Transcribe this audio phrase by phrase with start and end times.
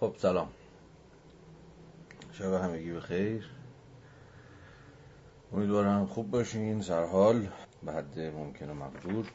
[0.00, 0.48] خب سلام.
[2.32, 3.50] شب همگی بخیر.
[5.52, 7.48] امیدوارم خوب باشین سرحال
[7.82, 9.26] به حد ممکن و مقدور.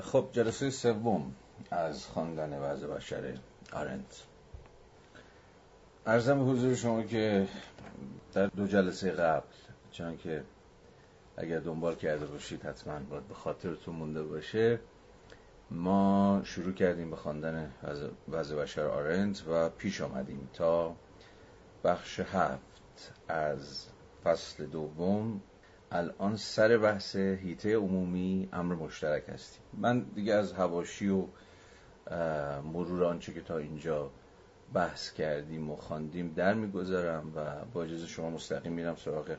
[0.00, 1.34] خب جلسه سوم
[1.70, 3.38] از خواندن وضع بشر
[3.72, 4.22] آرنت.
[6.06, 7.48] ارزم به حضور شما که
[8.32, 9.46] در دو جلسه قبل
[9.92, 10.44] چون که
[11.36, 14.80] اگر دنبال کرده باشید حتما باید به خاطرتون مونده باشه
[15.70, 17.72] ما شروع کردیم به خواندن
[18.28, 20.96] وضع بشر آرنت و پیش آمدیم تا
[21.84, 23.86] بخش هفت از
[24.24, 25.40] فصل دوم.
[25.92, 29.62] الان سر بحث هیته عمومی امر مشترک هستیم.
[29.72, 31.24] من دیگه از هواشی و
[32.72, 34.10] مرور آنچه که تا اینجا
[34.74, 39.36] بحث کردیم و خواندیم در می‌گذارم و با اجازه شما مستقیم میرم سراغ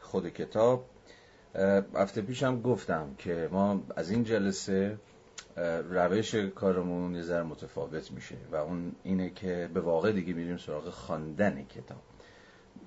[0.00, 0.84] خود کتاب.
[1.94, 4.98] هفته پیشم گفتم که ما از این جلسه
[5.90, 10.88] روش کارمون یه ذره متفاوت میشه و اون اینه که به واقع دیگه میریم سراغ
[10.90, 12.02] خواندن کتاب.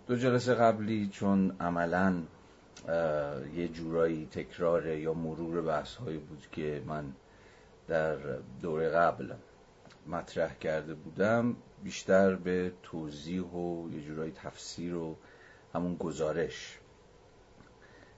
[0.07, 2.23] دو جلسه قبلی چون عملا
[3.55, 7.13] یه جورایی تکرار یا مرور بحث هایی بود که من
[7.87, 8.17] در
[8.61, 9.33] دوره قبل
[10.07, 15.15] مطرح کرده بودم بیشتر به توضیح و یه جورایی تفسیر و
[15.73, 16.79] همون گزارش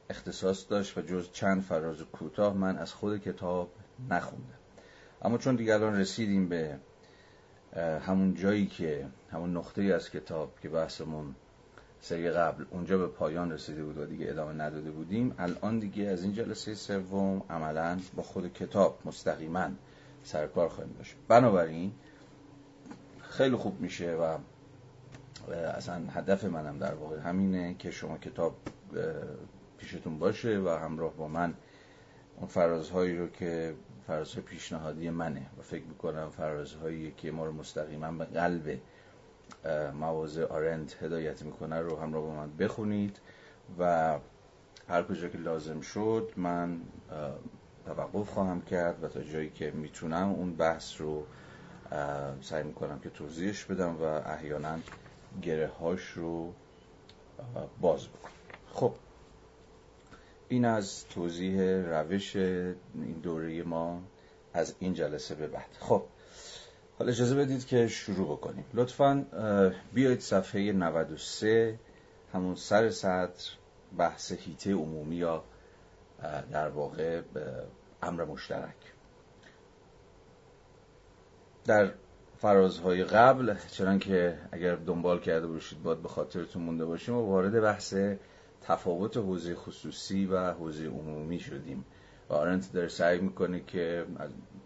[0.10, 3.72] اختصاص داشت و جز چند فراز کوتاه من از خود کتاب
[4.10, 4.60] نخوندم
[5.22, 6.80] اما چون دیگه الان رسیدیم به
[7.76, 11.36] همون جایی که همون نقطه از کتاب که بحثمون
[12.02, 16.24] سری قبل اونجا به پایان رسیده بود و دیگه ادامه نداده بودیم الان دیگه از
[16.24, 19.70] این جلسه سوم عملا با خود کتاب مستقیما
[20.24, 21.16] سرکار خواهیم داشت.
[21.28, 21.92] بنابراین
[23.22, 24.38] خیلی خوب میشه و
[25.78, 28.56] اصلا هدف منم در واقع همینه که شما کتاب
[29.78, 31.54] پیشتون باشه و همراه با من
[32.38, 33.74] اون فرازهایی رو که
[34.10, 38.80] فرازهای پیشنهادی منه و فکر می‌کنم فرازهایی که ما رو مستقیما به قلب
[40.00, 43.20] مواضع آرند هدایت می‌کنه رو همراه با من بخونید
[43.80, 44.18] و
[44.88, 46.82] هر کجا که لازم شد من
[47.86, 51.26] توقف خواهم کرد و تا جایی که می‌تونم اون بحث رو
[52.42, 54.78] سعی می‌کنم که توضیحش بدم و احیانا
[55.42, 56.54] گره هاش رو
[57.82, 58.32] باز بکنم.
[58.74, 58.94] خب
[60.50, 64.02] این از توضیح روش این دوره ما
[64.54, 65.78] از این جلسه به بعد.
[65.80, 66.04] خب
[67.00, 68.66] حالا اجازه بدید که شروع بکنیم.
[68.74, 69.26] لطفا
[69.94, 71.80] بیایید صفحه 93
[72.34, 73.52] همون سر سطر
[73.98, 75.44] بحث هیته عمومی یا
[76.52, 77.22] در واقع
[78.04, 78.76] امر مشترک.
[81.66, 81.92] در
[82.38, 87.62] فرازهای قبل چنان که اگر دنبال کرده باشید باید به خاطرتون مونده باشیم و وارد
[87.62, 87.94] بحث
[88.62, 91.86] تفاوت حوزه خصوصی و حوزه عمومی شدیم.
[92.30, 94.06] و آرنت داره سعی می‌کنه که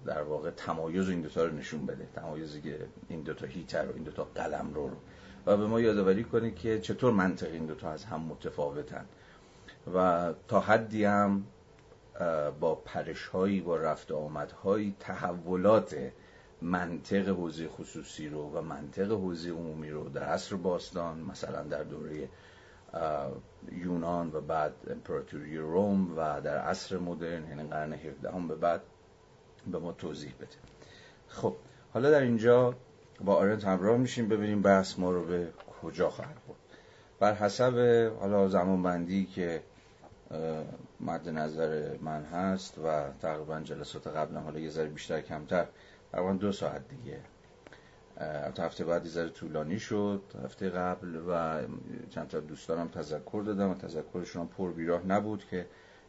[0.05, 2.07] در واقع تمایز این دوتا رو نشون بده.
[2.15, 4.95] تمایزی که این دوتا هیتر و این دوتا قلم رو, رو.
[5.45, 9.05] و به ما یادآوری کنه که چطور منطق این دوتا از هم متفاوتن.
[9.95, 11.43] و تا حدی هم
[12.59, 16.11] با پرش هایی با رفت آمدهایی تحولات
[16.61, 22.29] منطق حوزه خصوصی رو و منطق حوزه عمومی رو در عصر باستان مثلا در دوره
[23.71, 28.81] یونان و بعد امپراتوری روم و در عصر مدرن یعنی قرن 17 هم به بعد
[29.71, 30.57] به ما توضیح بده.
[31.27, 31.55] خب
[31.93, 32.75] حالا در اینجا
[33.21, 35.47] با آرنت همراه میشیم ببینیم بحث ما رو به
[35.81, 36.55] کجا خواهد بود
[37.19, 39.63] بر حسب حالا زمان بندی که
[40.99, 45.65] مد نظر من هست و تقریبا جلسات قبلا حالا یه ذره بیشتر کمتر
[46.11, 47.19] تقریبا دو ساعت دیگه
[48.59, 51.61] هفته بعدی ذره طولانی شد هفته قبل و
[52.09, 55.65] چند تا دوستانم تذکر دادم و تذکرشون هم پر بیراه نبود که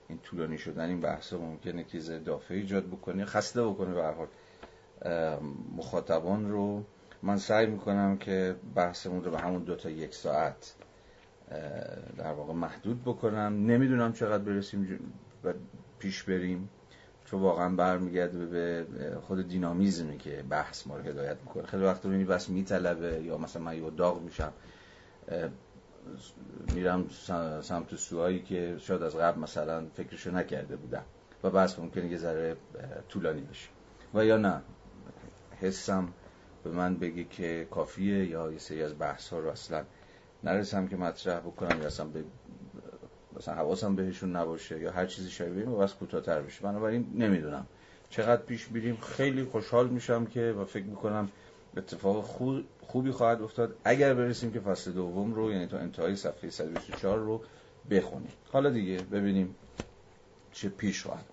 [0.08, 4.26] این طولانی شدن این بحث ممکنه که اضافه ایجاد بکنه خسته بکنه به حال.
[5.76, 6.84] مخاطبان رو
[7.22, 10.74] من سعی می‌کنم که بحثمون رو به همون دو تا یک ساعت
[12.18, 13.66] در واقع محدود بکنم.
[13.66, 15.12] نمی‌دونم چقدر برسیم
[15.44, 15.52] و
[15.98, 16.68] پیش بریم.
[17.24, 18.86] چون واقعا برمیگرده به
[19.26, 21.66] خود دینامیزمی که بحث ما رو هدایت می‌کنه.
[21.66, 24.52] خیلی وقت ببینی بس میطلبه یا مثلا من یه داغ میشم
[26.74, 27.08] میرم
[27.62, 31.04] سمت سوهایی که شاید از قبل مثلا فکرشو نکرده بودم
[31.42, 32.56] و بحث ممکنه یه ذره
[33.08, 33.68] طولانی بشه.
[34.14, 34.62] و یا نه
[35.60, 36.08] حسم
[36.64, 39.84] به من بگه که کافیه یا یه سری از بحث ها رو اصلا
[40.44, 42.24] نرسم که مطرح بکنم یا اصلا به
[43.36, 46.62] مثلا حواسم بهشون نباشه یا هر چیزی شبیه و بس کوتاه‌تر بشه.
[46.62, 47.66] بنابراین نمی‌دونم.
[48.10, 51.28] چقدر پیش بیریم خیلی خوشحال میشم که و فکر می‌کنم
[51.76, 52.24] اتفاق
[52.80, 53.76] خوبی خواهد افتاد.
[53.84, 57.40] اگر برسیم که فصل دوم رو یعنی تا انتهای صفحه 124 رو
[57.90, 58.32] بخونیم.
[58.52, 59.54] حالا دیگه ببینیم
[60.52, 61.24] چه پیش خواهد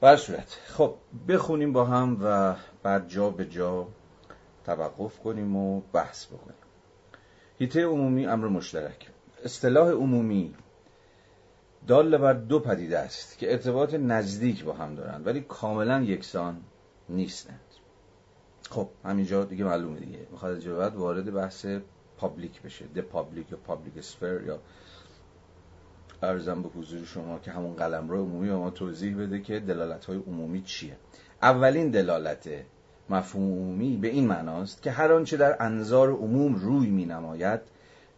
[0.00, 0.58] بر صورت.
[0.66, 0.94] خب
[1.28, 3.88] بخونیم با هم و بعد جا به جا
[4.64, 6.56] توقف کنیم و بحث بکنیم.
[7.58, 9.10] هیته عمومی امر مشترک
[9.44, 10.54] اصطلاح عمومی
[11.86, 16.60] دال بر دو پدیده است که ارتباط نزدیک با هم دارند ولی کاملا یکسان
[17.08, 17.60] نیستند.
[18.70, 20.18] خب همینجا دیگه معلومه دیگه.
[20.30, 21.66] می‌خواد بعد وارد بحث
[22.16, 22.86] public بشه.
[22.86, 24.58] the public یا public sphere یا
[26.22, 30.62] عرضم به حضور شما که همون قلمرو عمومی ما توضیح بده که دلالت های عمومی
[30.62, 30.96] چیه.
[31.42, 32.48] اولین دلالت
[33.10, 37.60] مفهوم عمومی به این معناست که هر آنچه در انظار عموم روی می نماید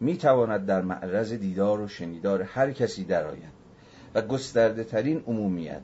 [0.00, 3.60] می تواند در معرض دیدار و شنیدار هر کسی درآید
[4.14, 5.82] و گسترده ترین عمومیت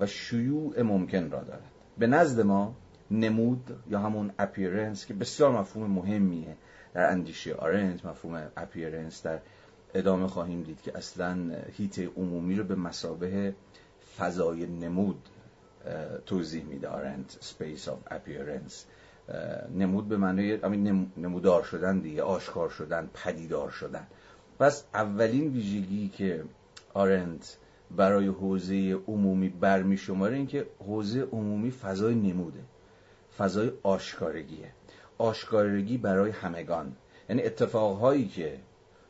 [0.00, 1.70] و شیوع ممکن را دارد.
[1.98, 2.76] به نزد ما
[3.10, 6.56] نمود یا همون appearance که بسیار مفهوم مهمیه.
[6.94, 9.38] در اندیشه آرنت مفهوم appearance در
[9.94, 11.36] ادامه خواهیم دید که اصلا
[11.76, 13.54] حیطه عمومی رو به مثابه
[14.18, 15.28] فضای نمود
[16.26, 18.86] توضیح میده آرنت space of appearance
[19.74, 20.56] نمود به معنی
[21.16, 24.06] نمودار شدن دیگه آشکار شدن پدیدار شدن.
[24.58, 26.44] پس اولین ویژگی که
[26.94, 27.56] آرنت
[27.96, 32.60] برای حوزه عمومی برمی شماره این که حوزه عمومی فضای نموده
[33.38, 34.72] فضای آشکارگیه.
[35.18, 36.96] آشکارگی برای همگان.
[37.28, 38.58] یعنی اتفاقهایی که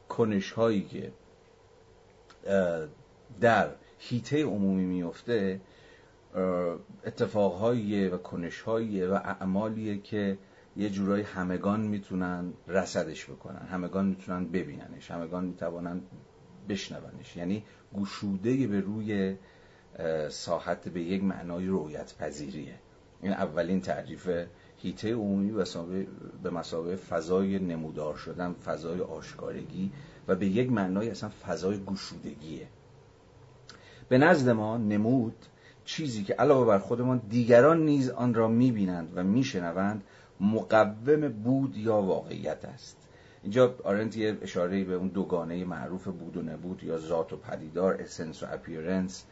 [0.08, 1.12] کنشهایی که
[3.40, 5.60] در هیته عمومی میفته
[7.06, 10.38] اتفاقهایی و کنشهایی و اعمالیه که
[10.76, 16.00] یه جورایی همگان می‌تونن رسدش بکنن همگان می‌تونن ببیننش همگان می‌توانن
[16.68, 17.36] بشنونش.
[17.36, 17.64] یعنی
[17.94, 19.36] گشوده به روی
[20.28, 22.74] ساحت به یک معنای رویت پذیریه
[23.22, 24.30] این اولین تعریف
[24.76, 25.64] هیته عمومی
[26.42, 29.92] به مسابقه فضای نمودار شدن فضای آشکارگی
[30.28, 32.66] و به یک معنای اصلا فضای گشودگیه.
[34.08, 35.36] به نزد ما نمود
[35.88, 40.04] چیزی که علاوه بر خودمان دیگران نیز آن را می‌بینند و میشنوند
[40.40, 42.96] مقوم بود یا واقعیت است.
[43.42, 47.94] اینجا آرنت یه اشاره به اون دوگانه معروف بود و نبود یا ذات و پدیدار
[47.94, 49.24] اسنس و اپیرنس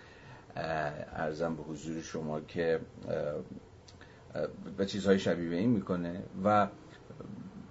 [0.56, 2.80] ارزم به حضور شما که
[4.76, 6.68] به چیزهای شبیه به این می‌کنه و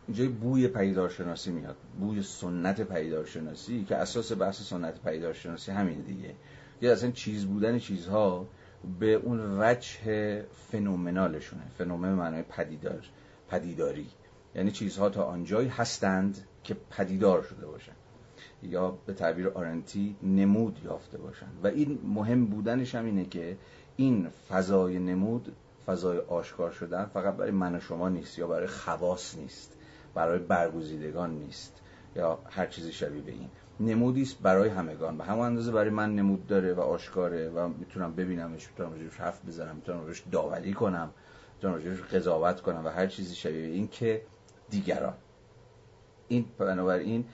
[0.08, 1.76] اینجا بوی پیدارشناسی میاد.
[2.00, 6.34] بوی سنت پیدارشناسی که اساس بحث سنت پیدارشناسی همین دیگه.
[6.82, 8.48] یه اصلا چیز بودن چیزها
[9.00, 11.64] به اون وجه فنومنالشونه.
[11.78, 13.04] فنومن معنای پدیدار
[13.50, 14.08] پدیداری.
[14.56, 17.92] یعنی چیزها تا آنجایی هستند که پدیدار شده باشن.
[18.64, 21.48] یا به تعبیر آرنتی نمود یافته باشن.
[21.64, 23.58] و این مهم بودنش هم اینه که
[23.98, 25.56] این فضای نمود
[25.86, 29.78] فضای آشکار شدن فقط برای من و شما نیست یا برای خواص نیست
[30.14, 31.82] برای برگزیدگان نیست
[32.16, 33.50] یا هر چیزی شبیه به این.
[33.80, 35.18] نمودی است برای همگان.
[35.18, 39.46] به همون اندازه برای من نمود داره و آشکاره و می‌تونم ببینمش می‌تونم روش حرف
[39.46, 41.12] بزنم می‌تونم روش داوری کنم
[41.56, 44.22] می‌تونم روش قضاوت کنم و هر چیزی شبیه این که
[44.70, 45.14] دیگران.
[46.28, 47.26] این بنابراین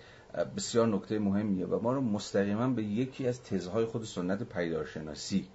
[0.57, 5.47] بسیار نکته مهمیه و ما رو مستقیما به یکی از تزهای خود سنت پیدارشناسی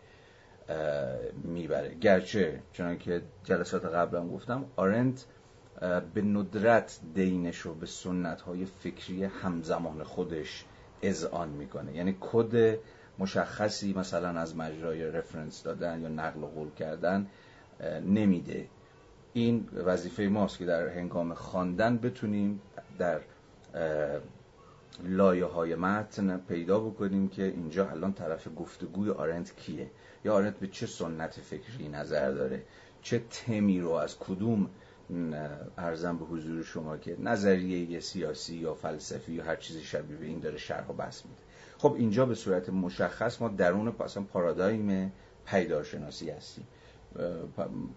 [1.44, 1.94] می‌بره.
[1.94, 5.24] گرچه چون که جلسات قبلم گفتم آرنت
[6.14, 10.64] به ندرت دینش رو به سنت های فکری همزمان خودش
[11.08, 11.96] اذعان می‌کنه.
[11.96, 12.78] یعنی کد
[13.18, 17.26] مشخصی مثلا از مجرای رفرنس دادن یا نقل و قول کردن
[18.06, 18.66] نمیده.
[19.32, 22.60] این وظیفه ماست که در هنگام خواندن بتونیم
[22.98, 23.20] در
[25.04, 29.90] لایه های متن پیدا بکنیم که اینجا الان طرف گفتگوی آرنت کیه.
[30.24, 32.62] یا آرنت به چه سنت فکری نظر داره؟
[33.02, 34.70] چه تمی رو از کدوم
[35.78, 40.40] ارزم به حضور شما که نظریه سیاسی یا فلسفی یا هر چیزی شبیه به این
[40.40, 41.42] داره شرح و بس میده.
[41.78, 45.12] خب اینجا به صورت مشخص ما درون اصلا پارادایم
[45.46, 46.66] پیدارشناسی هستیم.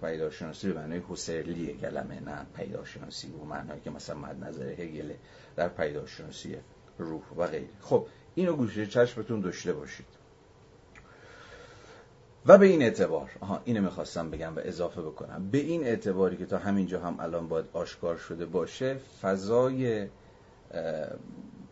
[0.02, 5.14] پیدارشناسی به معنای حسرلی کلمه نه پیدارشناسی و معنایی که مثلا مد نظر هگل
[5.56, 6.58] در پیدارشناسی
[6.98, 7.70] روح و غیره.
[7.82, 10.19] خب اینو گوشه چشمتون داشته باشید.
[12.46, 15.50] و به این اعتبار آها اینو می‌خواستم بگم و اضافه بکنم.
[15.52, 20.08] به این اعتباری که تا همینجا هم الان باید آشکار شده باشه فضای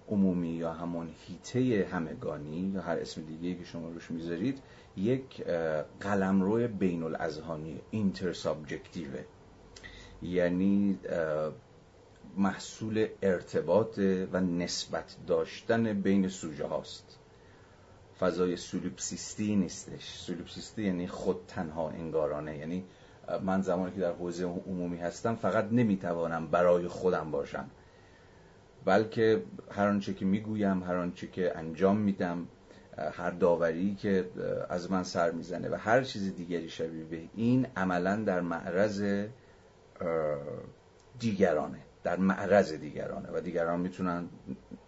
[0.09, 4.59] عمومی یا همون هیته همگانی یا هر اسم دیگه که شما روش می‌ذارید
[4.97, 5.43] یک
[5.99, 9.23] قلمرو بین الاذهانی اینتر سابجکتیوه
[10.21, 10.99] یعنی
[12.37, 13.99] محصول ارتباط
[14.31, 17.19] و نسبت داشتن بین سوژه هاست
[18.19, 20.03] فضای سولیپسیستی نیستش.
[20.03, 22.57] سولیپسیستی یعنی خود تنها انگارانه.
[22.57, 22.85] یعنی
[23.41, 27.69] من زمانی که در حوزه عمومی هستم فقط نمی‌توانم برای خودم باشم.
[28.85, 32.47] بلکه هر آنچه که می‌گویم هر آنچه که انجام میدم
[32.97, 34.29] هر داوری که
[34.69, 39.25] از من سر می‌زنه و هر چیز دیگری شبیه به این عملا در معرض
[41.19, 41.79] دیگرانه.
[42.03, 44.29] در معرض دیگرانه و دیگران می‌تونن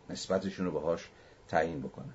[0.10, 1.10] نسبتشون رو باهاش
[1.48, 2.14] تعیین بکنن.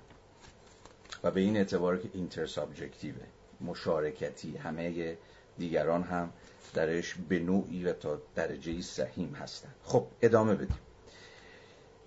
[1.25, 3.25] و به این اعتبار که اینتر سابجکتیوه
[3.61, 5.17] مشارکتی همه
[5.57, 6.29] دیگران هم
[6.73, 9.69] درش به نوعی و تا درجه سهیم هستن.
[9.83, 10.77] خب ادامه بدیم.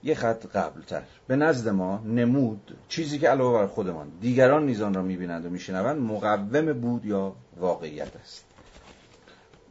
[0.02, 1.02] یه خط قبلتر.
[1.26, 6.00] به نزد ما نمود چیزی که علاوه بر خودمان دیگران نیزان را می‌بینند و میشنوند
[6.00, 8.44] مقوم بود یا واقعیت است.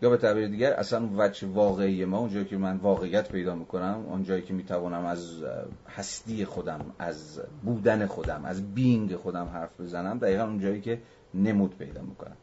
[0.01, 4.41] یا به تعبیر دیگر اصلا وجه واقعی ما اونجایی که من واقعیت پیدا می‌کنم اونجایی
[4.41, 5.43] که می‌توانم از
[5.89, 11.01] هستی خودم از بودن خودم از بینگ خودم حرف بزنم دقیقا اونجایی که
[11.33, 12.37] نمود پیدا می‌کنم.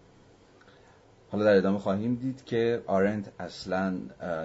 [1.31, 3.95] حالا در ادامه خواهیم دید که آرنت اصلا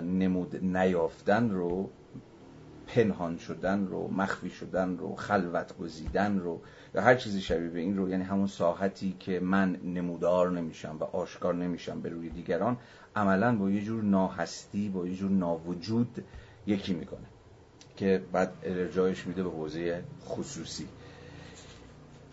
[0.01, 1.89] نمود نیافتن رو
[2.96, 6.62] پنهان شدن رو مخفی شدن رو خلوت گزیدن رو
[6.96, 11.03] یا هر چیزی شبیه به این رو یعنی همون ساحتی که من نمودار نمیشم و
[11.03, 12.77] آشکار نمیشم به روی دیگران
[13.15, 16.24] عملا با یه جور ناهستی با یه جور ناوجود
[16.67, 17.25] یکی می‌کنه
[17.98, 20.88] که بعد ارجاعش میده به حوزه خصوصی.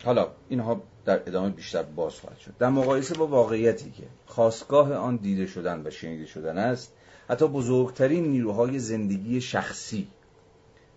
[0.05, 2.57] حالا اینها در ادامه بیشتر باز خواهد شد.
[2.59, 6.93] در مقایسه با واقعیتی که خواستگاه آن دیده شدن و شنیده شدن است
[7.29, 10.07] حتی بزرگترین نیروهای زندگی شخصی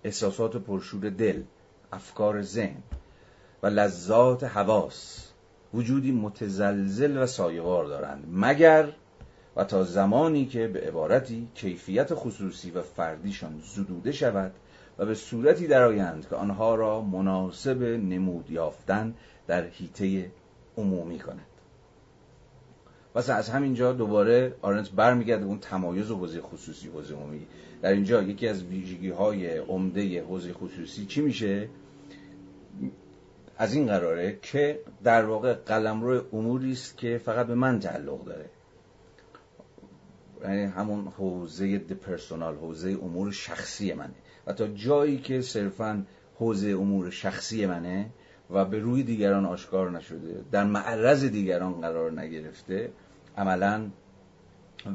[0.04, 1.42] احساسات پرشور دل
[1.92, 2.82] افکار ذهن
[3.62, 5.26] و لذات حواس.
[5.74, 8.88] وجودی متزلزل و سایوار دارند مگر
[9.56, 14.52] و تا زمانی که به عبارتی کیفیت خصوصی و فردیشان زدوده شود
[14.98, 19.14] و به صورتی درآیند که آنها را مناسب نمود یافتن
[19.46, 20.30] در حیطه
[20.78, 21.46] عمومی کند.
[23.16, 27.46] مثلا از همینجا دوباره آرنت برمیگرده اون تمایز و حوزه خصوصی حوزه عمومی.
[27.82, 31.68] در اینجا یکی از ویژگی های عمده حوزه خصوصی چی میشه؟
[33.58, 38.50] از این قراره که در واقع قلمرو اموری است که فقط به من تعلق داره.
[40.42, 44.14] یعنی همون حوزه دپرسونال حوزه امور شخصی منه.
[44.46, 48.10] و تا جایی که صرفا حوزه امور شخصی منه
[48.52, 52.92] و به روی دیگران آشکار نشده در معرض دیگران قرار نگرفته
[53.36, 53.90] عملا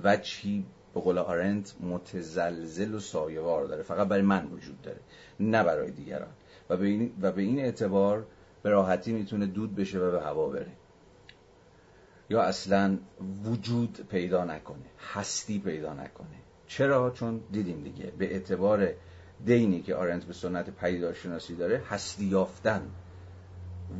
[0.04, 3.84] وجهی به قول آرنت متزلزل و سایوار داره.
[3.84, 5.00] فقط برای من وجود داره
[5.40, 6.32] نه برای دیگران.
[6.70, 8.26] و به این, و به این اعتبار
[8.64, 10.72] به راحتی می‌تونه دود بشه و به هوا بره.
[12.30, 12.98] یا اصلا
[13.44, 16.38] وجود پیدا نکنه هستی پیدا نکنه.
[16.68, 18.90] چرا؟ چون دیدیم دیگه به اعتبار
[19.46, 22.82] دینی که آرنت به سنت پیدارشناسی داره هستی یافتن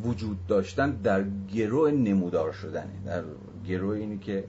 [0.04, 1.24] وجود داشتن در
[1.54, 2.94] گرو نمودار شدنه.
[3.06, 3.24] در
[3.68, 4.44] گرو اینی که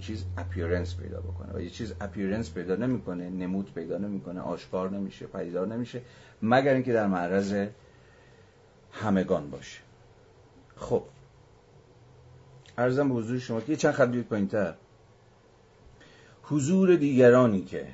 [0.00, 1.52] چیز appearance پیدا بکنه.
[1.54, 6.02] و یه چیز اپیرنس پیدا نمی‌کنه نمود پیدا نمی‌کنه آشکار نمیشه پدیدار نمیشه
[6.42, 7.66] مگر اینکه در معرض
[8.92, 9.80] همگان باشه.
[10.76, 11.02] خب.
[12.78, 14.74] عرضم به حضور شما که چند خط بیاید پایینتر.
[16.42, 17.86] حضور دیگرانی که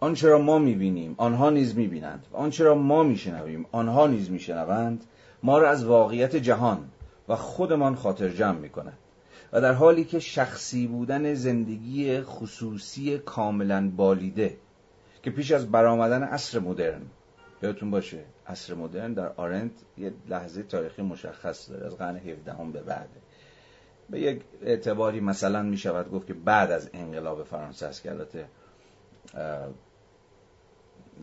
[0.00, 2.26] آنچه را ما می‌بینیم آنها نیز می‌بینند.
[2.32, 5.04] و آنچه را ما میشنویم آنها نیز میشنوند.
[5.42, 6.88] ما را از واقعیت جهان
[7.28, 8.98] و خودمان خاطر جمع می‌کند
[9.52, 14.56] و در حالی که شخصی بودن زندگی خصوصی کاملا بالیده
[15.22, 17.02] که پیش از برآمدن عصر مدرن
[17.62, 22.80] یادتون باشه عصر مدرن در آرنت یه لحظه تاریخی مشخص داره از قرن 17 به
[22.80, 23.20] بعده
[24.10, 28.10] به یک اعتباری مثلا می شود گفت که بعد از انقلاب فرانسه است که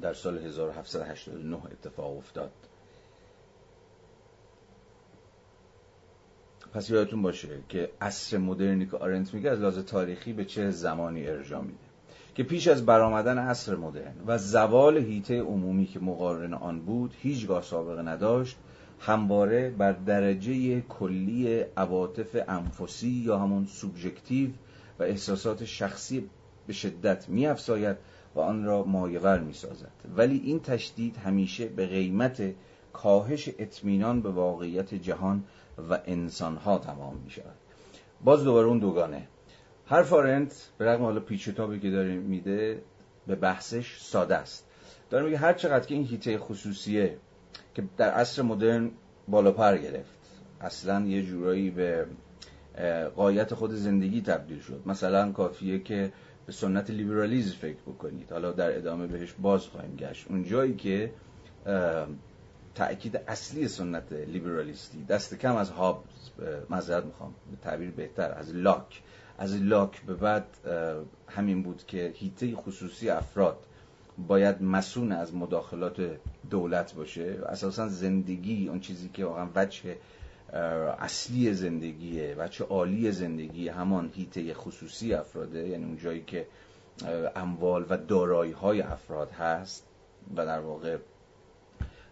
[0.01, 2.51] در سال 1789 اتفاق افتاد.
[6.73, 11.27] پس یادتون باشه که عصر مدرنی که آرنت میگه از لحاظ تاریخی به چه زمانی
[11.27, 11.89] ارجاع میده.
[12.35, 17.63] که پیش از برآمدن عصر مدرن و زوال هیته عمومی که مقارن آن بود هیچگاه
[17.63, 18.57] سابقه نداشت
[18.99, 24.49] همواره بر درجه کلی عواطف انفسی یا همون سوبژکتیو
[24.99, 26.29] و احساسات شخصی
[26.67, 27.97] به شدت میافزاید
[28.35, 29.91] و آن را مایور می‌سازد.
[30.15, 32.41] ولی این تشدید همیشه به قیمت
[32.93, 35.43] کاهش اطمینان به واقعیت جهان
[35.89, 37.55] و انسانها تمام می شود
[38.24, 39.27] باز دوباره اون دوگانه.
[39.86, 42.81] هر فارنت به رغم حالا پیچ تابی که داره میده
[43.27, 44.65] به بحثش ساده است.
[45.09, 47.17] داره میگه هر چقدر که این هیته خصوصیه
[47.75, 48.91] که در عصر مدرن
[49.27, 50.19] بالا پر گرفت
[50.62, 52.05] اصلا یه جورایی به
[53.15, 54.81] قایت خود زندگی تبدیل شد.
[54.86, 56.12] مثلا کافیه که
[56.45, 58.31] به سنت لیبرالیزم فکر بکنید.
[58.31, 60.25] حالا در ادامه بهش باز خواهیم گشت.
[60.29, 61.12] اون جایی که
[62.75, 65.03] تأکید اصلی سنت لیبرالیستی.
[65.03, 66.03] دست کم از هاب
[66.69, 67.33] مذرد می‌خوام.
[67.51, 69.01] به تعبیر بهتر از لاک.
[69.38, 70.45] از لاک به بعد
[71.27, 73.57] همین بود که هیته خصوصی افراد
[74.27, 76.01] باید مسون از مداخلات
[76.49, 77.38] دولت باشه.
[77.45, 79.97] اساسا زندگی اون چیزی که واقعا وجه
[80.99, 85.67] اصلی زندگیه وجه عالی زندگی همان هیته خصوصی افراده.
[85.67, 86.47] یعنی اون جایی که
[87.35, 89.85] اموال و دارایی های افراد هست
[90.35, 90.97] و در واقع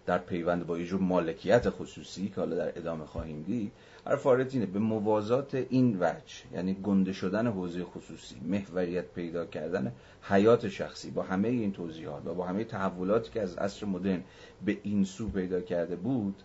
[0.07, 3.71] در پیوند با یه جور مالکیت خصوصی که حالا در ادامه خواهیم دید
[4.05, 4.65] حرف اینه.
[4.65, 11.23] به موازات این وجه یعنی گنده شدن حوزه خصوصی محوریت پیدا کردن حیات شخصی با
[11.23, 14.23] همه این توضیحات و با همه تحولاتی که از عصر مدرن
[14.65, 16.43] به این سو پیدا کرده بود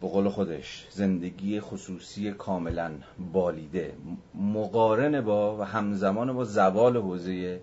[0.00, 2.90] به قول خودش زندگی خصوصی کاملا
[3.32, 3.94] بالیده
[4.34, 7.60] مقارن با و همزمان با زوال حوزه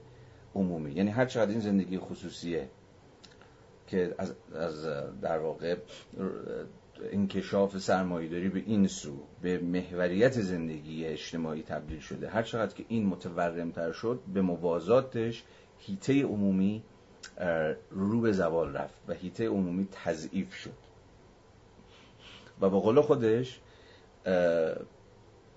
[0.55, 0.91] عمومی.
[0.91, 2.69] یعنی هر چقدر این زندگی خصوصیه
[3.91, 4.85] که از, از
[5.21, 5.75] در واقع
[7.11, 12.29] انکشاف سرمایهداری به این سو به محوریت زندگی اجتماعی تبدیل شده.
[12.29, 15.43] هر چقدر که این متورمتر شد به موازاتش
[15.79, 16.83] هیته عمومی
[17.91, 20.91] رو به زوال رفت و هیته عمومی تضعیف شد.
[22.61, 23.59] و به قول خودش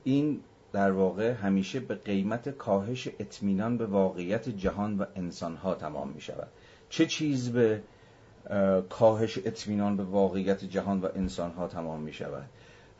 [0.04, 0.40] این
[0.72, 6.48] در واقع همیشه به قیمت کاهش اطمینان به واقعیت جهان و انسانها تمام می شود
[6.88, 7.82] چه چیز به
[8.88, 12.48] کاهش اطمینان به واقعیت جهان و انسانها تمام می شود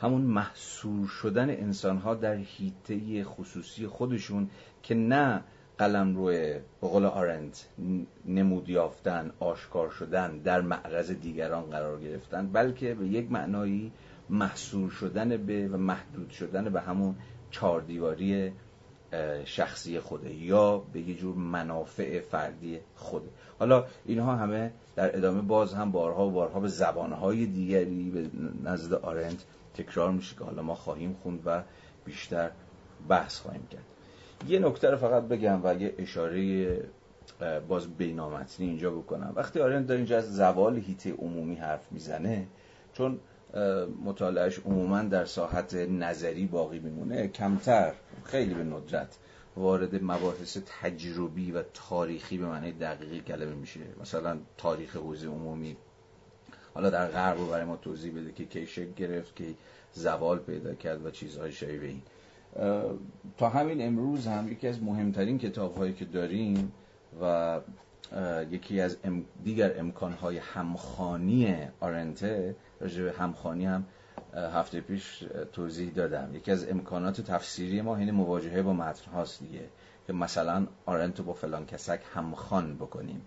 [0.01, 4.51] همون محصور شدن انسانها در حیطه خصوصی خودشون
[4.83, 5.43] که نه
[5.79, 7.57] قلم روی به قول آرند
[8.27, 13.93] نمود یافتن آشکار شدن در معرض دیگران قرار گرفتن بلکه به یک معنایی
[14.31, 17.15] محصور شدن به و محدود شدن به همون
[17.51, 18.53] چهاردیواری
[19.45, 23.29] شخصی خوده یا به یه جور منافع فردی خوده.
[23.59, 28.31] حالا اینها همه در ادامه باز هم بارها و بارها به زبانهای دیگری به
[28.71, 29.45] نزد آرنت
[29.75, 31.63] تکرار میشه که حالا ما خواهیم خوند و
[32.05, 32.51] بیشتر
[33.09, 33.85] بحث خواهیم کرد.
[34.49, 36.81] یه نکته رو فقط بگم و یه اشاره
[37.69, 39.33] باز بینامتنی اینجا بکنم.
[39.37, 42.47] وقتی آرنت در اینجا از زوال هیته عمومی حرف می‌زنه
[42.93, 43.19] چون
[44.05, 47.29] مطالعهش عموما در ساحت نظری باقی میمونه.
[47.29, 47.93] کمتر
[48.25, 49.17] خیلی به ندرت
[49.57, 53.81] وارد مباحث تجربی و تاریخی به معنی دقیقی کلمه میشه.
[54.01, 55.77] مثلا تاریخ حوزه عمومی.
[56.75, 59.45] حالا در غرب رو برای ما توضیح بده که کی شکل گرفت که
[59.93, 62.03] زوال پیدا کرد و چیزهای شبیه این.
[63.39, 66.73] تا همین امروز هم یکی از مهمترین کتاب هایی که داریم
[67.21, 67.61] و
[68.51, 68.97] یکی از
[69.45, 73.85] دیگر امکانهای همخانی آرنته راجع به همخانی هم
[74.35, 76.35] هفته پیش توضیح دادم.
[76.35, 79.69] یکی از امکانات تفسیری ما این مواجهه با متن هاست دیگه
[80.07, 83.27] که مثلا آرنتو با فلان کسک همخان بکنیم.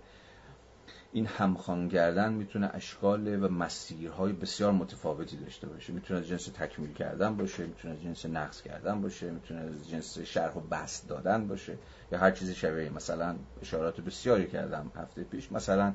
[1.18, 5.94] این همخوان کردن می‌تونه اشکال و مسیرهای بسیار متفاوتی داشته باشه.
[5.94, 10.20] می‌تونه از جنس تکمیل کردن باشه می‌تونه از جنس نقص کردن باشه می‌تونه از جنس
[10.20, 11.78] شرح و بست دادن باشه
[12.12, 15.52] یا هر چیزی شبیه مثلا اشارات بسیاری کردم هفته پیش.
[15.52, 15.94] مثلا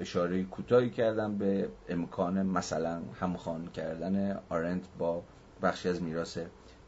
[0.00, 5.22] اشاره کوتاهی کردم به امکان مثلا همخوان کردن آرنت با
[5.62, 6.38] بخشی از میراث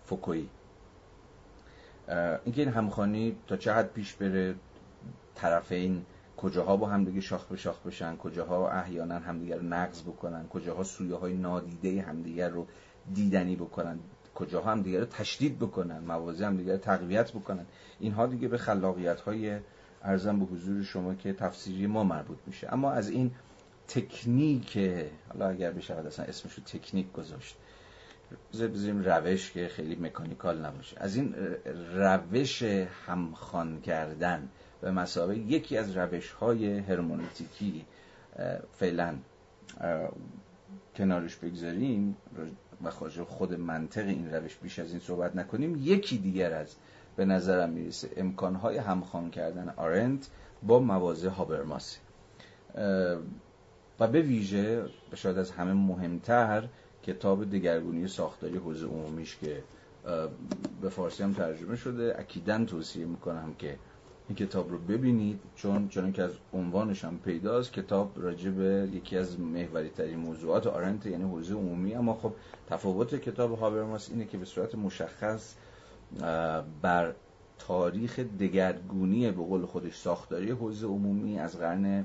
[0.04, 0.48] فوکویی
[2.44, 4.54] اینکه این همخوانی تا چه حد پیش بره
[5.34, 6.06] طرفین
[6.44, 11.16] کجاها با همدیگه شاخ به شاخ بشن؟ کجاها احیانا همدیگر رو نقض بکنن؟ کجاها سویه
[11.16, 12.66] های نادیده همدیگر رو
[13.14, 13.98] دیدنی بکنن؟
[14.34, 17.66] کجاها همدیگر رو تشدید بکنن؟ موازی همدیگر رو تقویت بکنن؟
[18.00, 19.58] اینها دیگه به خلاقیت های
[20.02, 22.72] ارزم به حضور شما که تفسیری ما مربوط میشه.
[22.72, 23.30] اما از این
[23.88, 24.78] تکنیک
[25.28, 27.56] حالا اگر بشه اصلا اسمش رو تکنیک گذاشت
[28.52, 30.96] بذاریم روش که خیلی مکانیکال نباشه.
[31.00, 31.34] از این
[31.94, 32.62] روش
[33.06, 34.48] همخوان کردن
[34.84, 37.84] به مسابقه یکی از روش های هرمونتیکی
[38.72, 39.14] فعلا
[40.96, 42.16] کنارش بگذاریم
[42.84, 42.90] و
[43.24, 45.76] خود منطق این روش بیش از این صحبت نکنیم.
[45.80, 46.74] یکی دیگر از
[47.16, 50.30] به نظرم می‌رسه امکانهای همخوان کردن آرنت
[50.62, 51.98] با موازه هابرماس.
[54.00, 56.68] و به ویژه شاید از همه مهمتر
[57.02, 59.62] کتاب دگرگونی ساختاری حوزه عمومیش که
[60.82, 63.78] به فارسی هم ترجمه شده اکیدن توصیه می‌کنم که
[64.28, 69.16] این کتاب رو ببینید چون چون که از عنوانش هم پیداست کتاب راجع به یکی
[69.16, 71.94] از محوری ترین موضوعات آرنت یعنی حوزه عمومی.
[71.94, 72.32] اما خب
[72.66, 75.54] تفاوت کتاب هابرماس اینه که به صورت مشخص
[76.82, 77.14] بر
[77.58, 82.04] تاریخ دگرگونی به قول خودش ساختاری حوزه عمومی از قرن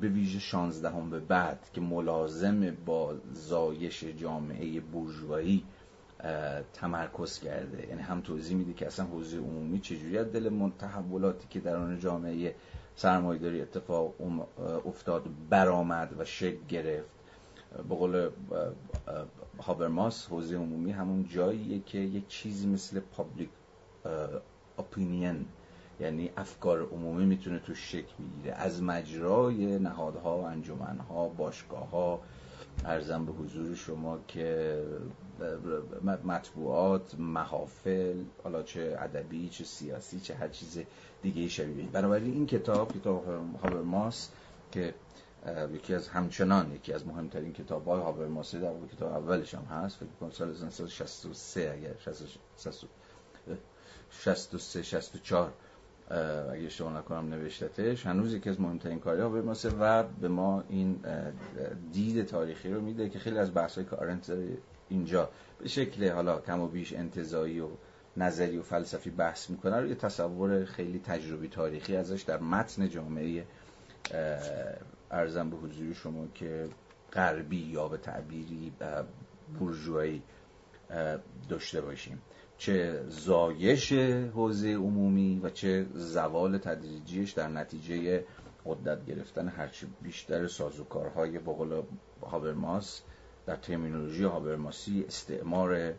[0.00, 5.64] به ویژه 16 هم به بعد که ملازم با زایش جامعه بورژوایی
[6.72, 7.86] تمرکز کرده.
[7.88, 11.98] یعنی هم توضیح میده که اصلا حوزه عمومی چجوری از دل تحولاتی که در آن
[11.98, 12.54] جامعه
[12.96, 14.14] سرمایه‌داری اتفاق
[14.86, 17.08] افتاد برآمد و شکل گرفت.
[17.88, 18.28] به قول
[19.62, 23.48] هابرماس حوزه عمومی همون جاییه که یک چیزی مثل پابلیک
[24.78, 25.46] اپینین
[26.00, 28.54] یعنی افکار عمومی می‌تونه تو شکل بگیره.
[28.54, 32.20] از مجرای نهادها انجمنها باشگاه ها
[32.84, 34.82] ارزم به حضور شما که
[36.24, 40.78] مطبوعات محافل حالا چه ادبی چه سیاسی چه هر چیز
[41.22, 43.24] دیگه شبیه بنابراین این کتاب کتاب
[43.62, 44.30] هابرماس
[44.72, 44.94] که
[45.74, 49.96] یکی از همچنان یکی از مهمترین کتاب های هابرماس در واقع کتاب اولش هم هست.
[49.96, 51.94] فکر کنم سال 1963 اگر
[54.10, 55.52] 63 64
[56.52, 58.06] اگه اشتباه نکنم نوشتتش.
[58.06, 61.00] هنوز یکی از مهمترین کاری ها ماسه و به ما این
[61.92, 64.32] دید تاریخی رو میده که خیلی از بحث که آرنت
[64.88, 67.68] اینجا به شکل حالا کم و بیش انتظایی و
[68.16, 73.44] نظری و فلسفی بحث می‌کنه رو یه تصور خیلی تجربی تاریخی ازش در متن جامعه
[75.10, 76.68] ارزم به حضور شما که
[77.12, 78.72] غربی یا به تعبیری
[79.58, 80.22] بورژوایی
[81.48, 82.22] داشته باشیم.
[82.58, 83.92] چه زایش
[84.34, 88.24] حوزه عمومی و چه زوال تدریجیش در نتیجه
[88.66, 91.82] قدرت گرفتن هرچی بیشتر سازوکارهای بقول
[92.22, 93.02] هابرماس
[93.46, 95.94] در ترمینولوژی هابرماسی استعمار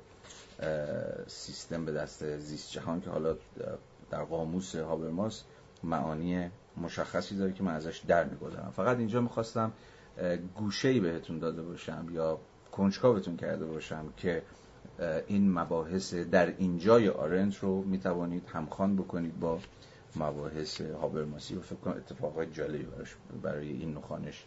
[1.27, 3.35] سیستم به دست زیست جهان که حالا
[4.11, 5.43] در قاموس هابرماس
[5.83, 8.73] معانی مشخصی داره که من ازش در می‌گذارم.
[8.75, 9.71] فقط اینجا می‌خواستم
[10.55, 12.39] گوشه بهتون داده باشم یا
[12.71, 14.41] کنجکاوتون کرده باشم که
[15.27, 19.59] این مباحث در اینجای آرنت رو می‌توانید همخوان بکنید با
[20.15, 22.87] مباحث هابرماسی و فکر کنم اتفاقات جالبی
[23.43, 24.45] برای این نخانش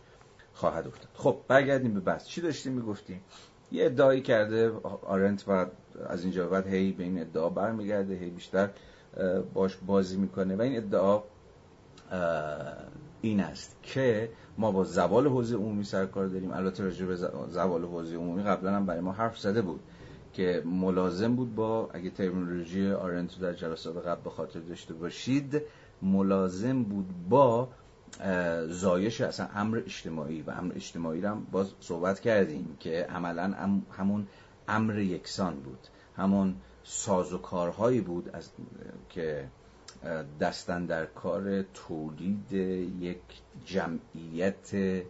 [0.53, 1.09] خواهد افتاد.
[1.15, 2.27] خب برگردیم به بحث.
[2.27, 3.21] چی داشتیم می‌گفتیم؟
[3.73, 5.67] یه ادعایی کرده آرنت و
[6.07, 8.71] از اینجا بعد هی به این ادعا برمیگرده هی بیشتر
[9.55, 11.23] باش بازی می‌کنه و این ادعا
[13.23, 16.53] این است که ما با زوال حوزه عمومی سرکار داریم.
[16.53, 17.17] البته راجع به
[17.49, 19.81] زوال حوزه عمومی قبلا هم برای ما حرف زده بود
[20.33, 25.63] که ملازم بود با اگه ترمینولوژی آرنتو در جلسات قبل به خاطر داشته باشید
[26.03, 27.69] ملازم بود با
[28.69, 33.55] زایش اصلا امر اجتماعی و امر اجتماعی هم باز صحبت کردیم که عملا
[33.99, 34.27] همون
[34.69, 35.79] امر یکسان بود.
[36.17, 38.51] همون سازوکارهایی بود از
[39.09, 39.49] که
[40.41, 43.21] دستن در کار تولید یک
[43.65, 45.03] جمعیت.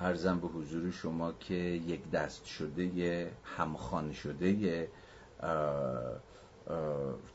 [0.00, 4.88] ارزم به حضور شما که یک دست شده همخان شده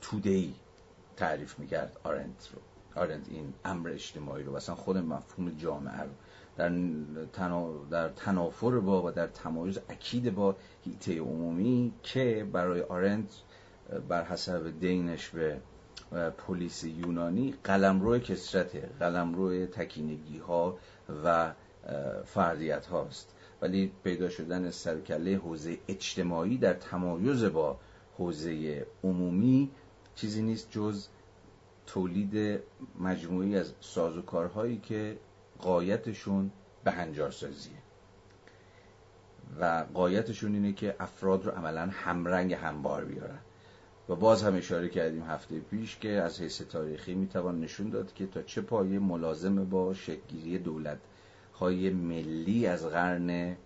[0.02, 0.54] تودهی
[1.18, 2.71] تعریف می‌کرد آرنت رو.
[2.96, 4.56] آرنت این امر اجتماعی رو.
[4.56, 6.10] اصلا خود مفهوم جامعه رو.
[6.58, 6.70] در,
[7.92, 13.30] در تنافر با و در تمایز اکید با هیته عمومی که برای آرنت
[14.08, 15.58] بر حسب دینش به
[16.48, 20.78] پلیس یونانی قلمرو کسرته قلمرو تکینگی ها
[21.26, 21.54] و
[22.26, 27.80] فردیت هاست ولی پیدا شدن سرکله حوزه اجتماعی در تمایز با
[28.18, 29.72] حوزه عمومی
[30.16, 31.08] چیزی نیست جز
[31.94, 32.60] تولید
[33.00, 35.18] مجموعی از سازوکارهایی که
[35.60, 36.52] قایتشون
[36.84, 37.78] به هنجار سازیه
[39.60, 43.40] و قایتشون اینه که افراد رو عملا همرنگ همبار بیارن.
[44.10, 48.28] و باز هم اشاره کردیم هفته پیش که از حیث تاریخی می‌توان نشون داد که
[48.28, 51.00] تا چه پایه ملازم با شکلگیری دولت
[51.60, 53.58] های ملی از قرن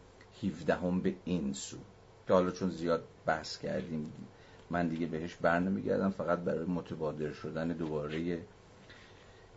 [0.44, 1.78] 17 هم به این سو.
[2.28, 4.14] که حالا چون زیاد بحث کردیم
[4.70, 8.40] من دیگه بهش بر نمیگردم فقط برای متبادر شدن دوباره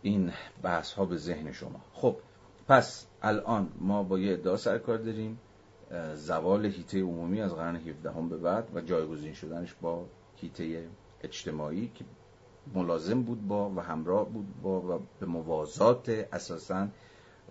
[0.01, 1.81] این بحث ها به ذهن شما.
[1.93, 2.17] خب
[2.67, 5.39] پس الان ما با یه ادعا سرکار داریم
[6.15, 10.87] زوال هیته عمومی از قرن 17 هم به بعد و جایگزین شدنش با هیته
[11.23, 12.05] اجتماعی که
[12.73, 16.87] ملازم بود با و همراه بود با و به موازات اساساً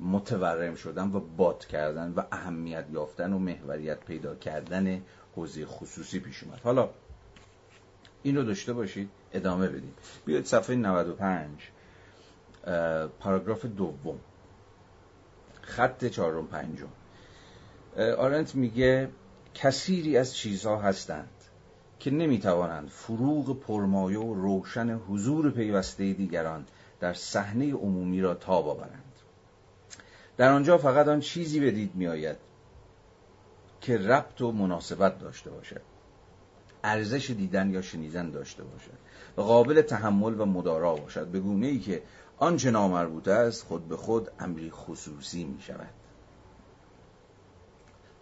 [0.01, 5.03] متورم شدن و بات کردن و اهمیت یافتن و محوریت پیدا کردن
[5.37, 6.61] حوزه خصوصی پیش اومد.
[6.65, 6.91] حالا
[8.23, 11.49] این رو داشته باشید ادامه بدیم بیاید صفحه 95
[13.21, 14.19] پاراگراف دوم.
[15.63, 16.89] خط چهارم پنجم.
[17.97, 19.09] آرنت میگه
[19.55, 21.29] کثیری از چیزها هستند
[21.99, 26.67] که نمی‌توانند فروغ پرمایه و روشن حضور پیوسته دیگران
[27.01, 29.05] در صحنه عمومی را تاب آورند
[30.37, 32.37] در آنجا فقط آن چیزی به دید میآید
[33.81, 35.81] که ربط و مناسبت داشته باشد.
[36.89, 38.99] ارزش دیدن یا شنیدن داشته باشد.
[39.37, 41.27] و قابل تحمل و مدارا باشد.
[41.27, 42.03] به گونه ای که
[42.39, 45.95] آنچه نامربوط است خود به خود امری خصوصی می شود.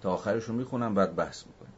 [0.01, 1.73] تا آخرش رو می‌خونم بعد بحث می‌کنم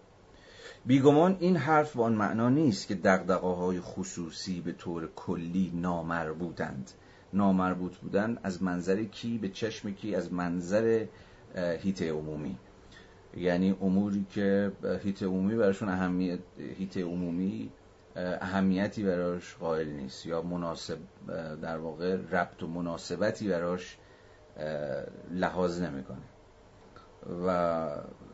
[0.86, 6.90] بیگمان این حرف به آن معنا نیست که دقدقه های خصوصی به طور کلی نامربوطند
[7.32, 11.06] نامربوط بودن از منظر کی به چشم کی از منظر
[11.54, 12.58] هیت عمومی.
[13.38, 14.72] یعنی اموری که
[15.02, 16.38] هیت عمومی براشون اهمیت
[16.78, 17.70] هیت عمومی
[18.16, 20.98] اهمیتی براش قائل نیست یا مناسب
[21.62, 23.98] در واقع ربط و مناسبتی براش
[25.30, 26.18] لحاظ نمی‌کنه.
[27.46, 27.48] و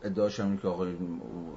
[0.03, 0.85] ادعاش هم که آقا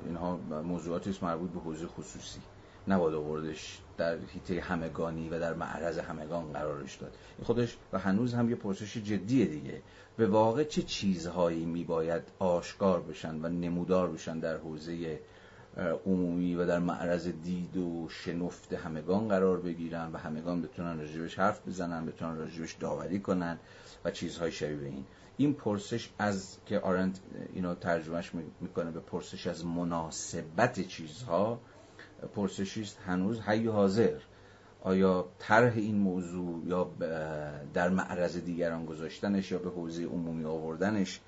[0.06, 2.40] اینها موضوعاتی است مربوط به حوزه خصوصی.
[2.88, 7.14] نباید آوردش در حیطه همگانی و در معرض همگان قرارش داد.
[7.42, 9.82] خودش و هنوز هم یه پرسش جدیه دیگه.
[10.16, 15.18] به واقع چه چیزهایی میباید آشکار بشن و نمودار بشن در حوزه
[16.06, 21.68] عمومی و در معرض دید و شنفت همگان قرار بگیرن و همگان بتونن راجبش حرف
[21.68, 23.58] بزنن بتونن راجبش داوری کنن
[24.04, 25.04] و چیزهای شبیه این.
[25.36, 27.18] این پرسش از که آرند
[27.54, 31.60] اینو ترجمهش می‌کنه به پرسش از مناسبت چیزها
[32.34, 33.40] پرسشی است هنوز.
[33.40, 34.18] حی حاضر
[34.80, 36.90] آیا طرح این موضوع یا
[37.74, 41.20] در معرض دیگران گذاشتنش یا به حوزه عمومی آوردنش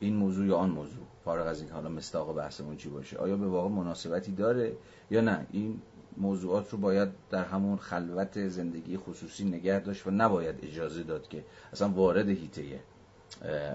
[0.00, 3.18] این موضوع یا آن موضوع؟ فارغ از این حالا مستاق بحثمون چی باشه.
[3.18, 4.76] آیا به واقع مناسبتی داره
[5.10, 5.80] یا نه؟ این
[6.16, 11.44] موضوعات رو باید در همون خلوت زندگی خصوصی نگه داشت و نباید اجازه داد که
[11.72, 12.80] اصلا وارد هیته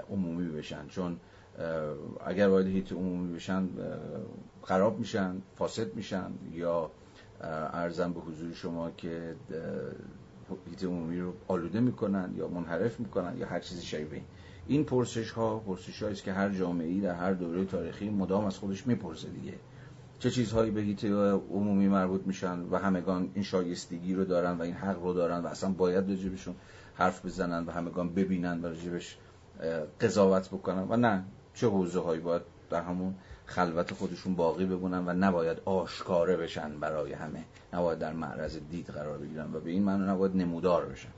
[0.10, 0.88] عمومی بشن.
[0.88, 1.20] چون
[2.26, 3.70] اگر وارد هیته عمومی بشن
[4.64, 6.92] خراب میشن فاسد میشن یا
[7.74, 9.36] ارزم به حضور شما که
[10.70, 14.22] هیته عمومی رو آلوده می‌کنن یا منحرف می‌کنن یا هر چیزی شبیه
[14.68, 14.84] این.
[14.84, 19.30] پرسش ها پرسش است که هر جامعه در هر دوره تاریخی مدام از خودش می‌پرسه
[19.30, 19.54] دیگه.
[20.20, 24.74] چه چیزهایی به هیته عمومی مربوط میشن و همگان این شایستگی رو دارن و این
[24.74, 26.56] حق رو دارن و اصلا باید راجبشون
[26.94, 29.18] حرف بزنن و همگان ببینن و راجبش
[30.02, 30.88] قضاوت بکنن.
[30.90, 36.38] و نه چه حوزه هایی باید در همون خلوت خودشون باقی بمونن و نباید آشکاره
[36.38, 40.86] بشن برای همه نباید در معرض دید قرار بگیرن و به این معنی نباید نمودار
[40.86, 41.10] بشن.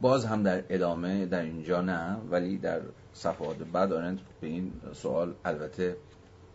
[0.00, 2.80] باز هم در ادامه در اینجا نه ولی در
[3.14, 5.96] صفحات بعد آرند به این سوال البته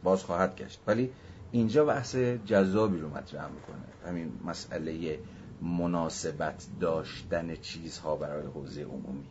[0.04, 0.80] باز خواهد گشت.
[0.88, 1.12] ولی
[1.52, 2.16] اینجا بحث
[2.46, 4.08] جذابی رو مطرح می‌کنه.
[4.08, 5.20] همین مسئله
[5.62, 9.26] مناسبت داشتن چیزها برای حوزه عمومی.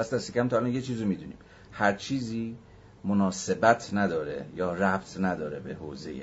[0.00, 1.38] پس دست کم تا الان یه چیزو می‌دونیم.
[1.72, 2.56] هر چیزی
[3.04, 6.22] مناسبت نداره یا ربط نداره به حوزه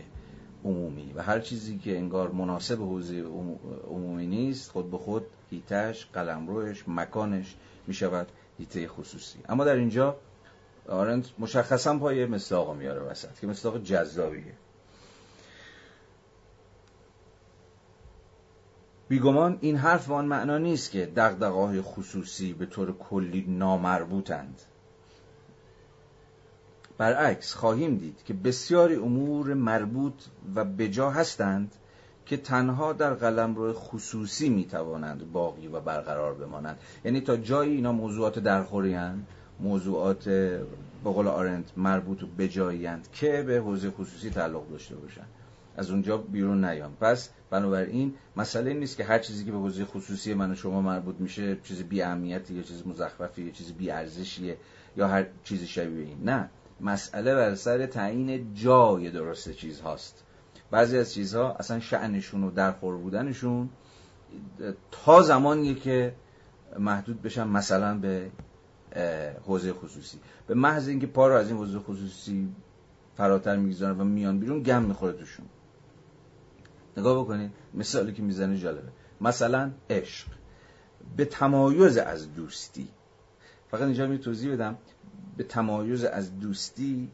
[0.66, 1.13] عمومی.
[1.16, 3.22] و هر چیزی که انگار مناسب حوزه
[3.88, 7.56] عمومی نیست خود به خود هیتش قلمروش مکانش
[7.88, 9.40] می‌شود هیته خصوصی.
[9.50, 10.18] اما در اینجا
[10.90, 14.54] آرنت مشخصا پای مصداق میاره وسط که مصداق جذابیه.
[19.10, 24.62] بیگمان این حرف به آن معنا نیست که دغدغه‌های خصوصی به طور کلی نامربوطند.
[26.98, 30.13] برعکس خواهیم دید که بسیاری امور مربوط
[30.56, 31.72] و بجا هستند
[32.26, 36.80] که تنها در قلمرو خصوصی می‌توانند باقی و برقرار بمانند.
[37.06, 38.98] یعنی تا جایی اینا موضوعات درخوری
[39.60, 40.65] موضوعات به
[41.04, 45.28] قول آرنت مربوط و بجاییند که به حوزه خصوصی تعلق داشته باشند.
[45.78, 46.96] از اونجا بیرون نیام.
[47.02, 51.16] پس بنابراین مسئله نیست که هر چیزی که به حوزه خصوصی من و شما مربوط
[51.20, 54.58] میشه چیز بی اهمیتی یا چیز مزخرفی یا چیز بی ارزشیه
[54.98, 56.24] یا هر چیزی شبیه این.
[56.24, 56.50] نه.
[56.82, 60.24] مسئله بر سر تعیین جای درست چیز هاست.
[60.72, 63.70] بعضی از چیزها اصلا شعنشون و درخور بودنشون
[64.92, 66.16] تا زمانیه که
[66.80, 68.32] محدود بشن مثلا به
[69.46, 70.20] حوزه خصوصی.
[70.48, 72.50] به محض اینکه پا رو از این حوزه خصوصی
[73.16, 75.46] فراتر می‌گذارن و میان بیرون گم می‌خوره توشون.
[76.98, 78.90] نگاه بکنید مثالی که می‌زنه جالبه.
[79.22, 80.28] مثلا عشق.
[81.18, 82.88] به تمایز از دوستی.
[83.72, 84.78] فقط اینجا می توضیح بدم.
[85.38, 87.10] به تمایز از دوستی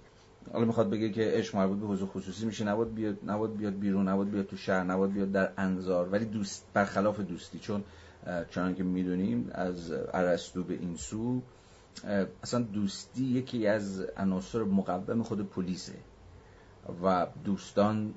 [0.53, 4.07] حالا می‌خواد بگه که عشق مربوط به حضور خصوصی میشه نباید بیاد نباید بیاد بیرون
[4.07, 7.83] نباید بیاد تو شهر نباید بیاد در انظار ولی دوست برخلاف دوستی چون
[8.49, 11.41] چون که می‌دونیم از ارسطو به این سو
[12.43, 15.93] اصلا دوستی یکی از عناصر مقوم خود پلیسه.
[17.03, 18.13] و دوستان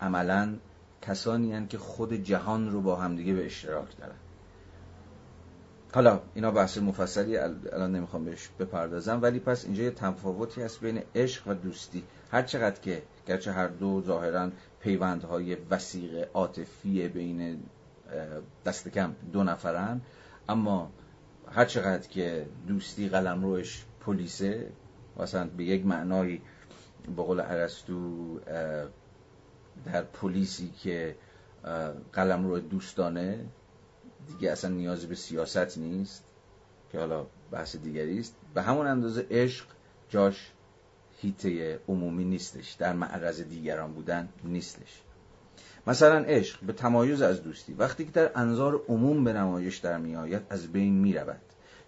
[0.00, 0.54] عملا
[1.02, 4.16] کسانی هن که خود جهان رو با همدیگه به اشتراک دارن.
[5.94, 11.02] حالا اینا بحث مفصلی الان نمی‌خوام بهش بپردازم ولی پس اینجا یه تفاوتی هست بین
[11.14, 12.04] عشق و دوستی.
[12.30, 17.60] هر چقدر که گرچه هر دو ظاهرا پیوندهای وسیق عاطفی بین
[18.64, 20.00] دست کم دو نفرن
[20.48, 20.90] اما
[21.52, 24.72] هر چقدر که دوستی قلم روش پلیسه
[25.16, 26.40] مثلا به یک معنای
[27.16, 28.40] به قول عرستو
[29.84, 31.16] در پلیسی که
[32.12, 33.44] قلم رو دوستانه
[34.26, 36.24] دیگه اصلا نیازی به سیاست نیست
[36.92, 38.34] که حالا بحث دیگری است.
[38.54, 39.66] به همون اندازه عشق
[40.08, 40.52] جاش
[41.20, 45.02] هیته عمومی نیستش در معرض دیگران بودن نیستش.
[45.86, 47.74] مثلا عشق به تمایز از دوستی.
[47.74, 51.40] وقتی که در انظار عموم به نمایش در میآید از بین می رود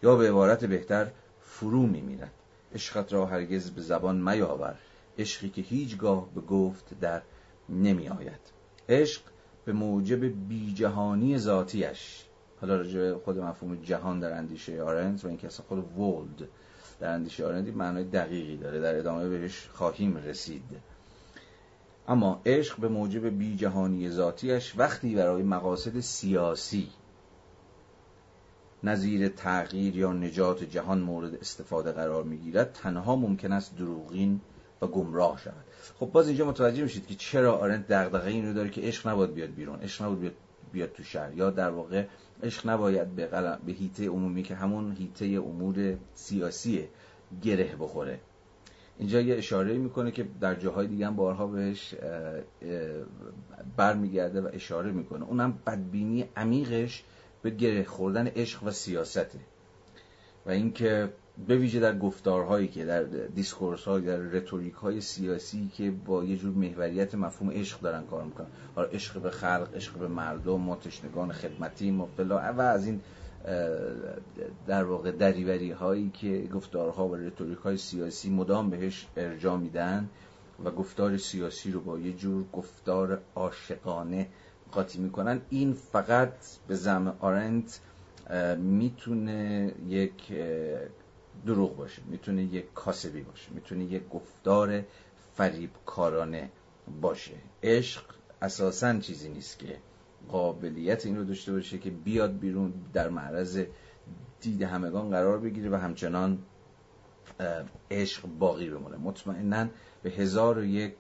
[0.03, 2.33] یا به عبارت بهتر فرو می میرد
[2.75, 4.75] عشقت را هرگز به زبان میاور
[5.19, 7.23] عشقی که هیچگاه به گفت در
[7.69, 8.41] نمی آید
[8.89, 9.23] عشق
[9.65, 12.25] به موجب بیجهانی ذاتیش.
[12.61, 16.49] حالا راجع خود مفهوم جهان در اندیشه آرنت و این که خود ولد
[17.01, 18.81] در اندیشه آرنت معنای دقیقی داره.
[18.81, 20.63] در ادامه بهش خواهیم رسید.
[22.09, 26.89] اما عشق به موجب بی جهانی ذاتیش وقتی برای مقاصد سیاسی
[28.85, 34.41] نظیر تغییر یا نجات جهان مورد استفاده قرار می‌گیرد تنها ممکن است دروغین
[34.83, 35.65] و گمراه شود.
[35.99, 39.35] خب باز اینجا متوجه میشید که چرا آرنت دغدغه این رو داره که عشق نباید
[39.35, 40.35] بیاد بیرون عشق نباید بیاد,
[40.73, 42.07] بیاد تو شهر یا در واقع
[42.43, 46.89] عشق نباید به, قلم، به حیطه عمومی که همون حیطه امور سیاسی
[47.43, 48.21] گره بخوره.
[48.99, 51.95] اینجا یه اشاره می‌کنه که در جاهای دیگه هم بارها بهش
[53.77, 55.25] برمیگرده و اشاره می‌کنه.
[55.25, 57.05] اونم بدبینی عمیقش
[57.43, 59.41] به گره خوردن عشق و سیاسته.
[60.47, 61.13] و اینکه
[61.49, 63.03] به ویژه در گفتارهایی که در
[63.35, 68.25] discourse های در rhetoric های سیاسی که با یه جور محوریت مفهوم عشق دارن کار
[68.25, 68.47] می‌کنن.
[68.75, 73.01] حالا عشق به خلق عشق به مردم ما تشنگان خدمتی ما و از این
[74.67, 80.09] در واقع دریوری هایی که گفتارها و رتوریک های سیاسی مدام بهش ارجا میدن
[80.65, 84.27] و گفتار سیاسی رو با یه جور گفتار عاشقانه
[84.73, 85.41] قاطی می‌کنن.
[85.51, 86.33] این فقط
[86.69, 87.81] به زم آرنت
[88.59, 90.33] می‌تونه یک
[91.47, 92.03] دروغ باشه.
[92.07, 93.51] می‌تونه یک کاسبی باشه.
[93.51, 94.85] می‌تونه یک گفتار
[95.35, 96.51] فریبکارانه
[97.01, 97.35] باشه.
[97.63, 98.03] عشق
[98.43, 99.77] اساسا چیزی نیست که
[100.29, 103.65] قابلیت این رو داشته باشه که بیاد بیرون در معرض
[104.41, 106.39] دید همگان قرار بگیره و همچنان
[107.91, 108.97] عشق باقی بمونه.
[108.97, 109.69] مطمئنا
[110.03, 110.97] به هزار و یک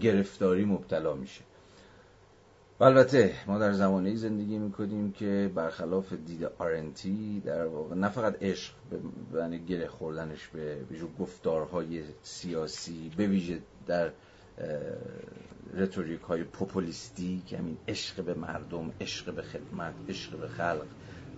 [0.00, 1.40] گرفتاری مبتلا میشه.
[2.80, 8.72] البته ما در زمانه زندگی می‌کنیم که برخلاف دید آرنتی در واقع نه فقط عشق
[8.90, 10.78] به گره خوردنش به
[11.18, 14.10] گفتارهای سیاسی به ویژه در
[15.74, 20.86] رتوریک های پوپولیستی که همین عشق به مردم عشق به خدمت عشق به خلق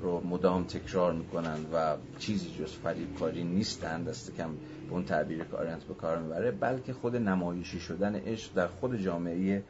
[0.01, 4.51] رو مدام تکرار می‌کنن و چیزی جز فریب کاری نیستن دست کم
[4.90, 9.62] اون تعبیر که آرنت به کار می‌بره بلکه خود نمایشی شدن عشق در خود جامعه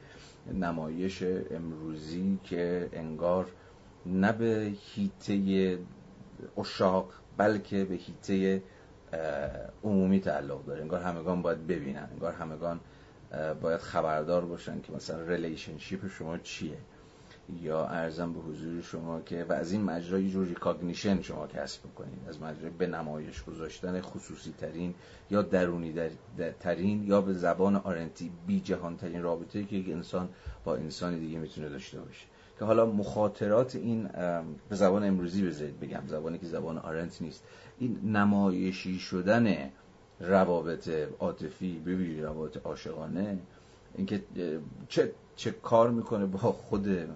[0.52, 3.46] نمایش امروزی که انگار
[4.06, 5.78] نه به هیته
[6.58, 8.62] اشاق بلکه به حیطه
[9.84, 10.82] عمومی تعلق داره.
[10.82, 12.08] انگار همگان باید ببینن.
[12.12, 12.80] انگار همگان
[13.62, 16.76] باید خبردار باشن که مثلا relationship شما چیه.
[17.62, 21.80] یا عرضم به حضور شما که و از این مجرا یه جور recognition شما کسب
[21.80, 24.94] بکنید از مجرای به نمایش گذاشتن خصوصی ترین
[25.30, 25.94] یا درونی
[26.60, 30.28] ترین یا به زبان آرنتی بی جهان ترین رابطه که یک انسان
[30.64, 32.26] با انسان دیگه می‌تونه داشته باشه.
[32.58, 34.08] که حالا مخاطرات این
[34.68, 37.44] به زبان امروزی بذارید بگم زبانی که زبان آرنت نیست.
[37.78, 39.70] این نمایشی شدن
[40.20, 43.38] روابط عاطفی ببینید روابط عاشقانه
[43.94, 44.22] اینکه
[44.88, 47.08] چه چه کار می‌کنه با خود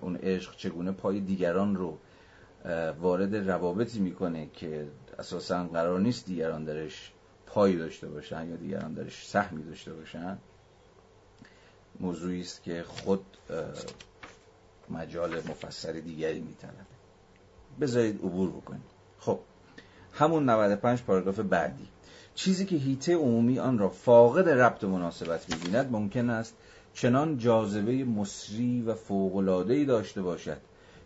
[0.00, 1.98] اون عشق چگونه پای دیگران رو
[3.00, 7.12] وارد روابطی می‌کنه که اساسا قرار نیست دیگران درش
[7.46, 10.38] پای داشته باشن یا دیگران درش سهمی داشته باشن.
[12.00, 13.24] موضوعی است که خود
[14.90, 16.74] مجال مفصل دیگری میطلبه.
[17.80, 18.82] بذارید عبور بکنید
[19.18, 19.40] خب
[20.12, 21.88] همون 95 پاراگراف بعدی.
[22.38, 26.56] چیزی که هیته عمومی آن را فاقد ربط مناسبت می‌بیند ممکن است
[26.94, 30.58] چنان جاذبه مصری و فوقلادهی داشته باشد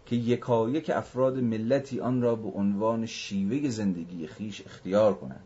[0.07, 5.45] که یکایک افراد ملتی آن را به عنوان شیوه زندگی خیش اختیار کنند.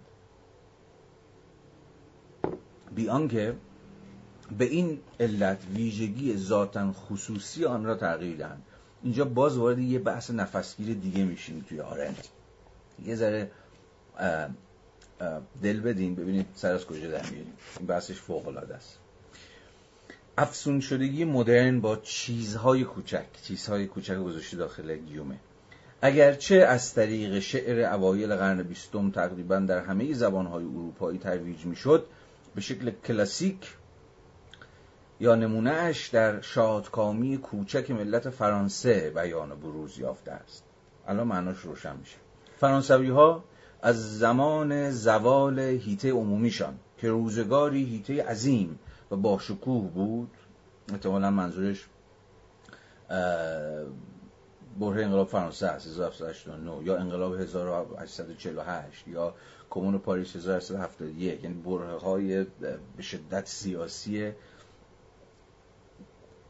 [2.94, 3.57] بیان که
[4.59, 8.62] به این علت ویژگی ذاتا خصوصی آن را تغییر دهند.
[9.03, 12.16] اینجا باز وارد یه بحث نفسگیر دیگه میشیم توی آرنج.
[13.05, 13.51] یه ذره
[15.62, 17.52] دل بدین ببینید سر از کجا در میاریم.
[17.79, 18.98] این بحثش فوق العاده است.
[20.38, 25.37] افسون شدگی مدرن با چیزهای کوچک چیزهای کوچک گذاشته داخل گیومه.
[26.02, 32.07] اگرچه از طریق شعر اوایل قرن بیستم تقریبا در همه زبانهای اروپایی ترویج می‌شد
[32.55, 33.74] به شکل کلاسیک
[35.20, 40.64] یا نمونهش در شادکامی کوچک ملت فرانسه بیان بروز یافته است.
[41.07, 42.16] الان معناش روشن میشه.
[42.61, 43.44] فرانسوی ها
[43.82, 48.78] از زمان زوال هیته عمومیشان که روزگاری هیته عظیم
[49.11, 50.30] و با شکوه بود.
[50.92, 51.86] احتمالا منظورش
[54.80, 59.34] بره انقلاب فرانسه است 1789 یا انقلاب 1848 یا
[59.70, 62.46] کمون پاریس 1871 یعنی بره های
[62.96, 64.32] به شدت سیاسی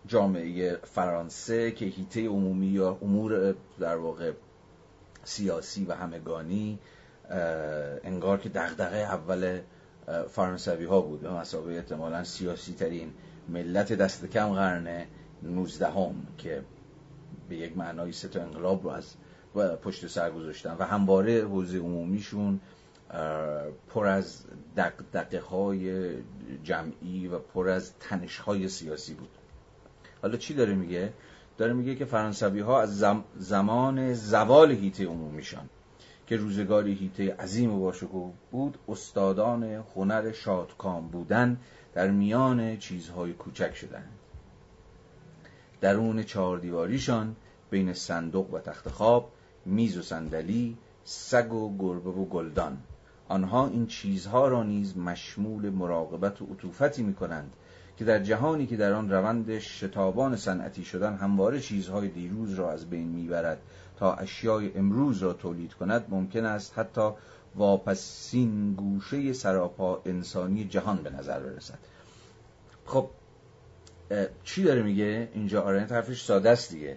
[0.06, 4.32] جامعه فرانسه که هیته عمومی یا امور در واقع
[5.24, 6.78] سیاسی و همگانی
[8.04, 9.60] انگار که دغدغه اول
[10.28, 11.20] فرانسوی ها بود.
[11.20, 13.12] به مسابقه احتمالا سیاسی ترین
[13.48, 15.04] ملت دست کم قرن
[15.42, 16.62] 19 هم که
[17.48, 19.14] به یک معنای سه انقلاب رو از
[19.82, 20.76] پشت سر گذاشتن.
[20.78, 22.60] و همواره حوزه عمومیشون
[23.88, 24.44] پر از
[24.76, 26.12] دقدقه های
[26.64, 29.28] جمعی و پر از تنش های سیاسی بود.
[30.22, 31.12] حالا چی داره میگه؟
[31.58, 33.04] داره میگه که فرانسوی ها از
[33.36, 35.68] زمان زوال هیته عمومیشان.
[36.26, 41.56] که روزگاری هیته عظیم و باشکوه بود استادان هنر شادکام بودن
[41.94, 44.08] در میان چیزهای کوچک شدند
[45.80, 47.36] درون چهار دیواریشان
[47.70, 49.32] بین صندوق و تخت خواب
[49.66, 52.78] میز و صندلی سگ و گربه و گلدان.
[53.28, 57.56] آنها این چیزها را نیز مشمول مراقبت و عطوفتی می کنند
[57.96, 62.90] که در جهانی که در آن روند شتابان صنعتی شدن همواره چیزهای دیروز را از
[62.90, 63.58] بین می‌برد
[63.96, 67.10] تا اشیای امروز را تولید کند ممکن است حتی
[67.56, 71.78] واپسین گوشه سراپا انسانی جهان به نظر برسد.
[72.86, 73.08] خب
[74.44, 76.96] چی داره میگه؟ اینجا آرنت حرفش ساده است دیگه.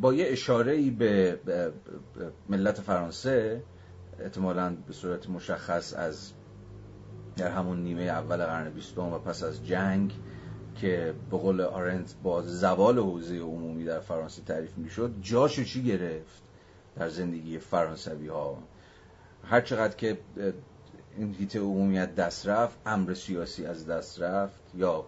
[0.00, 1.38] با یه اشاره ای به
[2.48, 3.62] ملت فرانسه
[4.20, 6.32] احتمالا به صورت مشخص از
[7.36, 10.12] در همون نیمه اول قرن بیستم و پس از جنگ
[10.80, 16.42] که به قول آرنت با زوال حوزه عمومی در فرانسه تعریف می‌شد جاشو چی گرفت
[16.96, 18.58] در زندگی فرانسوی ها؟
[19.44, 20.18] هر چقدر که
[21.16, 25.04] این هیته عمومیت دست رفت امر سیاسی از دست رفت یا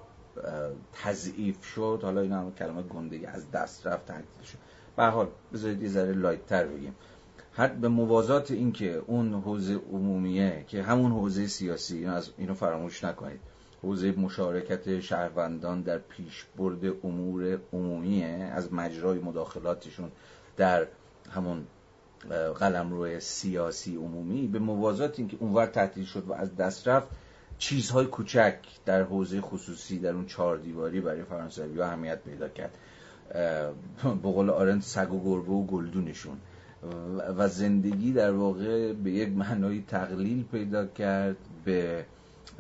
[0.93, 4.59] تضعیف شد حالا این هم کلمه گندگی از دست رفت تعدیل شد.
[4.97, 6.95] به حال بذارید یه ذره لایت تر بگیم.
[7.53, 12.55] هر به موازات این که اون حوزه عمومیه که همون حوزه سیاسی اینو, از اینو
[12.55, 13.41] فراموش نکنید.
[13.83, 20.11] حوزه مشارکت شهروندان در پیشبرد امور عمومیه از مجرای مداخلاتشون
[20.57, 20.87] در
[21.31, 21.67] همون
[22.59, 27.09] قلمرو سیاسی عمومی به موازات اینکه اونور تعطیل شد و از دست رفت
[27.59, 32.79] چیزهای کوچک در حوزه خصوصی در اون چهار دیواری برای فرانسوی ها اهمیت پیدا کرد.
[34.23, 36.37] به قول آرنت سگ و گربه و گلدونشون.
[37.37, 42.05] و زندگی در واقع به یک معنای تقلیل پیدا کرد به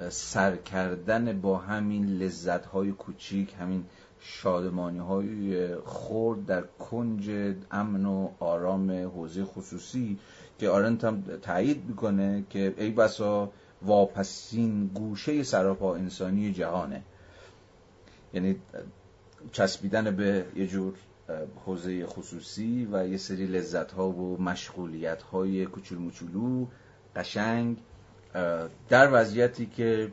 [0.08, 3.84] سر کردن با همین لذت های کوچیک همین
[4.20, 7.30] شادمانی های خورد در کنج
[7.70, 10.18] امن و آرام حوزه خصوصی
[10.58, 17.02] که آرنت هم تایید می‌کنه که ای بسا واپسین گوشه سراپا انسانی جهانه.
[18.34, 18.56] یعنی
[19.52, 20.94] چسبیدن به یه جور
[21.66, 26.10] حوزه خصوصی و یه سری لذت ها و مشغولیت های کوچول
[27.16, 27.76] قشنگ
[28.88, 30.12] در وضعیتی که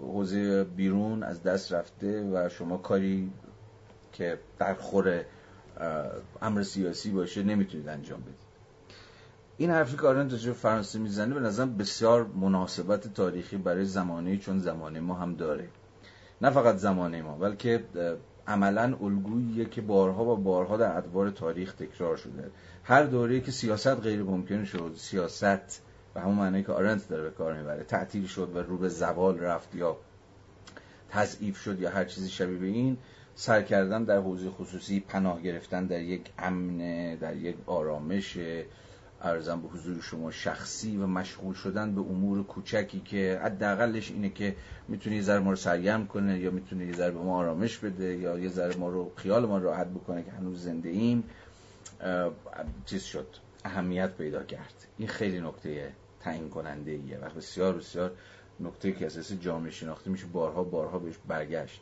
[0.00, 3.30] حوزه بیرون از دست رفته و شما کاری
[4.12, 5.24] که در خور
[6.42, 8.48] امر سیاسی باشه نمی‌تونید انجام بدید.
[9.56, 14.58] این حرفی که آرن جو فرانسه می‌زنه به نظرم بسیار مناسبت تاریخی برای زمانه چون
[14.58, 15.68] زمانه ما هم داره.
[16.40, 17.84] نه فقط زمانه ما بلکه
[18.46, 22.50] عملا الگوییه که بارها و بارها در ادوار تاریخ تکرار شده.
[22.84, 25.82] هر دوره که سیاست غیر ممکن شد سیاست
[26.18, 27.84] و همون معنی که آرنت داره به کار می‌بره.
[27.84, 29.96] تعطیل شد و رو به زوال رفت یا
[31.08, 32.98] تضعیف شد یا هر چیزی شبیه به این
[33.34, 36.76] سر کردن در حوزه خصوصی پناه گرفتن در یک امن
[37.14, 38.38] در یک آرامش
[39.22, 44.56] ارزم به حضور شما شخصی و مشغول شدن به امور کوچکی که حداقلش اینه که
[44.88, 48.16] می‌تونه یه ذره ما رو سرگرم کنه یا می‌تونه یه ذره به ما آرامش بده
[48.16, 51.24] یا یه ذره ما رو خیال ما راحت بکنه که هنوز زنده ایم.
[52.86, 53.26] چیز شد
[53.64, 54.86] اهمیت پیدا کرد.
[54.98, 58.12] این خیلی نکته تعیین کننده ایه و بسیار بسیار
[58.60, 61.80] نکته که اساس جامعه شناخته میشه بارها بارها بهش برگشت.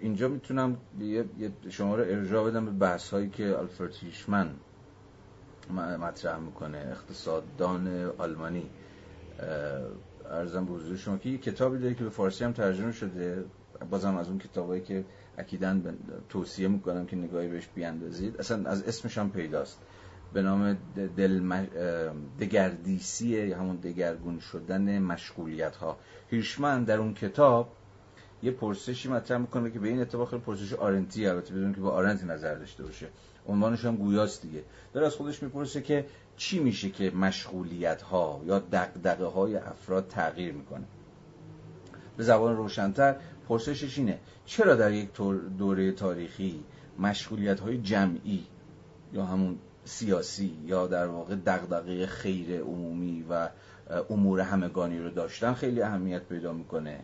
[0.00, 1.24] اینجا می‌تونم یه
[1.70, 4.50] شما رو ارجاع بدم به بحث هایی که آلفرد هیشمن
[6.00, 6.78] مطرح می‌کنه.
[6.78, 8.70] اقتصاددان آلمانی.
[10.30, 13.44] ارزم به حضور شما که یه کتابی داره که به فارسی هم ترجمه شده.
[13.90, 15.04] بازم از اون کتابایی که
[15.38, 18.36] اکیدن توصیه می‌کنم که نگاهی بهش بیاندازید.
[18.36, 19.78] اصلا از اسمش هم پیداست.
[20.32, 20.76] به نام
[21.16, 21.64] دل
[22.40, 25.98] دگردیسی یا همون دگرگون شدن مشغولیت ها
[26.30, 27.72] هیرشمن در اون کتاب
[28.42, 31.90] یه پرسشی مطرح می‌کنه که به این اتفاق خیلی پرسش آرنتی البته بدون که با
[31.90, 33.06] آرنت نظر داشته باشه.
[33.48, 34.62] عنوانش هم گویاست دیگه.
[34.92, 36.06] داره از خودش می‌پرسه که
[36.36, 40.84] چی میشه که مشغولیت ها یا دقدقه های افراد تغییر می‌کنه.
[42.16, 43.16] به زبان روشنتر
[43.48, 45.08] پرسشش اینه چرا در یک
[45.58, 46.64] دوره تاریخی
[46.98, 48.46] مشغولیت های جمعی
[49.12, 53.48] یا همون سیاسی یا در واقع دغدغه خیر عمومی و
[54.10, 57.00] امور همگانی رو داشتن خیلی اهمیت پیدا می‌کنه.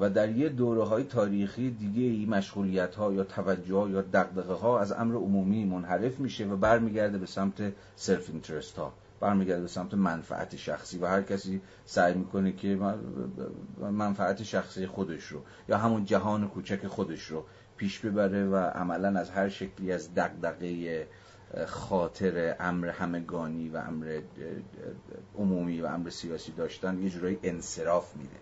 [0.00, 4.52] و در یه دوره های تاریخی دیگه ای مشغولیت ها یا توجه ها یا دقدقه
[4.52, 9.68] ها از امر عمومی منحرف میشه و برمیگرده به سمت سلف اینترست ها برمیگرده به
[9.68, 12.78] سمت منفعت شخصی و هر کسی سعی می‌کنه که
[13.80, 17.44] منفعت شخصی خودش رو یا همون جهان کوچک خودش رو
[17.76, 21.06] پیش ببره و عملا از هر شکلی از دقدقه
[21.66, 24.20] خاطر امر همگانی و امر
[25.38, 28.36] عمومی و امر سیاسی داشتن یه جورایی انصراف میده.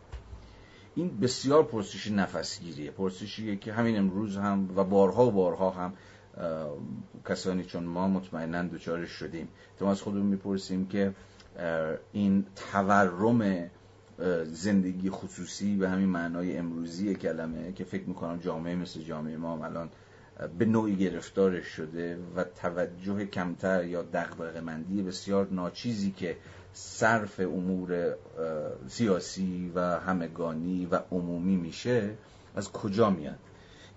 [0.94, 2.90] این بسیار پرسش نفسگیریه.
[2.90, 5.92] پرسشیه که همین امروز هم و بارها و بارها هم
[7.28, 9.48] کسانی چون ما مطمئنا دوچارش شدیم.
[9.78, 11.14] تو از خودمون می‌پرسیم که
[12.12, 13.70] این تورم
[14.44, 19.90] زندگی خصوصی به همین معنای امروزی کلمه که فکر می‌کنم جامعه مثل جامعه ما الان
[20.58, 26.36] به نوعی گرفتارش شده و توجه کمتر یا دقدقه مندی بسیار ناچیزی که
[26.72, 28.16] صرف امور
[28.88, 32.10] سیاسی و همگانی و عمومی میشه
[32.56, 33.38] از کجا میاد؟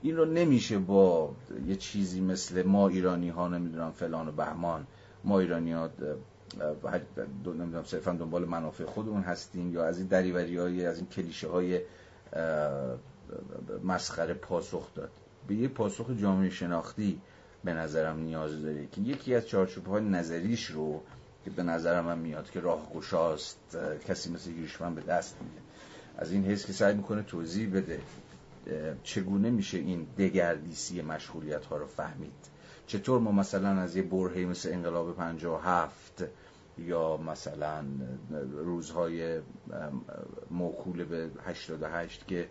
[0.01, 1.35] این رو نمیشه با
[1.67, 4.87] یه چیزی مثل ما ایرانی ها نمی‌دونم فلان و بهمان
[5.23, 5.89] ما ایرانی ها
[7.45, 11.81] نمی‌دونم صرفا دنبال منافع خودمون هستیم یا از این دریوری های از این کلیشه های
[13.83, 15.11] مسخره پاسخ داد.
[15.47, 17.21] به یه پاسخ جامعه شناختی
[17.63, 21.01] به نظرم نیاز داره که یکی از چارچوب های نظریش رو
[21.45, 23.77] که به نظرم هم میاد که راه گشاست
[24.07, 25.61] کسی مثل هیرشمن به دست میده.
[26.17, 27.99] از این حس که سعی می‌کنه توضیح بده
[29.03, 32.55] چگونه میشه این دگردیسی مشغولیت ها رو فهمید؟
[32.87, 36.23] چطور ما مثلا از یه برهی مثل انقلاب 57
[36.77, 37.83] یا مثلا
[38.53, 39.39] روزهای
[40.51, 42.49] موکول به 88 که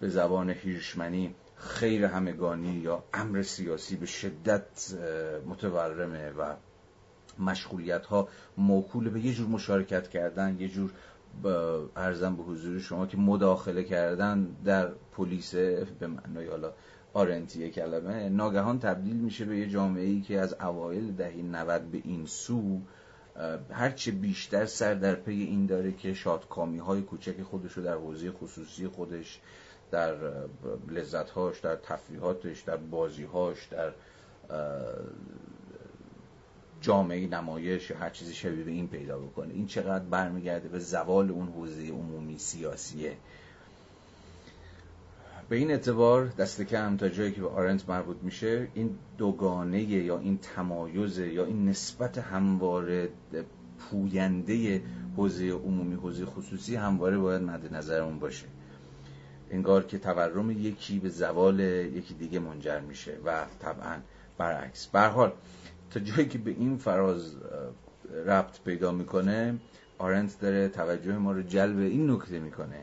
[0.00, 4.94] به زبان هیرشمنی خیر همگانی یا امر سیاسی به شدت
[5.46, 6.54] متورمه و
[7.38, 10.90] مشغولیت ها موکول به یه جور مشارکت کردن یه جور
[11.96, 16.72] ارزم به حضور شما که مداخله کردن در پلیس به معنای حالا
[17.14, 18.28] آرنتی کلمه.
[18.28, 22.80] ناگهان تبدیل میشه به یه جامعه ای که از اوایل دهه 90 به این سو
[23.70, 28.32] هرچه بیشتر سر در پی این داره که شادکامی های کوچک خودش رو در حوزه
[28.32, 29.40] خصوصی خودش
[29.90, 30.14] در
[30.88, 33.92] لذتهاش در تفریحاتش در بازیهاش در
[36.80, 39.54] جامعه نمایش یا هر چیزی شبیه به این پیدا بکنه.
[39.54, 43.16] این چقدر برمیگرده به زوال اون حوزه عمومی سیاسیه.
[45.48, 50.18] به این اعتبار دست کم تا جایی که به آرنت مربوط میشه این دوگانه یا
[50.18, 53.08] این تمایز یا این نسبت همواره
[53.78, 54.82] پوینده
[55.16, 58.46] حوزه عمومی حوزه خصوصی همواره باید مد نظرمون باشه.
[59.50, 63.96] انگار که تورم یکی به زوال یکی دیگه منجر میشه و طبعا
[64.38, 64.86] برعکس.
[64.86, 65.32] به حال
[65.90, 67.36] تا جایی که به این فراز
[68.26, 69.58] ربط پیدا می‌کنه
[69.98, 72.80] آرنت داره توجه ما رو جلب این نکته می‌کنه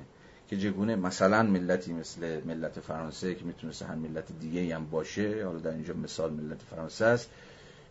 [0.47, 5.59] که چگونه مثلا ملتی مثل ملت فرانسه که می‌تونست هر ملت دیگه هم باشه حالا
[5.59, 7.29] در اینجا مثال ملت فرانسه است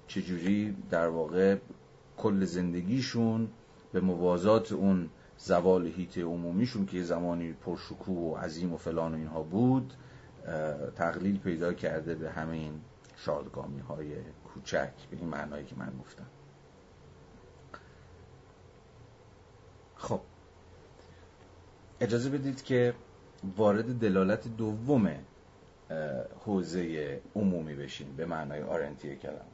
[0.09, 1.57] چجوری در واقع
[2.17, 3.49] کل زندگیشون
[3.93, 5.09] به موازات اون
[5.45, 9.95] زوال هیت عمومیشون که زمانی پرشکوه و عظیم و فلان و اینها بود
[10.97, 12.81] تقلیل پیدا کرده به همین
[13.17, 14.15] شادگامی های
[14.45, 16.27] کوچک به این معنایی که من گفتم.
[19.97, 20.21] خب
[22.01, 22.95] اجازه بدید که
[23.57, 25.11] وارد دلالت دوم
[26.45, 29.47] حوزه عمومی بشیم به معنای آرنتی کلم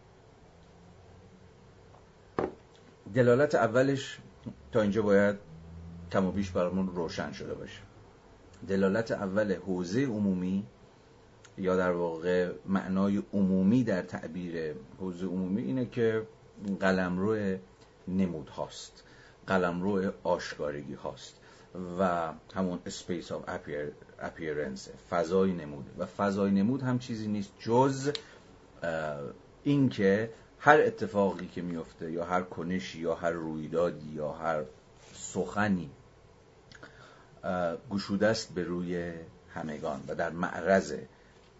[3.14, 4.18] دلالت اولش
[4.72, 5.49] تا اینجا باید
[6.12, 7.80] کم و بیش برامون روشن شده باشه.
[8.68, 10.66] دلالت اول حوزه عمومی
[11.58, 16.26] یا در واقع معنای عمومی در تعبیر حوزه عمومی اینه که
[16.80, 17.58] قلمرو
[18.08, 19.04] نمود هاست
[19.46, 21.36] قلمرو آشکارگی هاست
[21.98, 23.61] و همون space of
[24.22, 28.12] appearance فضای نموده و فضای نمود هم چیزی نیست جز
[29.64, 34.62] اینکه هر اتفاقی که میفته یا هر کنشی یا هر رویدادی یا هر
[35.14, 35.90] سخنی
[37.91, 39.12] گشوده است به روی
[39.55, 40.95] همگان و در معرض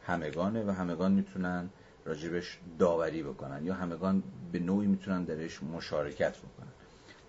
[0.07, 1.71] همگانه و همگان می‌تونن
[2.05, 4.23] راجبش داوری بکنن یا همگان
[4.53, 6.73] به نوعی می‌تونن درش مشارکت بکنن.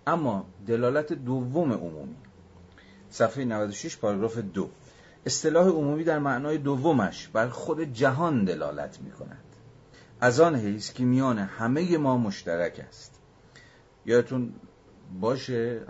[0.06, 2.16] اما دلالت دوم عمومی
[3.10, 4.70] صفحه 96 پاراگراف دو.
[5.26, 9.44] اصطلاح عمومی در معنای دومش بر خود جهان دلالت می کند
[10.20, 13.20] از آن حیث که میان همه ما مشترک است.
[14.06, 14.52] یادتون
[15.20, 15.80] باشه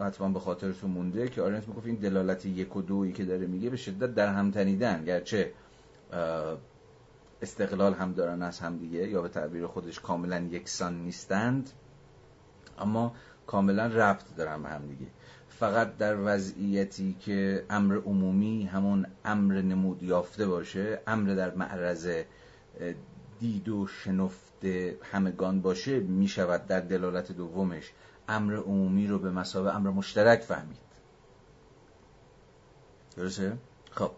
[0.00, 3.70] حتما به خاطرتون مونده که آرنت می‌گفت این دلالت یک و دویی که داره میگه
[3.70, 5.04] به شدت در هم تنیدن.
[5.04, 5.52] گرچه
[7.42, 11.70] استقلال هم دارن از هم دیگه یا به تعبیر خودش کاملا یکسان نیستند
[12.78, 13.14] اما
[13.46, 15.06] کاملا ربط دارن به هم دیگه.
[15.48, 22.08] فقط در وضعیتی که امر عمومی همون امر نمود یافته باشه امر در معرض
[23.40, 24.64] دید و شنفت
[25.02, 27.92] همگان باشه می‌شود در دلالت دومش.
[28.28, 30.86] امر عمومی رو به مسابه امر مشترک فهمید.
[33.16, 33.52] درسته؟
[33.90, 34.10] خب.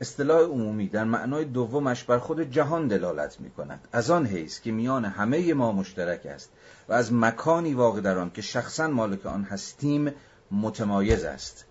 [0.00, 4.72] اصطلاح عمومی در معنای دومش بر خود جهان دلالت می کند از آن حیث که
[4.72, 6.50] میان همه ما مشترک است
[6.88, 10.12] و از مکانی واقع در آن که شخصا مالک آن هستیم
[10.50, 11.64] متمایز است.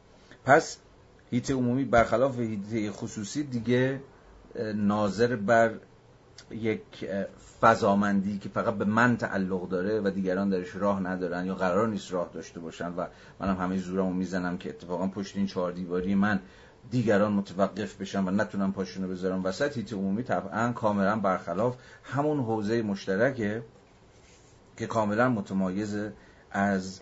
[0.46, 0.78] پس
[1.32, 4.02] هیت عمومی برخلاف هیت خصوصی دیگه
[4.76, 5.74] ناظر بر
[6.52, 7.10] یک
[7.62, 12.14] فضامندی که فقط به من تعلق داره و دیگران درش راه ندارن یا قرار نیست
[12.14, 13.06] راه داشته باشن و
[13.40, 16.40] منم همه زورمو می‌زنم که اتفاقا پشت این چهار دیواری من
[16.92, 19.78] دیگران متوقف بشن و نتونم پاشونو بذارم وسط.
[19.78, 23.64] هیت عمومی طبعا کاملا برخلاف همون حوزه مشترکه
[24.78, 25.98] که کاملا متمایز
[26.52, 27.00] از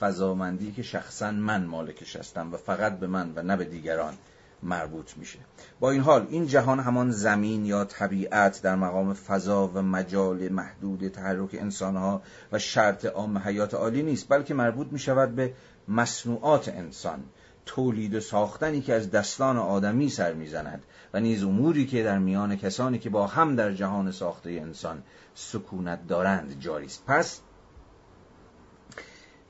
[0.00, 4.14] فضامندی که شخصا من مالکش هستم و فقط به من و نه به دیگران.
[4.62, 5.38] مربوط میشه.
[5.80, 11.08] با این حال این جهان همان زمین یا طبیعت در مقام فضا و مجال محدود
[11.08, 15.54] تحرک انسانها و شرط عام حیات عالی نیست بلکه مربوط می شود به
[15.88, 17.24] مصنوعات انسان
[17.66, 20.82] تولید و ساختنی که از دستان آدمی سر می‌زند
[21.14, 25.02] و نیز اموری که در میان کسانی که با هم در جهان ساخته انسان
[25.34, 27.04] سکونت دارند جاری است.
[27.06, 27.40] پس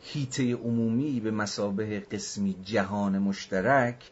[0.01, 4.11] هیته عمومی به مسابه قسمی جهان مشترک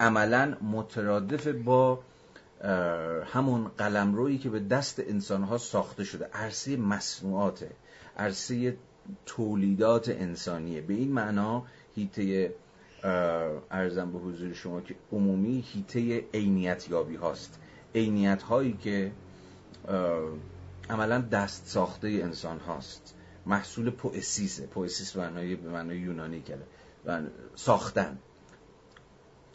[0.00, 1.98] عملا مترادف با
[3.24, 6.28] همون قلمرویی که به دست انسانها ساخته شده.
[6.32, 7.70] عرصه مصنوعاته.
[8.16, 8.76] عرصه
[9.26, 10.80] تولیدات انسانیه.
[10.80, 11.64] به این معنا
[11.96, 12.54] هیته
[13.70, 17.58] ارزم به حضور شما که عمومی هیته عینیت یابی هاست.
[17.94, 19.12] عینیت هایی که
[20.90, 23.14] عملا دست ساخته انسان هاست.
[23.46, 24.66] محصول پوئسیسه.
[24.66, 26.42] پوئسیس معنای به معنای یونانی
[27.06, 27.20] و
[27.54, 28.18] ساختن.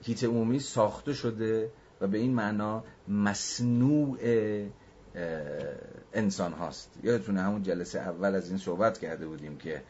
[0.05, 4.17] هیت عمومی ساخته شده و به این معنا مصنوع
[6.13, 6.91] انسان هاست.
[7.03, 9.83] یادتونه همون جلسه اول از این صحبت کرده بودیم که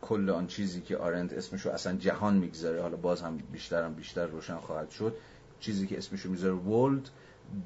[0.00, 4.26] کل آن چیزی که آرند اسمشو اصلا جهان می‌گذاره حالا باز هم بیشتر هم بیشتر
[4.26, 5.16] روشن خواهد شد
[5.60, 7.08] چیزی که اسمشو می‌ذاره ولد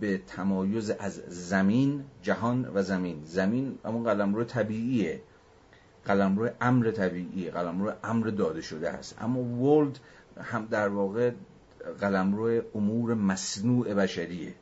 [0.00, 3.24] به تمایز از زمین جهان و زمین.
[3.24, 5.20] زمین همون قلمرو طبیعیه.
[6.04, 9.98] قلمرو امر طبیعی قلمرو امر داده شده است اما ولد
[10.42, 11.32] هم در واقع
[12.00, 14.54] قلمرو امور مصنوع بشریه.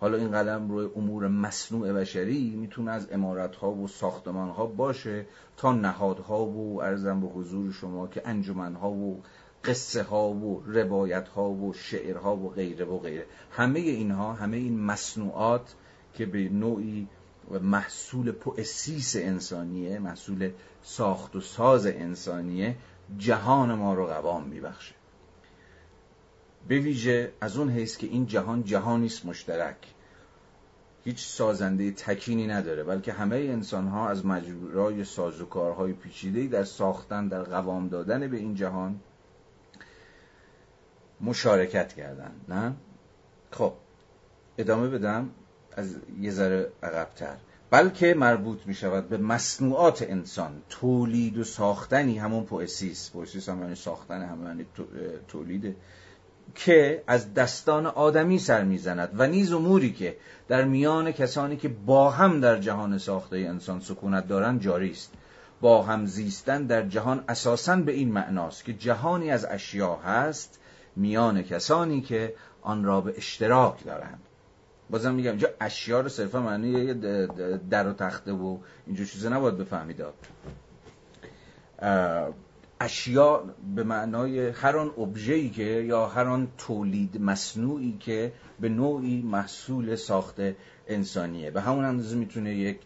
[0.00, 5.26] حالا این قلم روی امور مصنوع بشری می‌تونه از امارت ها و ساختمان ها باشه
[5.56, 9.22] تا نهادها و ارزم به حضور شما که انجمن ها و
[9.64, 13.26] قصه ها و روایت ها و شعرها و غیره و غیره.
[13.50, 15.74] همه اینها همه این مصنوعات
[16.14, 17.08] که به نوعی
[17.62, 20.50] محصول پوئسیس انسانیه محصول
[20.82, 22.76] ساخت و ساز انسانیه
[23.18, 24.94] جهان ما رو قوام میبخشه.
[26.68, 29.76] به ویژه از اون حیث که این جهان جهانی است مشترک.
[31.04, 37.42] هیچ سازنده تکینی نداره بلکه همه انسان ها از مجرای سازوکارهای پیچیده در ساختن در
[37.42, 39.00] قوام دادن به این جهان
[41.20, 42.32] مشارکت کردن.
[42.48, 42.74] نه؟
[43.50, 43.72] خب
[44.58, 45.30] ادامه بدم
[45.76, 47.36] از یه ذره عقبتر.
[47.70, 52.18] بلکه مربوط می شود به مصنوعات انسان تولید و ساختنی.
[52.18, 54.66] همون پوئسیس پوئسیس هم یعنی ساختن هم
[55.28, 55.76] تولید.
[56.54, 60.16] که از دستان آدمی سر می‌زند و نیز اموری که
[60.48, 65.12] در میان کسانی که با هم در جهان ساخته انسان سکونت دارند جاری است.
[65.60, 70.58] با هم زیستن در جهان اساسا به این معناست که جهانی از اشیا هست
[70.96, 74.20] میان کسانی که آن را به اشتراک دارند.
[74.90, 76.94] بازم میگم اینجا اشیا رو صرفا معنی
[77.70, 80.04] در و تخته و اینجا چیزا نباید بفهمید.
[82.80, 89.22] اشیا به معنای هر آن ابژه‌ای که یا هر آن تولید مصنوعی که به نوعی
[89.22, 90.40] محصول ساخت
[90.86, 91.50] انسانیه.
[91.50, 92.80] به همون اندازه می‌تونه یک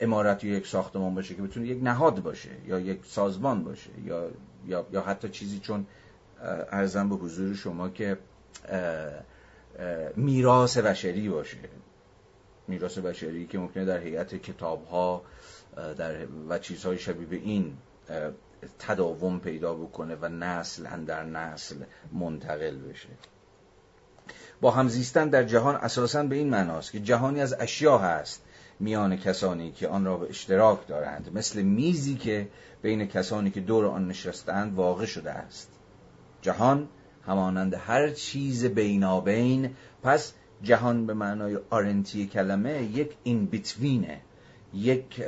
[0.00, 4.30] امارت یا یک ساختمان باشه که بتونه یک نهاد باشه یا یک سازمان باشه یا
[4.66, 5.86] یا, یا حتی چیزی چون
[6.72, 8.18] ارزم به حضور شما که
[10.16, 11.58] میراث بشری باشه.
[12.68, 15.22] میراث بشری که ممکنه در هیئت کتاب ها
[15.76, 17.72] در و چیزهای شبیه به این
[18.78, 21.76] تداوم پیدا بکنه و نسل در نسل
[22.12, 23.08] منتقل بشه.
[24.60, 28.42] با همزیستن در جهان اساسا به این معناست که جهانی از اشیا هست
[28.80, 31.30] میان کسانی که آن را به اشتراک دارند.
[31.34, 32.48] مثل میزی که
[32.82, 35.70] بین کسانی که دور آن نشستند واقع شده است.
[36.42, 36.88] جهان
[37.26, 39.70] همانند هر چیز بینابین
[40.02, 40.32] پس
[40.62, 44.20] جهان به معنای آرنتی کلمه یک این بیتوینه
[44.74, 45.22] یک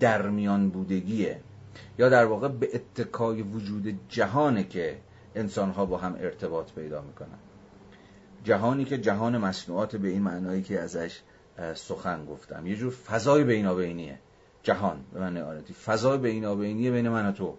[0.00, 1.40] درمیان بودگیه.
[1.98, 4.98] یا در واقع به اتکای وجود جهانه که
[5.34, 7.38] انسانها با هم ارتباط پیدا می‌کنن.
[8.44, 11.20] جهانی که جهان مصنوعات به این معنایی که ازش
[11.74, 12.66] سخن گفتم.
[12.66, 14.18] یه جور فضای بینابینیه.
[14.62, 17.56] جهان به معنی آرنتی فضای بینابینیه بین من و تو.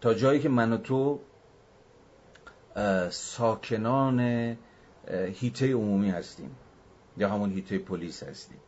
[0.00, 1.20] تا جایی که من و تو
[3.10, 4.20] ساکنان
[5.10, 6.56] هیته عمومی هستیم.
[7.16, 8.58] یا همون هیته پلیس هستیم.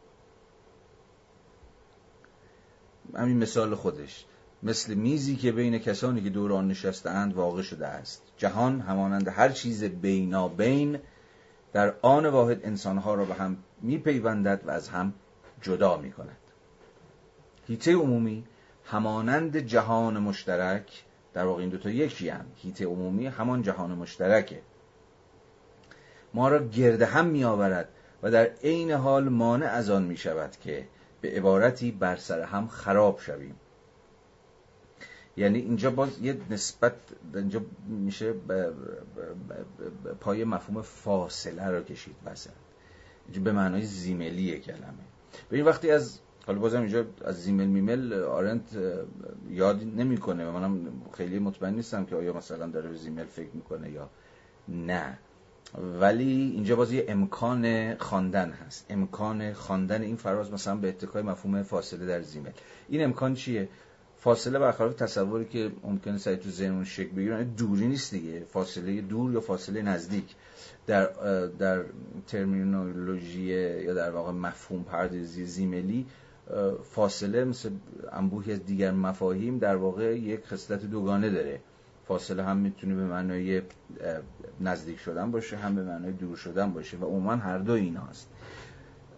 [3.16, 4.24] همین مثال خودش.
[4.62, 8.22] مثل میزی که بین کسانی که دور آن نشستهاند واقع شده است.
[8.36, 10.98] جهان همانند هر چیز بینابین
[11.72, 15.14] در آن واحد انسانها را به هم میپیوندد و از هم
[15.62, 16.36] جدا می‌کند.
[17.66, 18.44] هیته عمومی
[18.84, 21.04] همانند جهان مشترک
[21.34, 22.44] در واقع این دوتا یکی هم.
[22.56, 24.62] هیته عمومی همان جهان مشترکه.
[26.34, 27.88] ما را گرده هم می آورد
[28.22, 30.88] و در عین حال مانع از آن می شود که
[31.20, 33.54] به عبارتی بر سر هم خراب شویم.
[35.36, 36.94] یعنی اینجا باز یه نسبت
[37.34, 38.34] اینجا میشه
[40.20, 42.52] پای مفهوم فاصله رو کشید مثلا
[43.26, 45.04] اینجا به معنای زیملی کلمه.
[45.50, 48.78] این وقتی از حالا بازم اینجا از زیمل میمل آرنت
[49.50, 50.50] یاد نمی‌کنه.
[50.50, 54.10] منم خیلی مطمئن نیستم که آیا مثلا داره به زیمل فکر می‌کنه یا
[54.68, 55.18] نه.
[56.00, 58.86] ولی اینجا باز یه امکان خواندن هست.
[58.90, 62.50] امکان خواندن این فراز مثلا به اتکای مفهوم فاصله در زیمل.
[62.88, 63.68] این امکان چیه؟
[64.16, 68.44] فاصله برخلاف تصوری که ممکنه سعی تو ذهنمون شکل بگیره یعنی دوری نیست دیگه.
[68.44, 70.34] فاصله دور یا فاصله نزدیک.
[70.86, 71.06] در
[71.58, 71.84] در
[72.26, 73.40] ترمینولوژی
[73.84, 76.06] یا در واقع مفهوم پردازی زیملی
[76.82, 77.70] فاصله مثل
[78.12, 81.60] انبوهی از دیگر مفاهیم در واقع یک خصلت دوگانه داره.
[82.10, 83.62] فاصله هم می‌تونه به معنای
[84.60, 88.28] نزدیک شدن باشه هم به معنای دور شدن باشه و عموما هر دو این هست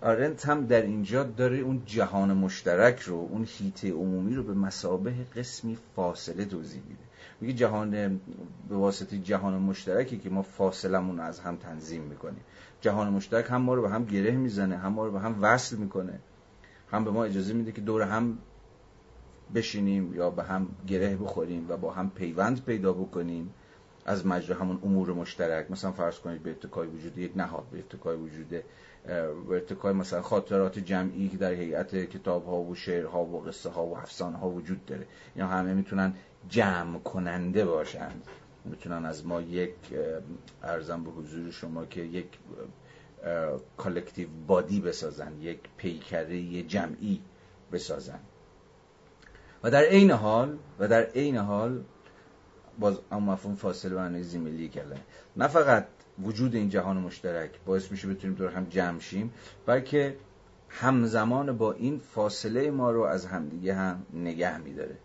[0.02, 5.14] آرنت هم در اینجا داره اون جهان مشترک رو اون هیته عمومی رو به مسابه
[5.36, 7.04] قسمی فاصله توضیح میده.
[7.40, 7.90] میگه جهان
[8.68, 12.40] به واسطه جهان مشترکی که ما فاصلمون از هم تنظیم می‌کنیم.
[12.80, 15.76] جهان مشترک هم ما رو به هم گره می‌زنه هم ما رو به هم وصل
[15.76, 16.18] می‌کنه.
[16.92, 18.38] هم به ما اجازه میده که دور هم
[19.54, 23.54] بشینیم یا به هم گره بخوریم و با هم پیوند پیدا بکنیم
[24.06, 25.70] از مجرا همون امور مشترک.
[25.70, 30.78] مثلا فرض کنید به اتکای وجود یک نهاد به اتکای وجود به اتکای مثلا خاطرات
[30.78, 34.50] جمعی که در هیئت کتاب ها و شعر ها و قصه ها و افسانه ها
[34.50, 35.06] وجود داره.
[35.34, 36.14] اینا همه می‌تونن
[36.48, 38.22] جمع کننده باشند
[38.64, 39.74] می‌تونن از ما یک
[40.62, 42.26] عرضم به حضور شما که یک
[43.76, 47.20] collective body بسازن یک پیکره جمعی
[47.72, 48.20] بسازن.
[49.62, 51.84] و در عین حال و در عین حال
[52.78, 54.98] باز اما مفهوم فاصله معنی زیملی کردن.
[55.36, 55.86] نه فقط
[56.22, 59.32] وجود این جهان مشترک باعث میشه بتونیم دور هم جمع شیم
[59.66, 60.16] بلکه
[60.68, 64.96] همزمان با این فاصله ما رو از همدیگه هم نگه میداره.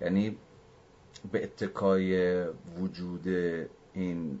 [0.00, 0.36] یعنی
[1.32, 2.44] به اتکای
[2.78, 3.28] وجود
[3.94, 4.38] این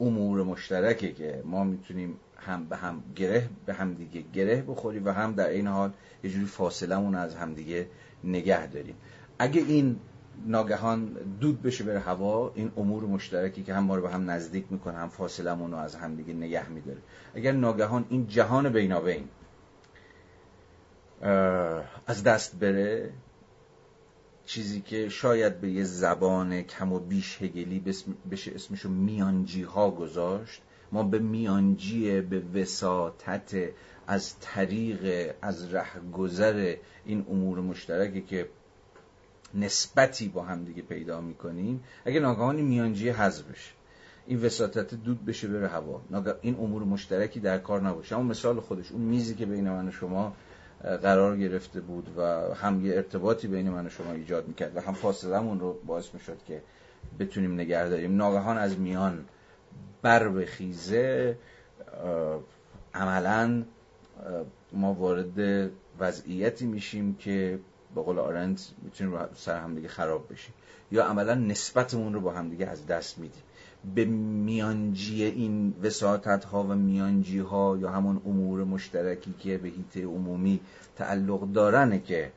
[0.00, 5.10] امور مشترکه که ما می‌تونیم هم به هم گره به هم دیگه گره بخوریم و
[5.10, 5.92] هم در این حال
[6.24, 7.86] یه جوری فاصلمون از همدیگه
[8.24, 8.94] نگه داریم.
[9.38, 9.96] اگه این
[10.46, 11.04] ناگهان
[11.40, 14.98] دود بشه بره هوا این امور مشترکی که هم ما رو به هم نزدیک می‌کنه
[14.98, 16.98] هم فاصلمون رو از همدیگه نگه میداره.
[17.34, 19.28] اگر ناگهان این جهان بینابین
[22.06, 23.10] از دست بره
[24.46, 27.96] چیزی که شاید به یه زبان کم و بیش هگلی
[28.30, 30.62] بشه اسمشو میانجی ها گذاشت
[30.92, 33.54] ما به میانجی به وساطت
[34.06, 38.48] از طریق از رهگذر این امور مشترکی که
[39.54, 43.70] نسبتی با هم دیگه پیدا می‌کنیم اگه ناگهانی میانجی حذف بشه.
[44.26, 46.00] این وساطت دود بشه بره هوا.
[46.42, 48.16] این امور مشترکی در کار نباشه.
[48.16, 50.36] اما مثال خودش اون میزی که بین من و شما
[51.02, 52.22] قرار گرفته بود و
[52.54, 56.38] هم یه ارتباطی بین من و شما ایجاد می‌کرد و هم فاصلمون رو باعث می‌شد
[56.46, 56.62] که
[57.18, 59.24] بتونیم نگه داریم ناگهان از میان
[60.02, 61.38] بر بخیزه
[62.94, 63.62] عملا
[64.72, 67.58] ما وارد وضعیتی میشیم که
[67.94, 70.54] به قول آرنت می‌تونیم سر همدیگه خراب بشیم.
[70.92, 73.42] یا عملا نسبتمون رو با همدیگه از دست میدیم.
[73.94, 80.04] به میانجی این وساطت ها و میانجی ها یا همون امور مشترکی که به هیته
[80.04, 80.60] عمومی
[80.96, 82.32] تعلق دارنه که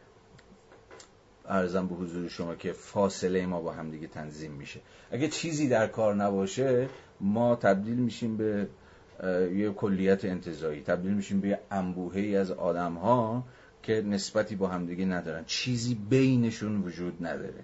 [1.47, 4.79] ارزم به حضور شما که فاصله ما با همدیگه تنظیم میشه.
[5.11, 6.89] اگه چیزی در کار نباشه
[7.21, 8.67] ما تبدیل میشیم به
[9.53, 10.81] یه کلیت انتظایی.
[10.81, 13.43] تبدیل میشیم به یه انبوهی از آدم ها
[13.83, 15.43] که نسبتی با همدیگه ندارن.
[15.45, 17.63] چیزی بینشون وجود نداره.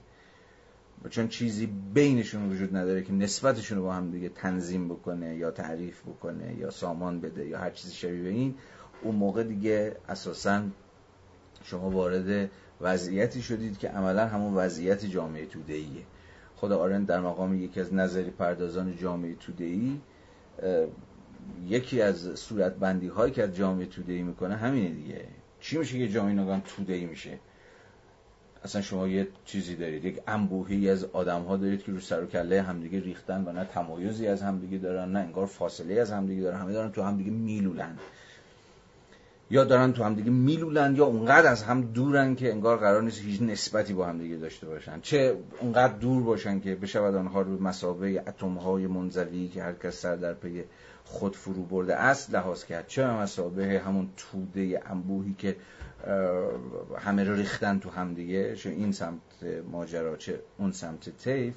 [1.09, 6.01] چون چیزی بینشون وجود نداره که نسبتشون رو با هم دیگه تنظیم بکنه یا تعریف
[6.01, 8.55] بکنه یا سامان بده یا هر چیزی شبیه به این
[9.01, 10.63] اون موقع دیگه اساسا
[11.63, 12.49] شما وارد
[12.81, 16.03] وضعیتی شدید که عملا همون وضعیت جامعه تودهیه
[16.61, 20.01] خدا آرند در مقام یکی از نظری پردازان جامعه تودهی
[21.67, 25.25] یکی از صورت بندی هایی که از جامعه تودهی می‌کنه همینه دیگه.
[25.59, 27.39] چی میشه که جامعه نگان تودهی میشه؟
[28.63, 30.05] اصلا شما یه چیزی دارید.
[30.05, 33.65] یک انبوهی از آدم ها دارید که رو سر و کله همدیگه ریختن و نه
[33.65, 36.59] تمایزی از همدیگه دارن نه انگار فاصله از همدیگه دارن.
[36.59, 37.97] همه دارن تو همدیگه میلولن.
[39.51, 43.41] یا دارن تو همدیگه میلولن یا اونقدر از هم دورن که انگار قرار نیست هیچ
[43.41, 45.01] نسبتی با همدیگه داشته باشن.
[45.01, 50.01] چه اونقدر دور باشن که بشود آنها رو مسابقه اتم های منزوی که هر کس
[50.01, 50.63] سر در پی
[51.03, 52.87] خود فرو برده است لحاظ کرد.
[52.87, 55.55] چه مسابقه همون توده انبوهی که
[56.99, 59.21] همه رو ریختن تو همدیگه چه این سمت
[59.71, 61.53] ماجرا چه اون سمت تیف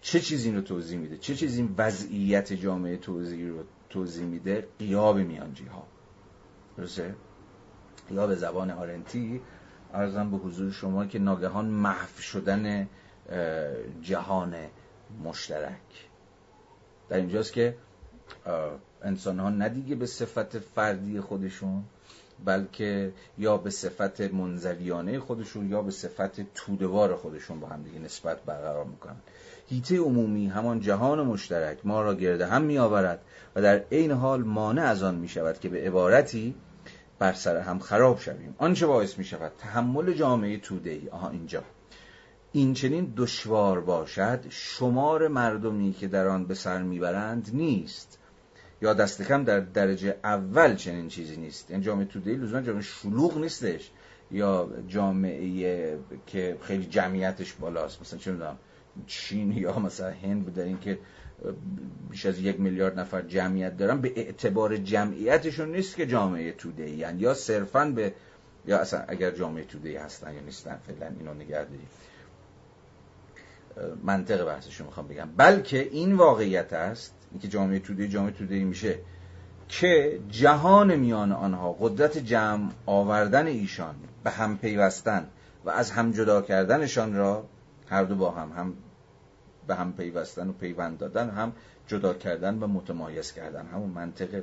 [0.00, 5.64] چه چیزی رو توضیح میده؟ چه چیزی وضعیت جامعه توضیح رو توضیح میده؟ قیاب میانجی
[5.64, 5.91] ها
[6.76, 7.14] درسته؟
[8.10, 9.40] یا به زبان آرنتی
[9.94, 12.88] ارزم به حضور شما که ناگهان محو شدن
[14.02, 14.54] جهان
[15.24, 16.08] مشترک.
[17.08, 17.76] در اینجاست که
[19.02, 21.84] انسان ها ندیگه به صفت فردی خودشون
[22.44, 28.42] بلکه یا به صفت منزویانه خودشون یا به صفت تودوار خودشون با هم دیگه نسبت
[28.42, 29.16] برقرار می‌کنن.
[29.72, 33.20] هیته عمومی همان جهان مشترک ما را گرده هم می آورد
[33.54, 36.54] و در عین حال مانع از آن می شود که به عبارتی
[37.18, 38.54] بر سر هم خراب شویم.
[38.58, 41.62] آنچه باعث می شود تحمل جامعه توده ای آها اینجا.
[42.52, 48.18] این چنین دشوار باشد شمار مردمی که در آن به سر می‌برند نیست.
[48.82, 51.70] یا دست کم در درجه اول چنین چیزی نیست.
[51.70, 53.90] یعنی جامعه توده ای لزوما جامعه شلوغ نیستش.
[54.30, 58.00] یا جامعه که خیلی جمعیتش بالاست.
[58.00, 58.58] مثلا چه می‌دونم
[59.06, 60.98] چین یا مثلا هند بودن که
[62.10, 67.20] بیش از یک میلیارد نفر جمعیت دارن به اعتبار جمعیتشون نیست که جامعه توده یعنی
[67.20, 68.12] یا صرفا به
[68.66, 71.88] یا اصلا اگر جامعه توده ای هستن یا نیستن فعلا اینو نگه داریم.
[74.02, 75.28] منطق بحثشو می‌خوام بگم.
[75.36, 78.98] بلکه این واقعیت است اینکه جامعه توده جامعه توده ای میشه
[79.68, 85.26] که جهان میان آنها قدرت جمع آوردن ایشان به هم پیوستن
[85.64, 87.44] و از هم جدا کردنشان را
[87.92, 88.74] هر دو با هم هم
[89.66, 91.52] به هم پیوستن و پیوند دادن هم
[91.86, 93.66] جدا کردن و متمایز کردن.
[93.66, 94.42] همون منطق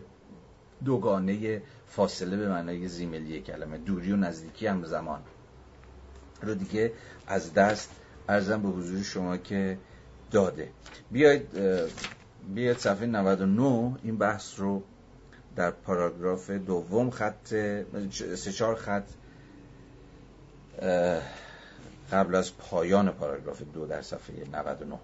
[0.85, 3.77] دوگانه فاصله به معنای زیملی کلمه.
[3.77, 5.19] دوری و نزدیکی هم زمان.
[6.41, 6.93] رو دیگه
[7.27, 7.89] از دست
[8.29, 9.77] ارزم به حضور شما که
[10.31, 10.71] داده.
[11.11, 11.47] بیاید
[12.53, 14.83] بیاید صفحه 99 این بحث رو
[15.55, 17.47] در پاراگراف دوم خط
[18.35, 19.09] سه چهار خط
[22.11, 24.99] قبل از پایان پاراگراف دو در صفحه 99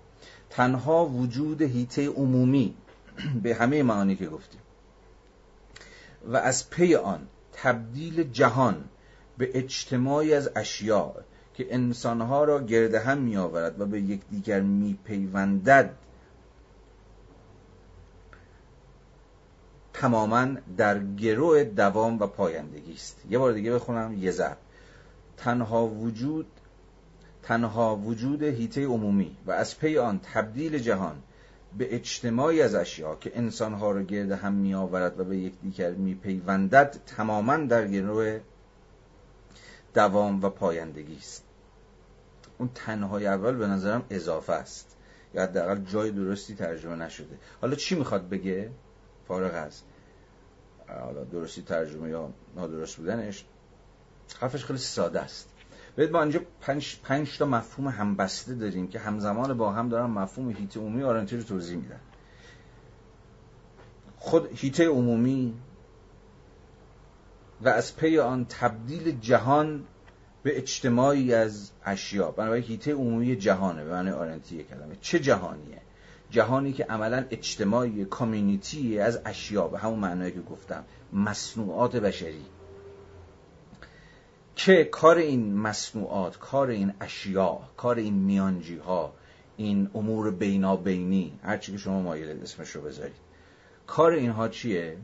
[0.50, 2.74] تنها وجود هیته عمومی
[3.44, 4.62] به همه معانی که گفتیم
[6.28, 8.84] و از پی آن تبدیل جهان
[9.38, 11.14] به اجتماعی از اشیاء
[11.54, 15.96] که انسانها را گرده هم می آورد و به یکدیگر می پیوندد
[19.94, 20.48] تماما
[20.78, 23.22] در گروه دوام و پایندگی است.
[23.30, 24.14] یه بار دیگه بخونم.
[24.14, 24.58] یه ضرب.
[25.38, 26.48] تنها وجود
[27.46, 31.24] تنها وجود هیته عمومی و از پی آن تبدیل جهان
[31.78, 36.16] به اجتماعی از اشیا که انسانها را گرد هم می آورد و به یکدیگر می
[36.16, 38.40] پیوندد تماما در گروه
[39.94, 41.44] دوام و پایندگی است.
[42.58, 44.96] اون تنهای اول به نظرم اضافه است.
[45.34, 47.38] یا حداقل جای درستی ترجمه نشده.
[47.62, 48.72] حالا چی می‌خواد بگه؟
[49.28, 49.82] فارغ از
[50.88, 53.46] حالا درستی ترجمه یا نادرست بودنش
[54.40, 55.50] حرفش خیلی ساده است.
[55.98, 60.50] ببینید ما اینجا پنج, پنج تا مفهوم همبسته داریم که همزمان با هم دارن مفهوم
[60.50, 62.00] هیت عمومی آرنتی رو توضیح میدن.
[64.18, 65.54] خود هیته عمومی
[67.62, 69.84] و از پی آن تبدیل جهان
[70.44, 74.96] به اجتماعی از اشیا بنابراین هیته عمومی جهانه به معنی آرنتی کلمه.
[75.02, 75.82] چه جهانیه؟
[76.30, 80.84] جهانی که عملا اجتماعی کامیونیتی از اشیا به همون معنایی که گفتم.
[81.14, 82.46] مصنوعات بشری.
[84.56, 89.14] که کار این مصنوعات کار این اشیا کار این میانجی ها
[89.58, 93.16] این امور بینابینی هرچی که شما مایل اسمش رو بذارید.
[93.88, 94.98] کار اینها چیه؟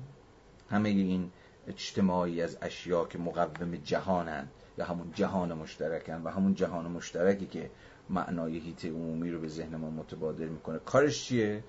[0.69, 1.31] همه این
[1.67, 7.69] اجتماعی از اشیا که مقوم جهانند یا همون جهان مشترکن و همون جهان مشترکی که
[8.09, 10.79] معنای هیته عمومی رو به ذهن ما متبادر می‌کنه.
[10.79, 11.63] کارش چیه؟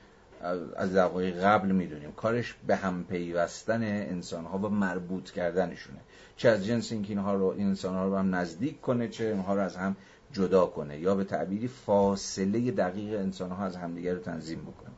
[0.77, 2.13] از دقایق قبل می‌دونیم.
[2.13, 5.99] کارش به هم پیوستن انسان ها و مربوط کردنشونه.
[6.37, 9.61] چه از جنس اینکه اینها رو انسان ها رو هم نزدیک کنه چه اینها رو
[9.61, 9.97] از هم
[10.33, 10.99] جدا کنه.
[10.99, 14.93] یا به تعبیری فاصله دقیق انسان ها از همدیگه رو تنظیم بکنه.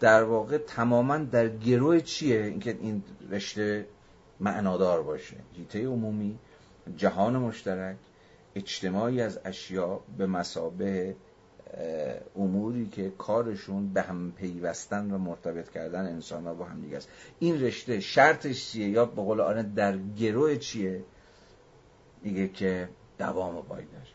[0.00, 3.86] در واقع تماما در گروه چیه؟ اینکه این رشته
[4.40, 5.36] معنادار باشه.
[5.52, 6.38] هیته عمومی
[6.96, 7.96] جهان مشترک
[8.54, 11.16] اجتماعی از اشیا به مسابه
[12.36, 17.08] اموری که کارشون به هم پیوستن و مرتبط کردن انسان ها با هم دیگه است.
[17.38, 21.04] این رشته شرطش چیه؟ یا به قول آنه در گروه چیه؟
[22.22, 22.88] میگه که
[23.18, 24.06] دوام و پایدار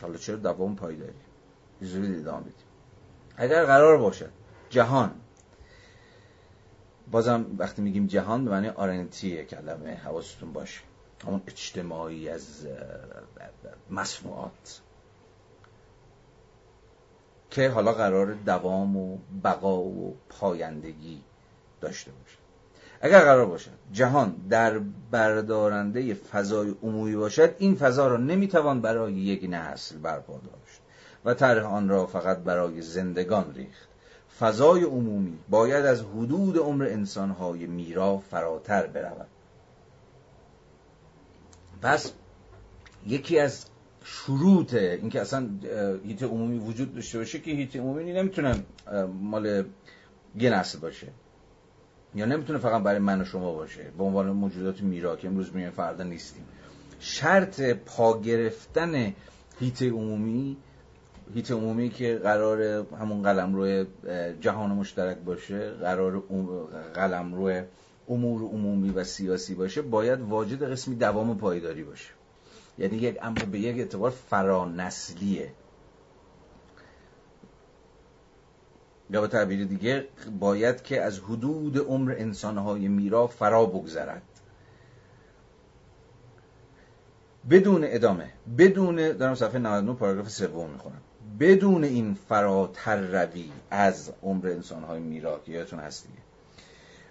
[0.00, 1.12] حالا چرا دوام پایداری
[1.80, 2.54] زودی ادامه بدیم.
[3.36, 4.28] اگر قرار باشه
[4.70, 5.14] جهان.
[7.10, 10.80] بازم وقتی میگیم جهان به معنی آرنتیه کلمه حواستون باشه.
[11.24, 12.66] همون اجتماعی از
[13.90, 14.80] مصنوعات
[17.50, 21.22] که حالا قرار دوام و بقا و پایندگی
[21.80, 22.36] داشته باشه.
[23.00, 24.78] اگر قرار باشد جهان در
[25.10, 30.80] بردارنده فضای عمومی باشد این فضا را نمی‌توان برای یک نسل برپا داشت
[31.24, 33.88] و طرح آن را فقط برای زندگان ریخت.
[34.38, 39.26] فضای عمومی باید از حدود عمر انسانهای میرا فراتر برود.
[41.82, 42.12] پس
[43.06, 43.66] یکی از
[44.04, 45.48] شروط اینکه اصلا
[46.04, 48.54] هیت عمومی وجود داشته باشه که هیت عمومی نمی‌تونه
[49.20, 49.64] مال
[50.38, 51.06] یه نسل باشه
[52.14, 53.90] یا نمی‌تونه فقط برای من و شما باشه.
[53.98, 56.44] به عنوان موجودات میرا که امروز میگن فردا نیستیم.
[57.00, 59.14] شرط پا گرفتن
[59.60, 60.56] هیت عمومی
[61.34, 62.62] هیت عمومی که قرار
[63.00, 63.86] همون قلم روی
[64.40, 66.22] جهان مشترک باشه قرار
[66.94, 67.62] قلم روی
[68.08, 72.10] امور عمومی و سیاسی باشه باید واجد قسمی دوام پایداری باشه.
[72.78, 75.52] یعنی یک امر به یک اعتبار فرانسلیه.
[79.10, 80.08] یا به تعبیر دیگه
[80.40, 84.22] باید که از حدود عمر انسانهای میرا فرا بگذرد.
[87.50, 91.00] بدون ادامه بدون دارم صفحه 99 پاراگراف سوم می‌خونم.
[91.40, 96.08] بدون این فراتر روی از عمر انسانهای میرا که یادتون هست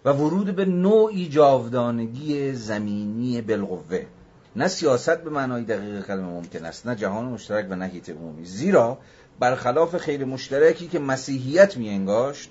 [0.05, 4.05] و ورود به نوعی جاودانگی زمینی بالقوه.
[4.55, 8.45] نه سیاست به معنای دقیق کلمه ممکن است نه جهان مشترک و نه هیت عمومی.
[8.45, 8.97] زیرا
[9.39, 12.49] برخلاف خیر مشترکی که مسیحیت می انگاشت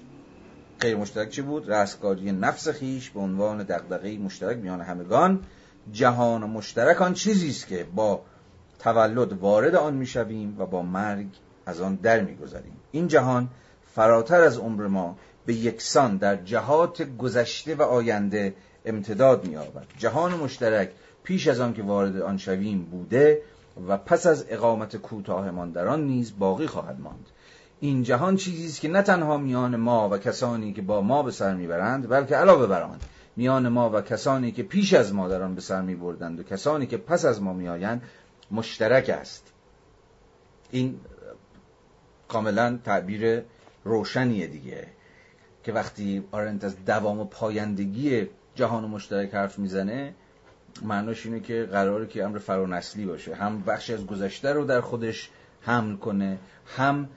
[0.78, 5.40] خیر مشترک چی بود؟ رستگاری نفس خیش به عنوان دغدغه مشترک میان همگان.
[5.92, 8.20] جهان مشترک آن چیزی است که با
[8.78, 11.26] تولد وارد آن می‌شویم و با مرگ
[11.66, 12.76] از آن در میگذریم.
[12.92, 13.48] این جهان
[13.94, 19.86] فراتر از عمر ما به یکسان در جهات گذشته و آینده امتداد می‌یابد.
[19.98, 20.90] جهان مشترک
[21.24, 23.42] پیش از آن که وارد آن شویم بوده
[23.88, 27.26] و پس از اقامت کوتاهمان در آن نیز باقی خواهد ماند.
[27.80, 31.30] این جهان چیزی است که نه تنها میان ما و کسانی که با ما به
[31.30, 32.98] سر می‌برند بلکه علاوه بر آن
[33.36, 36.86] میان ما و کسانی که پیش از ما در آن به سر میبردند و کسانی
[36.86, 38.02] که پس از ما میآیند
[38.50, 39.52] مشترک است.
[40.70, 41.00] این
[42.28, 43.42] کاملا تعبیر
[43.84, 44.86] روشنیه دیگه.
[45.64, 50.14] که وقتی آرنت از دوام و پایندگی جهان مشترک حرف می‌زنه
[50.82, 53.34] معناش اینه که قراره که امر فرانسلی باشه.
[53.34, 56.38] هم بخشی از گذشته رو در خودش حمل کنه
[56.76, 57.08] هم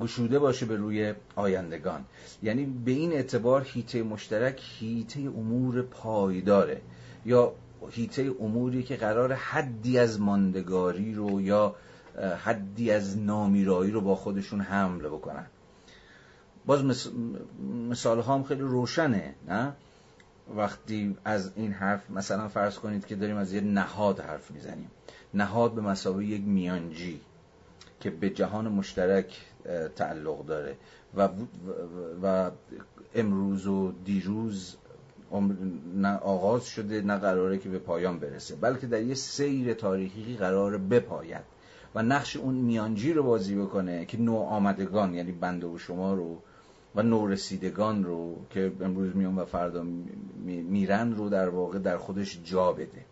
[0.00, 2.04] گشوده باشه به روی آیندگان.
[2.42, 6.80] یعنی به این اعتبار هیته مشترک هیته امور پایداره
[7.26, 7.52] یا
[7.90, 11.74] هیته اموری که قرار حدی از ماندگاری رو یا
[12.44, 15.46] حدی از نامیرایی رو با خودشون حمل بکنن.
[16.66, 16.84] باز
[17.90, 19.72] مثال هم خیلی روشنه نه؟
[20.56, 24.90] وقتی از این حرف مثلا فرض کنید که داریم از یه نهاد حرف می‌زنیم.
[25.34, 27.20] نهاد به مسابقه یک میانجی
[28.00, 29.40] که به جهان مشترک
[29.96, 30.76] تعلق داره
[31.16, 31.28] و,
[32.22, 32.50] و
[33.14, 34.76] امروز و دیروز
[35.94, 40.78] نه آغاز شده نه قراره که به پایان برسه بلکه در یه سیر تاریخی قرار
[40.78, 41.42] بپاید
[41.94, 46.38] و نقش اون میانجی رو بازی بکنه که نوع آمدگان یعنی بنده و شما رو
[46.96, 49.82] و نورسیدگان رو که امروز میان و فردا
[50.44, 53.04] میرن رو در واقع در خودش جا بده.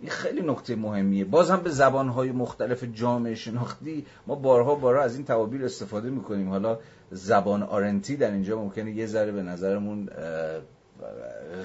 [0.00, 1.24] این خیلی نکته مهمیه.
[1.24, 6.48] باز هم به زبانهای مختلف جامعه شناختی ما بارها بارها از این تعابیر استفاده می‌کنیم.
[6.48, 6.78] حالا
[7.10, 10.08] زبان آرنتی در اینجا ممکنه یه ذره به نظرمون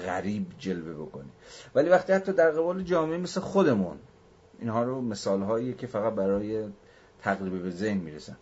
[0.06, 1.28] غریب جلوه بکنه.
[1.74, 3.96] ولی وقتی حتی در قبال جامعه مثل خودمون
[4.58, 6.64] اینها رو مثال هایی که فقط برای
[7.22, 8.36] تقریب به ذهن می‌رسن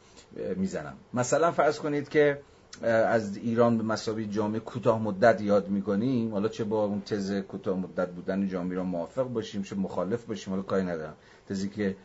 [0.56, 0.94] می‌زنم.
[1.14, 2.40] مثلا فرض کنید که
[2.84, 6.32] از ایران به مسابقه جامعه کوتاه مدت یاد می‌کنیم.
[6.32, 10.52] حالا چه با اون تز کوتاه مدت بودن جامعه را موافق باشیم چه مخالف باشیم
[10.52, 11.14] حالا کاری ندارم.
[11.48, 11.96] تزی که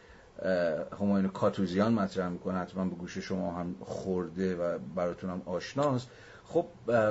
[1.02, 6.08] همایون کاتوزیان مطرح می‌کنه حتما به گوش شما هم خورده و براتون هم آشناست.
[6.46, 6.66] خب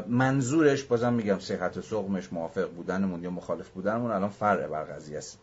[0.09, 5.39] منظورش بازم میگم صحت و سقمش موافق بودنمون یا مخالف بودنمون الان فرق بر است.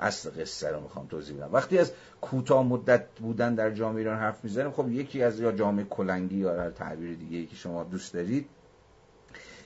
[0.00, 1.52] اصل قصه رو می‌خوام توضیح بدم.
[1.52, 5.84] وقتی از کوتاه مدت بودن در جامعه ایران حرف می‌زنیم خب یکی از یا جامعه
[5.84, 8.46] کلنگی یا هر تعبیر دیگه که شما دوست دارید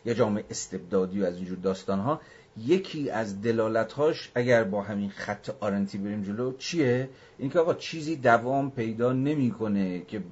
[0.05, 2.21] یا جامعه استبدادی و از اینجور داستان ها
[2.57, 7.09] یکی از دلالتهاش اگر با همین خط آرنتی بریم جلو چیه؟
[7.39, 10.23] اینکه آقا چیزی دوام پیدا نمی‌کنه که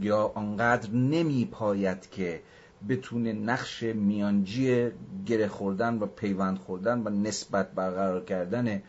[0.00, 2.40] یا آنقدر نمیپاید که
[2.88, 4.90] بتونه نقش میانجی
[5.26, 8.82] گره خوردن و پیوند خوردن و نسبت برقرار کردن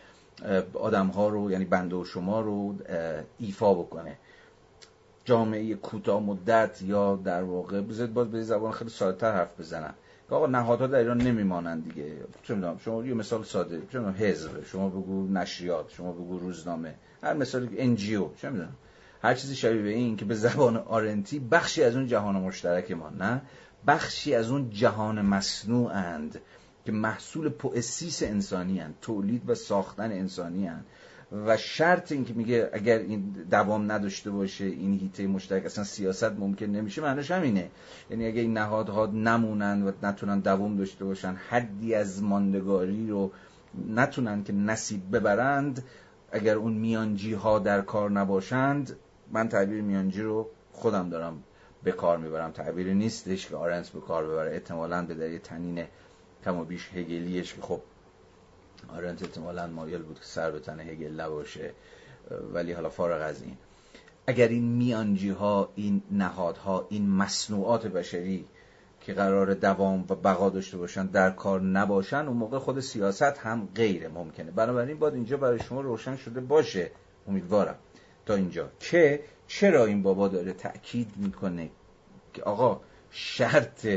[0.74, 2.76] آدم ها رو یعنی بنده و شما رو
[3.40, 4.18] ایفا بکنه.
[5.26, 9.94] جامعه کوتاه مدت یا در واقع بذارید باز به زبان خیلی ساده تر حرف بزنم.
[10.30, 12.14] که آقا نهادها در ایران نمیمانند دیگه.
[12.44, 17.34] چه می‌دونم شما یه مثال ساده چه حزب شما بگو نشریات شما بگو روزنامه هر
[17.34, 18.76] مثالی ان جی او چه می‌دونم.
[19.24, 23.10] هر چیزی شبیه به این که به زبان آرنتی بخشی از اون جهان مشترک ما
[23.10, 23.42] نه؟
[23.88, 26.42] بخشی از اون جهان مصنوعند
[26.86, 28.94] که محصول پوئسیس انسانی هن.
[29.02, 30.84] تولید و ساختن انسانی هن.
[31.46, 33.20] و شرط این که میگه اگر این
[33.52, 37.70] دوام نداشته باشه این هیته مشترک اصلا سیاست ممکن نمیشه معنیش همینه
[38.10, 43.32] یعنی اگر این نهادها نمونن و نتونن دوام داشته باشن حدی از ماندگاری رو
[43.90, 45.84] نتونن که نصیب ببرند
[46.32, 48.96] اگر اون میانجی ها در کار نباشند
[49.32, 51.44] من تعبیر میانجی رو خودم دارم
[51.84, 52.52] به کار می‌برم.
[52.52, 54.52] تعبیری نیستش که آرنس به کار ببره.
[54.52, 55.86] احتمالاً به دلیل تنین
[56.46, 57.82] کم و بیش هگلیش که خب
[58.90, 61.72] آرنت احتمالا مایل بود که سر به تن هگل نباشه
[62.54, 63.58] ولی حالا فارغ از این.
[64.28, 68.46] اگر این میانجی ها این نهادها این مصنوعات بشری
[69.02, 73.68] که قرار دوام و بقا داشته باشن در کار نباشن اون موقع خود سیاست هم
[73.76, 74.52] غیر ممکنه.
[74.52, 76.92] بنابراین باید اینجا برای شما روشن شده باشه.
[77.28, 77.76] امیدوارم.
[78.26, 78.70] تا اینجا.
[78.80, 79.24] که
[79.60, 81.70] چرا این بابا داره تأکید می‌کنه؟
[82.34, 82.82] که آقا
[83.12, 83.88] شرط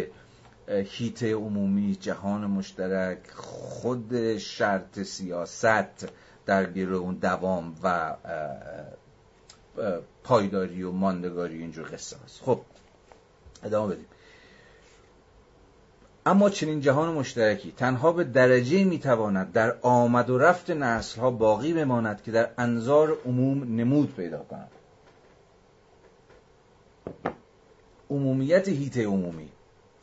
[0.69, 6.09] هیته عمومی جهان مشترک خود شرط سیاست
[6.47, 8.17] در گروه اون دوام و
[10.25, 12.41] پایداری و ماندگاری اینجور قصه هست.
[12.43, 12.61] خب
[13.63, 14.07] ادامه بدیم.
[16.27, 21.73] اما چنین جهان مشترکی تنها به درجه می‌تواند در آمد و رفت نسل ها باقی
[21.73, 24.71] بماند که در انظار عموم نمود پیدا کند.
[28.11, 29.49] عمومیت هیته عمومی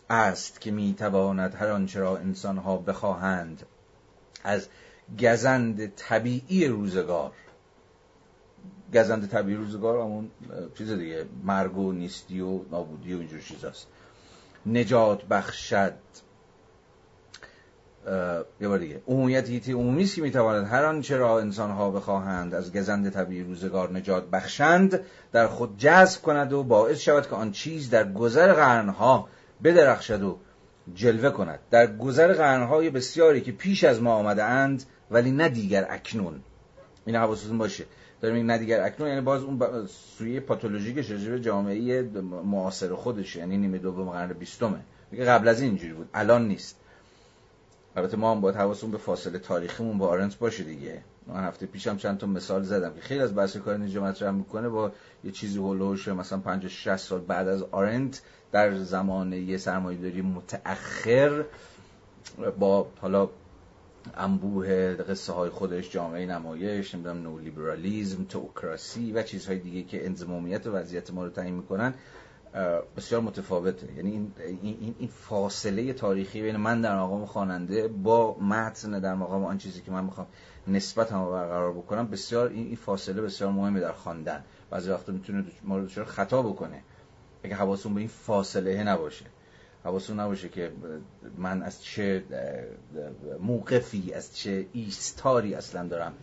[0.09, 3.65] است که می‌تواند هر آنچه را انسان ها بخواهند
[4.43, 4.67] از
[5.19, 7.31] گزند طبیعی روزگار
[8.93, 10.31] گزند طبیعی روزگار همون
[10.77, 13.87] چیز دیگه مرگ و نیستی و نابودی و اینجور چیزاست.
[14.65, 15.93] نجات بخشد.
[18.61, 19.01] یه بار دیگه.
[19.07, 23.91] عمومیت هیتی عمومی است می‌تواند هر آنچه را انسان ها بخواهند از گزند طبیعی روزگار
[23.91, 24.99] نجات بخشند
[25.31, 29.27] در خود جذب کند و باعث شود که آن چیز در گذر قرنها
[29.63, 30.37] بدرخشد و
[30.93, 31.59] جلوه کند.
[31.71, 36.41] در گذر قرنهای بسیاری که پیش از ما آمده اند ولی نه دیگر اکنون.
[37.05, 37.85] این حواستون باشه.
[38.21, 39.87] داریم نه دیگر اکنون یعنی باز اون
[40.17, 42.01] سوی پاتولوژیک شجره جامعه
[42.45, 44.79] معاصر خودشه یعنی نیمه دوم قرن بیستمه.
[45.11, 46.09] میگه قبل از این اینجوری بود.
[46.13, 46.79] الان نیست.
[47.95, 51.01] البته ما هم باید حواسمون به فاصله تاریخیمون با آرنت باشه دیگه.
[51.27, 54.69] من هفته پیشم چند تا مثال زدم که خیلی از بحث کار اینجا مطرح می‌کنه
[54.69, 54.91] با
[55.23, 58.21] یه چیزی هولوش مثلا 50 60 سال بعد از آرنت
[58.51, 61.43] در زمانه سرمایه‌داری متأخر
[62.59, 63.29] با حالا
[64.17, 70.67] انبوه قصه های خودش جامعه نمایش نمی‌دونم نو لیبرالیزم توکراسی و چیزهای دیگه که انضمامیت
[70.67, 71.93] وضعیت ما رو تعیین می‌کنن.
[72.97, 73.93] بسیار متفاوته.
[73.95, 74.31] یعنی این,
[74.61, 79.81] این, این فاصله تاریخی بین من در مقام خواننده با متن در مقام آن چیزی
[79.81, 80.27] که من می‌خوام
[80.67, 84.43] نسبت هم برقرار بکنم بسیار این فاصله بسیار مهمه در خواندن.
[84.69, 86.83] بعضی وقتا می‌تونه ما رو خطا بکنه.
[87.43, 89.25] اگه حواسون به این فاصله نباشه.
[89.83, 90.71] حواسون نباشه که
[91.37, 92.23] من از چه
[93.39, 96.13] موقفی از چه ایستاری اصلا دارم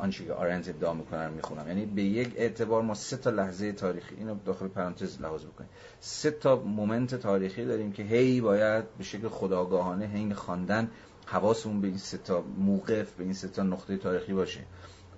[0.00, 1.68] آنچه که آرنت ادعا می‌کنن می‌خونم.
[1.68, 5.70] یعنی به یک اعتبار ما سه تا لحظه تاریخی اینو داخل پرانتز لحاظ بکنیم.
[6.00, 10.90] سه تا مومنت تاریخی داریم که هی باید به شکل خداگاهانه حین خواندن
[11.26, 14.60] حواسمون به این سه تا موقف به این سه تا نقطه تاریخی باشه.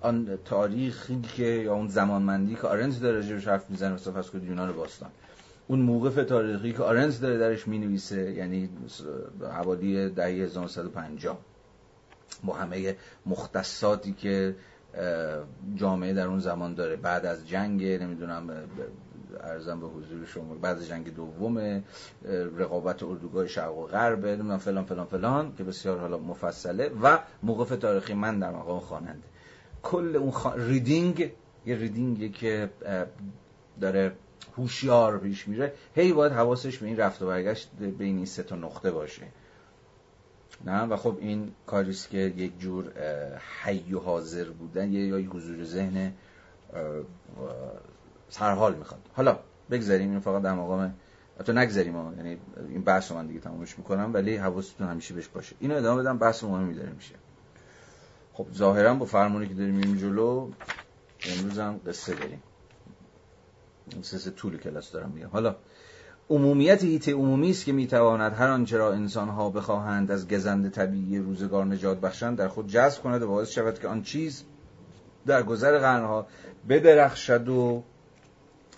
[0.01, 4.43] آن تاریخی که یا اون زمانمندی که آرنت داره راجعش حرف می‌زنه مثلا فرض کنید
[4.43, 5.09] یونان باستان.
[5.67, 8.69] اون موقف تاریخی که آرنت داره درش می‌نویسه یعنی
[9.41, 11.37] حوالی دهه 1950
[12.43, 12.95] با همه
[13.25, 14.55] مختصاتی که
[15.75, 16.95] جامعه در اون زمان داره.
[16.95, 18.49] بعد از جنگ نمی‌دونم
[19.39, 21.83] ارزم به حضور شما بعد از جنگ دوم
[22.57, 27.69] رقابت اردوگاه شرق و غرب نمی‌دونم فلان فلان فلان که بسیار حالا مفصله و موقف
[27.69, 29.27] تاریخی من در مقام خواننده.
[29.83, 31.31] کل اون ریدینگ
[31.65, 32.69] یه ریدینگی که
[33.81, 34.11] داره
[34.57, 35.73] هوشیار پیش میره.
[35.95, 39.21] هی باید حواسش به این رفت و برگشت بین این سه تا نقطه باشه.
[40.65, 42.91] نه؟ و خب این کاریست که یک جور
[43.63, 46.13] حی و حاضر بودن یا یک حضور ذهن
[48.29, 49.01] سرحال می‌خواد.
[49.13, 49.39] حالا
[49.71, 50.93] بگذاریم این فقط در مقام
[51.39, 52.37] حتی نگذاریم یعنی
[52.69, 55.55] این بحث رو من دیگه تمامش می‌کنم ولی حواستون همیشه بهش باشه.
[55.59, 57.15] اینو ادامه بدم بحث مهمی داره میشه.
[58.33, 60.51] خب ظاهرا با فرمونی که داریم میریم جلو
[61.29, 62.43] امروز هم قصه داریم.
[64.01, 65.27] سه طول کلاس دارم میگم.
[65.27, 65.55] حالا
[66.29, 71.65] عمومیت هیته عمومی است که می‌تواند هر آنچه را انسانها بخواهند از گزند طبیعی روزگار
[71.65, 74.43] نجات بخشند در خود جذب کند و باعث شود که آن چیز
[75.25, 76.27] در گذر قرنها
[76.69, 77.83] بدرخشد و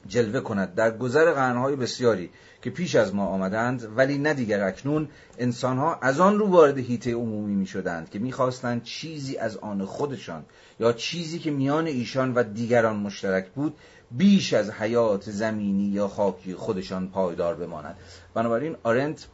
[0.08, 0.76] جلوه کند.
[0.76, 2.30] در گذر قرنهای بسیاری
[2.62, 5.08] که پیش از ما آمدند ولی نه دیگر اکنون
[5.38, 10.46] انسانها از آن رو وارد هیته عمومی می شدند که می‌خواستند چیزی از آن خودشان
[10.80, 13.78] یا چیزی که میان ایشان و دیگران مشترک بود
[14.12, 17.96] بیش از حیات زمینی یا خاکی خودشان پایدار بماند.
[18.34, 19.28] بنابراین آرنت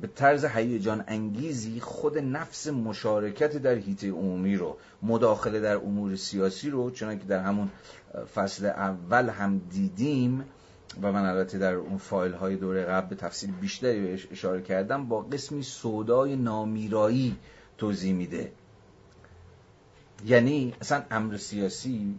[0.00, 6.70] به طرز هیجان انگیزی خود نفس مشارکت در هیته عمومی رو مداخله در امور سیاسی
[6.70, 7.70] رو چون که در همون
[8.34, 10.44] فصل اول هم دیدیم
[11.02, 15.20] و من البته در اون فایل های دوره قبل به تفصیل بیشتری اشاره کردم با
[15.20, 17.36] قسمی سودای نامیرایی
[17.78, 18.52] توضیح میده.
[20.26, 22.14] یعنی اصلا امر سیاسی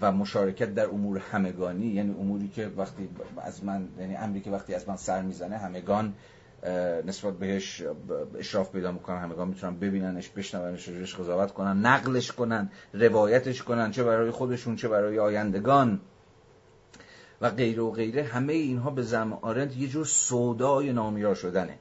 [0.00, 3.08] و مشارکت در امور همگانی یعنی اموری که وقتی
[3.42, 6.14] از من یعنی امری که وقتی از من سر می‌زنه همگان
[7.06, 7.82] نسبت بهش
[8.38, 14.04] اشراف پیدا می‌کنن همگان می‌تونن ببیننش بشنونش روش قضاوت کنن نقلش کنن روایتش کنن چه
[14.04, 16.00] برای خودشون چه برای آیندگان
[17.40, 18.22] و غیره و غیره.
[18.22, 21.78] همه اینها به زم آرند یه جور سودای نامیرا شدنه.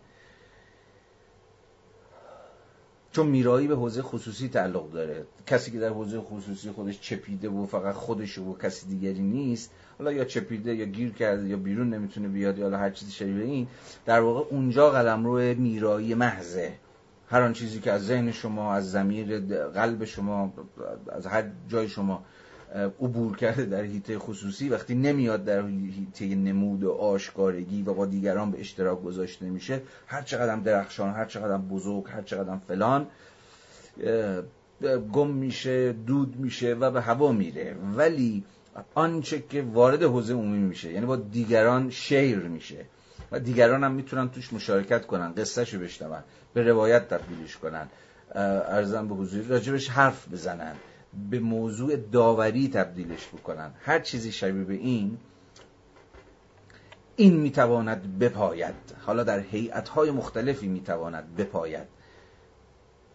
[3.16, 5.26] چون میرایی به حوزه خصوصی تعلق داره.
[5.48, 10.12] کسی که در حوزه خصوصی خودش چپیده و فقط خودش و کسی دیگری نیست حالا
[10.12, 13.68] یا چپیده یا گیر کرده یا بیرون نمی‌تونه بیاد یا هر چیزی شبیه این
[14.06, 16.74] در واقع اونجا قلم روی میرایی محضه.
[17.28, 19.40] هر آن چیزی که از ذهن شما از زمیر
[19.74, 20.54] قلب شما
[21.12, 22.24] از هر جای شما
[22.76, 28.52] عبور کرده در حیطه خصوصی وقتی نمیاد در حیطه نمود و آشکارگی و با دیگران
[28.52, 33.07] به اشتراک گذاشته میشه هر چقدر درخشان هر چقدر بزرگ هر چقدر فلان
[35.14, 37.76] گم میشه دود میشه و به هوا میره.
[37.95, 38.43] ولی
[38.95, 42.85] آنچه که وارد حوزه عمومی میشه یعنی با دیگران شیر میشه
[43.31, 46.23] و دیگران هم می‌تونن توش مشارکت کنن قصهشو بشنون
[46.53, 47.88] به روایت تبدیلش کنن
[48.35, 50.76] ارزم به حضوری راجبش حرف بزنن.
[51.30, 53.72] به موضوع داوری تبدیلش بکنن.
[53.80, 55.18] هر چیزی شبیه به این
[57.16, 58.76] این می‌تواند بپاید.
[59.06, 61.88] حالا در هیئت‌های مختلفی می‌تواند بپاید.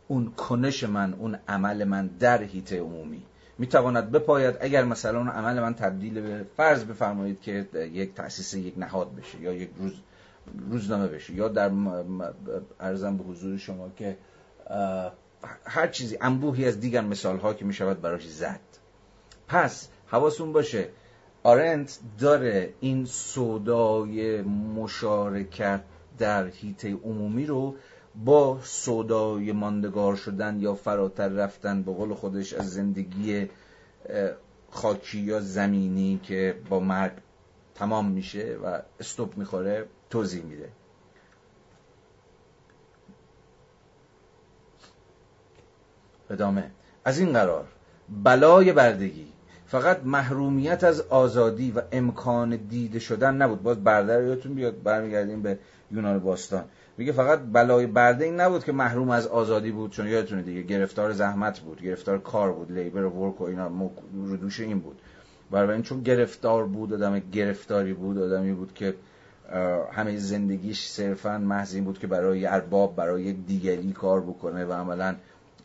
[0.09, 3.23] اون کنش من اون عمل من در هیته عمومی
[3.59, 4.57] می‌تواند بپاید.
[4.61, 9.41] اگر مثلا اون عمل من تبدیل به فرض بفرمایید که یک تأسیس یک نهاد بشه
[9.41, 9.93] یا یک روز
[10.71, 11.71] روزنامه بشه یا در
[12.81, 14.17] ارزم به حضور شما که
[15.65, 18.61] هر چیزی انبوهی از دیگر مثال ها که می شود براش زد.
[19.49, 20.89] پس حواستون باشه
[21.43, 25.81] آرنت داره این سودای مشارکت
[26.19, 27.77] در هیته عمومی رو
[28.25, 33.49] با سودای ماندگار شدن یا فراتر رفتن به قول خودش از زندگی
[34.71, 37.12] خاکی یا زمینی که با مرگ
[37.75, 40.69] تمام میشه و استوب می‌خوره توضیح میده.
[46.31, 46.70] ادامه.
[47.05, 47.65] از این قرار
[48.24, 49.27] بلای بردگی
[49.66, 53.62] فقط محرومیت از آزادی و امکان دیده شدن نبود.
[53.62, 55.59] باز برده یادتون بیاد برمیگردیم به
[55.90, 56.65] یونان باستان.
[56.98, 61.12] میگه فقط بلای برده این نبود که محروم از آزادی بود چون یادتونه دیگه گرفتار
[61.12, 63.70] زحمت بود گرفتار کار بود لیبر و ورک و اینا
[64.15, 65.01] رو دوش این بود.
[65.51, 68.94] برای چون گرفتار بود آدم گرفتاری بود آدمی بود که
[69.93, 75.15] همه زندگیش صرفا محض این بود که برای ارباب برای دیگری کار بکنه و عملا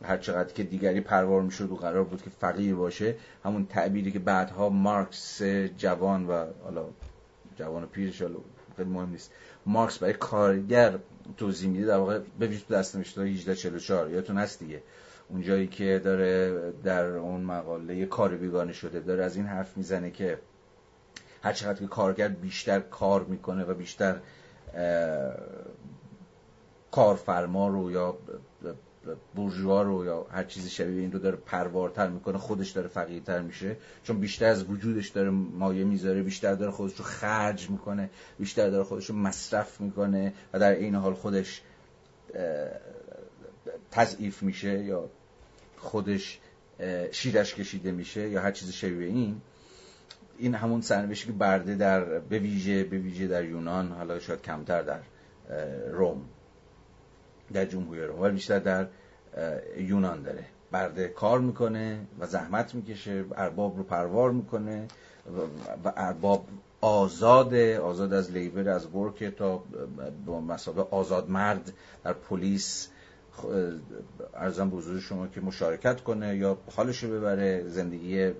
[0.04, 3.14] هر چقدر که دیگری پروار می‌شد و قرار بود که فقیر باشه
[3.44, 5.42] همون تعبیری که بعدها مارکس
[5.78, 6.84] جوان و حالا
[7.56, 8.22] جوان و پیرش
[8.76, 9.32] خیلی مهم نیست
[9.66, 10.98] مارکس برای کارگر
[11.36, 14.82] توضیح میده در واقع ببینید تو دست نوشته 1844 یادتون هست دیگه؟
[15.28, 16.52] اونجایی که داره
[16.84, 20.38] در اون مقاله کار بیگانه شده داره از این حرف می‌زنه که
[21.42, 24.16] هر چقدر که کارگر بیشتر کار می‌کنه و بیشتر
[26.90, 28.18] کارفرما رو یا
[29.34, 33.76] بورژوا رو یا هر چیزی شبیه این رو داره پروارتر می‌کنه خودش داره فقیرتر میشه.
[34.02, 38.84] چون بیشتر از وجودش داره مایه می‌ذاره بیشتر داره خودش رو خرج می‌کنه بیشتر داره
[38.84, 41.62] خودش رو مصرف می‌کنه و در این حال خودش
[43.90, 45.10] تضعیف میشه یا
[45.78, 46.40] خودش
[47.10, 49.40] شیرش کشیده میشه یا هر چیزی شبیه این.
[50.38, 54.82] این همون سرنوشتی که برده در به ویژه به ویژه در یونان حالا شاید کمتر
[54.82, 55.00] در
[55.92, 56.22] روم.
[57.52, 58.86] در جمهوری روم ولی بیشتر در
[59.78, 60.44] یونان داره.
[60.72, 64.88] برده کار می‌کنه و زحمت می‌کشه ارباب رو پروار می‌کنه
[65.84, 66.46] و ارباب
[66.80, 69.62] آزاده آزاد از لیبر از ورک تا
[70.26, 71.72] به مسابقه آزاد مرد
[72.04, 72.88] در پلیس.
[74.34, 77.68] ارزم به شما که مشارکت کنه یا حالش رو ببره.
[77.68, 78.32] زندگی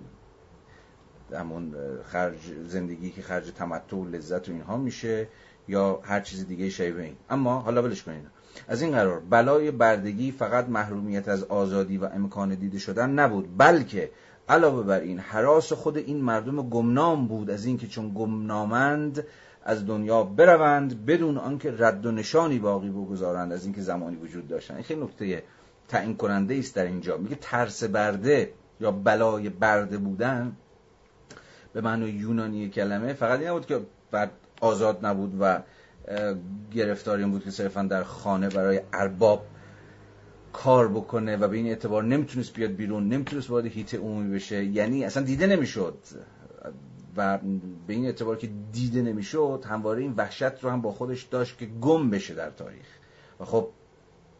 [1.33, 5.27] همون خرج زندگی که خرج تمتع و لذت و اینها میشه
[5.67, 7.15] یا هر چیز دیگه شبیه این.
[7.29, 8.36] اما حالا ولش کنید.
[8.67, 14.11] از این قرار بلای بردگی فقط محرومیت از آزادی و امکان دیده شدن نبود بلکه
[14.49, 19.23] علاوه بر این حراس خود این مردم گمنام بود از اینکه چون گمنامند
[19.63, 24.73] از دنیا بروند بدون آنکه رد و نشانی باقی بگذارند از اینکه زمانی وجود داشتن.
[24.73, 25.43] این خیلی نکته
[25.87, 27.17] تعیین کننده است در اینجا.
[27.17, 30.55] میگه ترس برده یا بلای برده بودن
[31.73, 33.79] به معنی یونانی کلمه فقط این بود که
[34.11, 34.31] بعد
[34.61, 35.61] آزاد نبود و
[36.73, 39.45] گرفتاری بود که صرفا در خانه برای ارباب
[40.53, 44.65] کار بکنه و به این اعتبار نمی‌تونست بیاد بیرون نمی‌تونست وارد هیت عمومی بشه.
[44.65, 45.97] یعنی اصلا دیده نمی‌شد.
[47.17, 47.37] و
[47.87, 51.65] به این اعتبار که دیده نمی‌شد همواره این وحشت رو هم با خودش داشت که
[51.65, 52.87] گم بشه در تاریخ.
[53.39, 53.69] و خب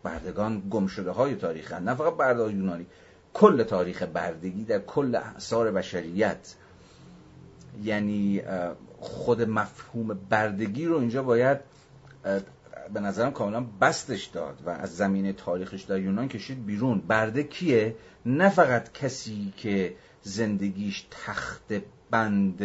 [0.04, 2.86] بردگان گم شده های تاریخ نه فقط برده یونانی
[3.34, 6.56] کل تاریخ بردگی در کل احصار بشریت.
[7.84, 8.42] یعنی
[9.00, 11.60] خود مفهوم بردگی رو اینجا باید
[12.94, 17.02] به نظرم کاملا بستش داد و از زمینه تاریخش در یونان کشید بیرون.
[17.02, 17.96] برده کیه؟
[18.26, 21.74] نه فقط کسی که زندگیش تخت
[22.12, 22.64] بند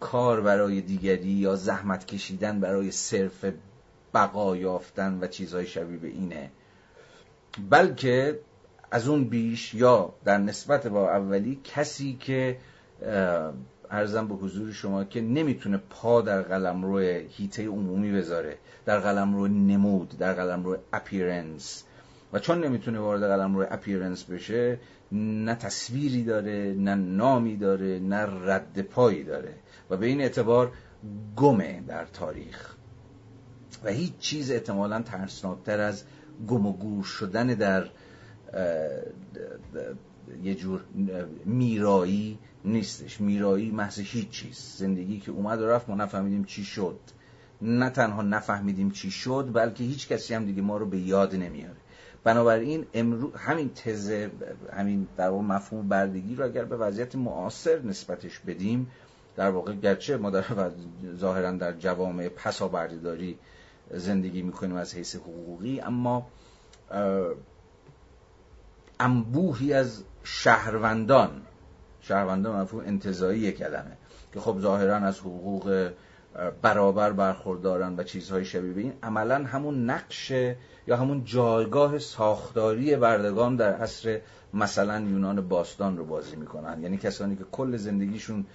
[0.00, 3.44] کار برای دیگری یا زحمت کشیدن برای صرف
[4.14, 6.50] بقا یافتن و چیزهای شبیه به اینه.
[7.70, 8.40] بلکه
[8.90, 12.58] از اون بیش یا در نسبت با اولی کسی که
[13.90, 19.34] ارزم به حضور شما که نمی‌تونه پا در قلم روی هیته عمومی بذاره در قلم
[19.34, 21.84] روی نمود در قلم روی اپیرنس.
[22.32, 24.78] و چون نمی‌تونه وارد قلم روی اپیرنس بشه
[25.12, 29.54] نه تصویری داره نه نامی داره نه رد پایی داره.
[29.90, 30.72] و به این اعتبار
[31.36, 32.74] گمه در تاریخ.
[33.84, 36.04] و هیچ چیز احتمالا ترسناکتر از
[36.48, 37.88] گم و گور شدن در
[40.42, 40.80] یه جور
[41.44, 43.20] میرایی نیستش.
[43.20, 44.74] میرایی محض هیچ چیز.
[44.76, 46.98] زندگی که اومد و رفت ما نفهمیدیم چی شد.
[47.62, 51.76] نه تنها نفهمیدیم چی شد بلکه هیچ کسی هم دیگه ما رو به یاد نمیاره.
[52.24, 54.30] بنابراین امرو همین تزه
[54.72, 58.90] همین در واقع مفهوم بردگی رو اگر به وضعیت معاصر نسبتش بدیم
[59.36, 60.44] در واقع گرچه ما در
[61.16, 63.38] ظاهرا در جوامع پسا بردهداری
[63.90, 66.26] زندگی می‌کنیم از حیث حقوقی اما
[69.00, 71.42] انبوهی از شهروندان
[72.00, 73.96] شهروندان مفهوم انتظایی کلمه
[74.32, 75.90] که خب ظاهرا از حقوق
[76.62, 80.30] برابر برخوردارن و چیزهای شبیه به این عملا همون نقش
[80.86, 84.20] یا همون جایگاه ساختاری بردگان در عصر
[84.54, 86.82] مثلا یونان باستان رو بازی می‌کنن.
[86.82, 88.46] یعنی کسانی که کل زندگیشون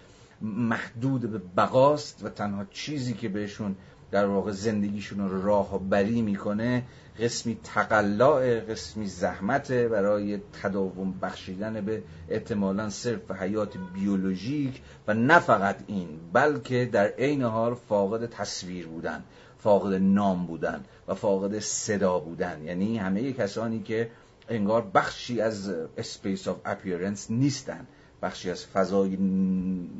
[0.41, 3.75] محدود به بقاست و تنها چیزی که بهشون
[4.13, 6.83] در واقع زندگیشون رو راه بری می‌کنه
[7.19, 15.75] قسمی تقلاع قسمی زحمت برای تداوم بخشیدن به احتمالا صرف حیات بیولوژیک و نه فقط
[15.87, 19.23] این بلکه در عین حال فاقد تصویر بودن
[19.57, 22.61] فاقد نام بودن و فاقد صدا بودن.
[22.63, 24.09] یعنی همه کسانی که
[24.49, 27.87] انگار بخشی از space of appearance نیستن
[28.21, 29.17] بخشی از فضای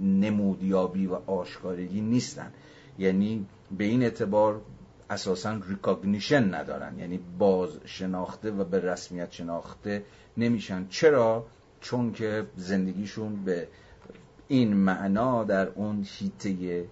[0.01, 2.51] نمودیابی و آشکارگی نیستن.
[2.99, 3.45] یعنی
[3.77, 4.61] به این اعتبار
[5.09, 6.99] اساسا recognition ندارن.
[6.99, 10.03] یعنی باز شناخته و به رسمیت شناخته
[10.37, 10.87] نمیشن.
[10.89, 11.45] چرا؟
[11.81, 13.67] چون که زندگیشون به
[14.47, 16.85] این معنا در اون هیته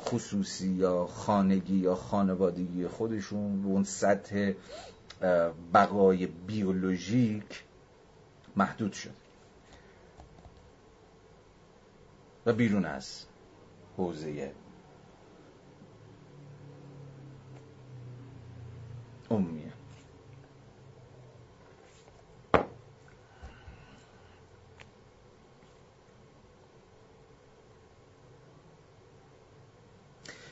[0.00, 4.52] خصوصی یا خانگی یا خانوادگی خودشون به اون سطح
[5.74, 7.64] بقای بیولوژیک
[8.56, 9.10] محدود شد
[12.46, 13.24] و بیرون از
[13.98, 14.52] حوزه
[19.30, 19.72] عمومیه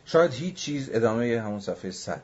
[0.05, 2.23] شاید هیچ چیز ادامه همون صفحه صد.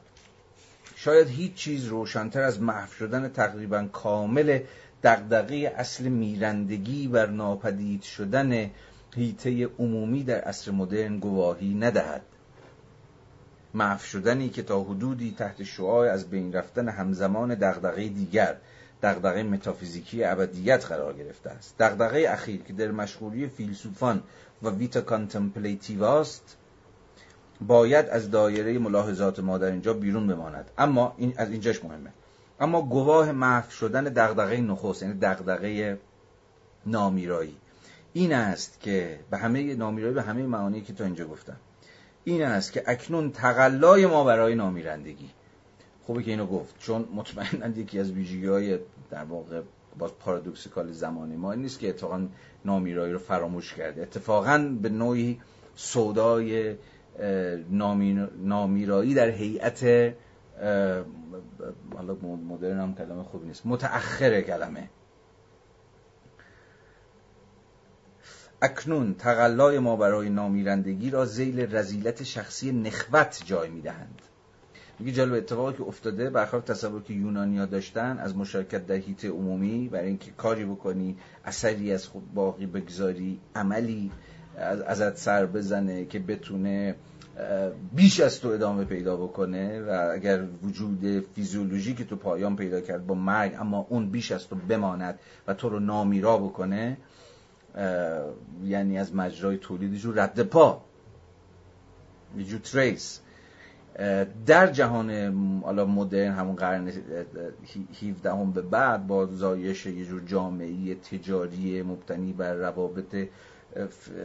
[0.96, 4.58] شاید هیچ چیز روشنتر از محو شدن تقریبا کامل
[5.02, 8.70] دغدغه اصل میرندگی بر ناپدید شدن
[9.14, 12.22] هیته عمومی در عصر مدرن گواهی ندهد.
[13.74, 18.56] محو شدنی که تا حدودی تحت‌الشعاع از بین رفتن همزمان دغدغه دیگر
[19.02, 21.78] دغدغه متافیزیکی ابدیت قرار گرفته است.
[21.78, 24.22] دغدغه اخیر که دل مشغولی فیلسوفان
[24.62, 26.56] و vita contemplativa است
[27.60, 30.70] باید از دایره ملاحظات ما در اینجا بیرون بماند.
[30.78, 32.10] اما این از اینجاش مهمه.
[32.60, 35.98] اما گواه محو شدن دغدغه نخست یعنی دغدغه
[36.86, 37.56] نامیرایی.
[38.12, 41.56] این است که به همه نامیرایی به همه معانی که تا اینجا گفتم
[42.24, 45.30] این است که اکنون تقلای ما برای نامیرندگی.
[46.06, 48.78] خوبه که اینو گفت چون مطمئنا یکی از ویژگی های
[49.10, 49.60] در واقع
[49.98, 52.28] باز پارادوکسیکال زمانی ما نیست که اتفاقا
[52.64, 54.02] نامیرایی رو فراموش کرده.
[54.02, 55.40] اتفاقا به نوعی
[55.74, 56.76] سودای
[58.40, 60.14] نامیرایی در هیئت
[61.94, 62.14] حالا
[62.48, 64.88] مدرن هم کلمه خوبی نیست متأخر کلمه.
[68.62, 74.22] اکنون تقلای ما برای نامیرندگی را زیل رزیلت شخصی نخوت جای می‌دهند.
[74.98, 79.88] میگه جالب اتفاقی که افتاده برخلاف تصور که یونانیا داشتن از مشارکت در هیته عمومی
[79.88, 84.10] برای اینکه کاری بکنی اثری از خود باقی بگذاری عملی
[84.86, 86.94] ازت سر بزنه که بتونه
[87.92, 93.06] بیش از تو ادامه پیدا بکنه و اگر وجود فیزیولوژی که تو پایان پیدا کرد
[93.06, 96.96] با مرگ اما اون بیش از تو بماند و تو رو نامیرا بکنه
[98.64, 100.84] یعنی از مجرای تولید جو رد پا.
[102.38, 103.20] جو تریس.
[104.46, 105.10] در جهان
[105.62, 106.92] حالا مدرن همون قرن
[108.02, 113.16] 17 هم به بعد با زایش یه جور جامعه تجاری مبتنی بر روابط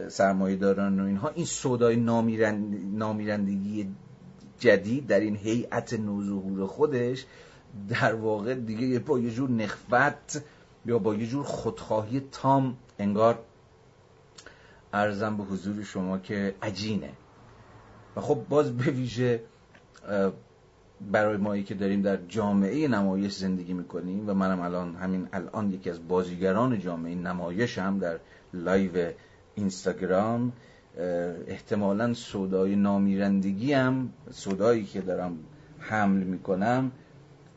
[0.08, 3.88] سرمایه داران و اینها این سودای نامیرند، نامیرندگی
[4.58, 7.26] جدید در این هیئت نوظهور خودش
[7.88, 10.42] در واقع دیگه با یه جور نخوت
[10.86, 13.38] یا با یه جور خودخواهی تام انگار
[14.92, 17.12] ارزم به حضور شما که عجینه.
[18.16, 19.42] و خب باز به ویژه
[21.12, 25.90] برای مایی که داریم در جامعه نمایش زندگی می‌کنیم و منم الان همین الان یکی
[25.90, 28.18] از بازیگران جامعه نمایش هم در
[28.54, 29.12] لایو
[29.54, 30.52] اینستاگرام
[31.46, 35.38] احتمالا صدای نامیرندگی هم صدایی که دارم
[35.78, 36.92] حمل می‌کنم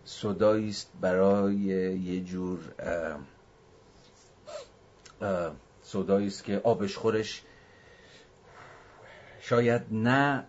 [0.05, 2.59] صدایی است برای یه جور
[5.81, 7.43] صدایی است که آبشخورش
[9.41, 10.43] شاید نه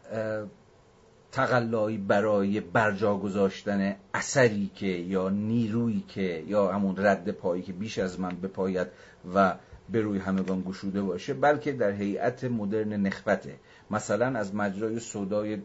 [1.33, 7.99] تقلایی برای برجا گذاشتن اثری که یا نیرویی که یا همون رد پایی که بیش
[7.99, 8.89] از من بپاید
[9.35, 9.55] و
[9.91, 13.57] به روی همگان گشوده باشه بلکه در هیئت مدرن نخبته
[13.91, 15.59] مثلا از مجرای سودای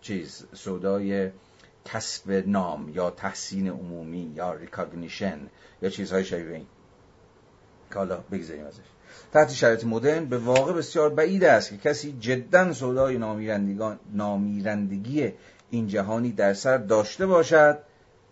[0.00, 1.30] چیز سودای
[1.84, 5.38] کسب نام یا تحسین عمومی یا recognition
[5.82, 6.66] یا چیزهای شبیه این.
[7.92, 8.78] که حالا بگذاریم ازش.
[9.32, 13.18] تحت شرایط مدرن به واقع بسیار بعید است که کسی جدا سودای
[14.14, 15.32] نامیرندگی
[15.70, 17.78] این جهانی در سر داشته باشد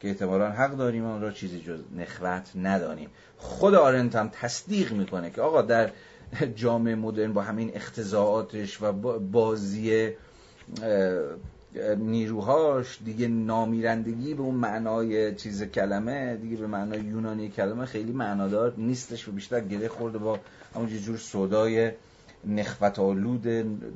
[0.01, 3.11] که احتمالا حق داریم آن را چیزی جز نخوت ندانیم.
[3.37, 5.91] خود آرنت هم تصدیق می‌کنه که آقا در
[6.55, 10.13] جامعه مدرن با همین اختزاعاتش و بازی
[11.99, 18.75] نیروهاش دیگه نامیرندگی به اون معنای چیز کلمه دیگه به معنای یونانی کلمه خیلی معنادار
[18.79, 20.39] نیستش و بیشتر گره خورده با
[20.75, 21.91] همون جور صدای
[22.47, 23.43] نخوت آلود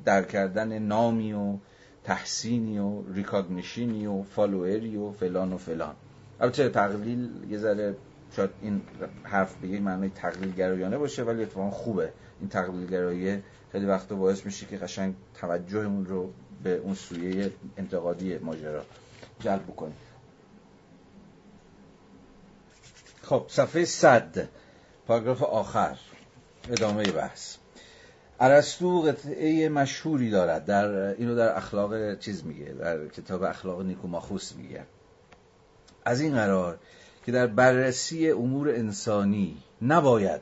[0.04, 1.56] در کردن نامی و
[2.04, 5.94] تحسینی و ریکاگنیشینی و فالوئری و فلان و فلان.
[6.40, 7.96] البته تقلیل یه ذره
[8.36, 8.80] شاید این
[9.22, 12.12] حرف به یه معنی تقلیل گرایانه باشه ولی اتفاقا خوبه.
[12.40, 13.42] این تقلیل گرایی
[13.72, 16.30] خیلی وقتا باعث میشه که قشنگ توجهمون رو
[16.62, 18.84] به اون سویه انتقادی ماجرا
[19.40, 19.96] جلب بکنیم.
[23.22, 24.48] خب صفحه صد
[25.06, 25.98] پاراگراف آخر
[26.70, 27.56] ادامه بحث.
[28.40, 30.64] ارسطو قطعه مشهوری دارد.
[30.64, 34.84] در اینو در اخلاق چیز میگه در کتاب اخلاق نیکوماخوس میگه.
[36.04, 36.78] از این قرار
[37.26, 40.40] که در بررسی امور انسانی نباید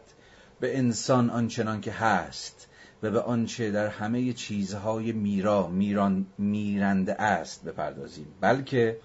[0.61, 2.69] به انسان آنچنان که هست
[3.07, 8.27] و به آنچه در همه چیزهای میرا میران میرنده است بپردازیم.
[8.41, 8.99] بلکه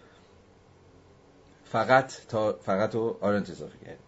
[1.64, 4.00] فقط تا فقط رو آرنت اضافه کرد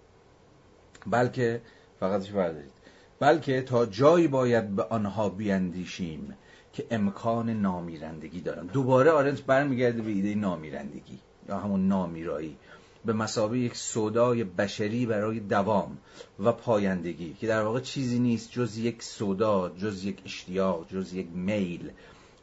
[1.08, 1.62] بلکه
[2.00, 2.72] فقطش بردارید.
[3.20, 6.38] بلکه تا جایی باید به آنها بیاندیشیم
[6.74, 8.66] که امکان نامیرندگی دارن.
[8.66, 12.58] دوباره آرنت برمیگرده به ایده نامیرندگی یا همون نامیرایی.
[13.06, 15.98] به مسابقه یک سودای بشری برای دوام
[16.40, 21.28] و پایندگی که در واقع چیزی نیست جز یک سودا جز یک اشتیاق جز یک
[21.34, 21.92] میل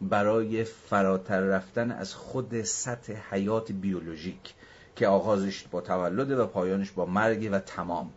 [0.01, 4.55] برای فراتر رفتن از خود سطح حیات بیولوژیک
[4.97, 8.11] که آغازش با تولد و پایانش با مرگ و تمام.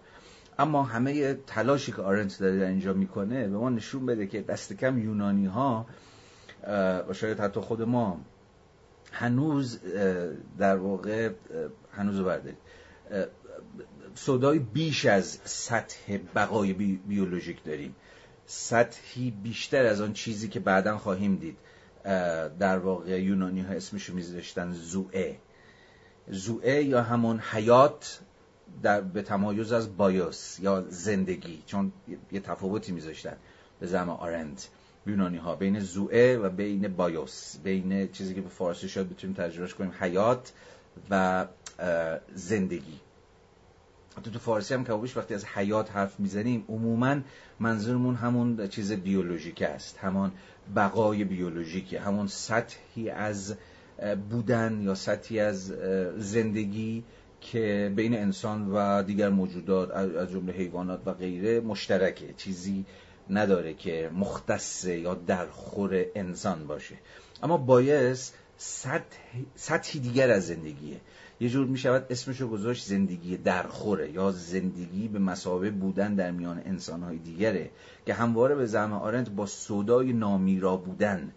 [0.60, 4.74] اما همه تلاشی که آرنت داره در اینجا می‌کنه به ما نشون بده که دست
[4.74, 5.86] کم یونانی ها
[7.10, 8.20] و شاید حتی خود ما
[9.14, 9.80] هنوز
[10.58, 11.30] در واقع
[11.92, 12.58] هنوز بردارید.
[14.16, 16.74] صدای بیش از سطح بقای
[17.08, 17.96] بیولوژیک داریم.
[18.46, 21.58] سطحی بیشتر از آن چیزی که بعدا خواهیم دید.
[22.60, 25.38] در واقع یونانی ها اسمشو میذاشتن زوئه.
[26.28, 28.20] زوئه یا همون حیات
[28.84, 31.92] در به تمایز از بایوس یا زندگی چون
[32.32, 33.36] یه تفاوتی میذاشتن
[33.80, 34.62] به زم آرند
[35.08, 39.74] یونانی ها بین زوئه و بین بایوس بین چیزی که به فارسی شاید بتونیم ترجمهش
[39.74, 40.54] کنیم حیات
[41.10, 41.46] و
[42.36, 43.00] زندگی.
[44.24, 47.16] تو تو فارسی هم کبابش وقتی از حیات حرف می‌زنیم عموما
[47.60, 50.32] منظورمون همون چیز بیولوژیک است همون
[50.76, 53.56] بقای بیولوژیکه همون سطحی از
[54.30, 55.68] بودن یا سطحی از
[56.18, 57.04] زندگی
[57.42, 62.34] که بین انسان و دیگر موجودات از جمله حیوانات و غیره مشترکه.
[62.38, 62.86] چیزی
[63.30, 66.96] نداره که مختص یا درخور انسان باشه.
[67.44, 69.18] اما بایست سطح،
[69.56, 71.02] سطحی دیگر از زندگیه.
[71.40, 76.62] یه جور می شود اسمشو گذاشت زندگی درخوره یا زندگی به مسابه بودن در میان
[76.66, 77.70] انسانهای دیگره
[78.06, 81.32] که همواره به زعم آرنت با صدای نامیرا بودن.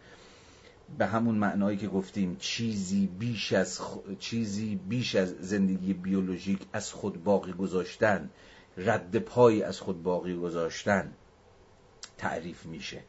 [0.98, 3.80] به همون معنایی که گفتیم چیزی بیش از
[4.18, 8.30] چیزی بیش از زندگی بیولوژیک از خود باقی گذاشتن
[8.76, 11.12] رد پای از خود باقی گذاشتن.
[12.18, 13.02] تعریف میشه.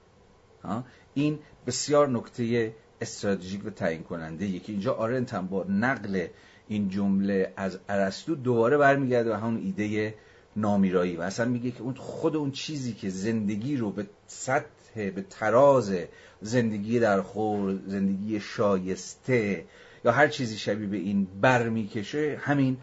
[1.13, 6.27] این بسیار نکته استراتژیک و تعیین کننده یکی اینجا آرنت هم با نقل
[6.67, 10.15] این جمله از ارسطو دوباره برمیگرده به همون ایده
[10.55, 14.65] نامیرایی و اصلا میگه که اون خود اون چیزی که زندگی رو به سطح
[14.95, 15.93] به تراز
[16.41, 19.65] زندگی در خور زندگی شایسته
[20.05, 22.77] یا هر چیزی شبیه به این برمیکشه همین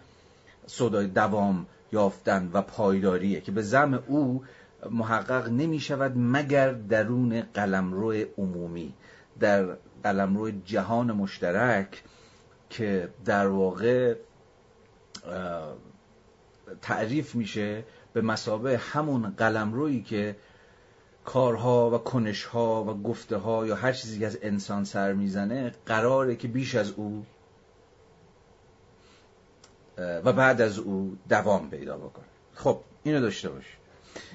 [0.67, 4.45] صدای دوام یافتن و پایداریه که به زم او
[4.91, 8.95] محقق نمی شود مگر درون قلمرو عمومی.
[9.41, 12.03] در قلمرو جهان مشترک
[12.71, 14.15] که در واقع
[16.83, 20.37] تعریف میشه به مسابه همون قلمرویی که
[21.25, 26.37] کارها و کنشها و گفته ها یا هر چیزی که از انسان سر می‌زنه قراره
[26.37, 27.27] که بیش از او
[29.99, 32.25] و بعد از او دوام پیدا بکنه.
[32.55, 33.77] خب اینو داشته باش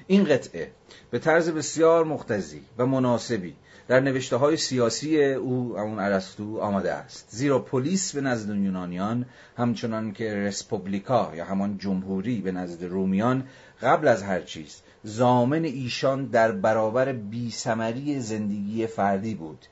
[0.06, 0.70] این قطعه
[1.10, 3.54] به طرز بسیار مختزی و مناسبی
[3.88, 7.28] در نوشته های سیاسی او همون ارسطو آمده است.
[7.30, 9.26] زیرا پلیس به نزد یونانیان
[9.56, 13.44] همچنان که رسپوبلیکا یا همان جمهوری به نزد رومیان
[13.82, 19.66] قبل از هر چیز زامن ایشان در برابر بیسمری زندگی فردی بود.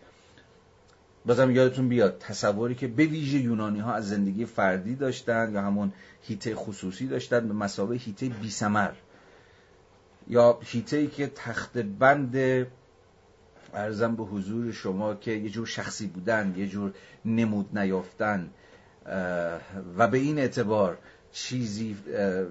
[1.27, 5.93] بازم یادتون بیاد تصوری که به ویژه یونانی ها از زندگی فردی داشتن یا همون
[6.23, 8.91] هیته خصوصی داشتن به مسابه هیته بیسمر
[10.29, 12.67] یا هیته که تخت بند
[13.75, 16.93] ارزم به حضور شما که یه جور شخصی بودن یه جور
[17.25, 18.51] نمود نیافتن
[19.97, 20.99] و به این اعتبار
[21.33, 21.97] چیزی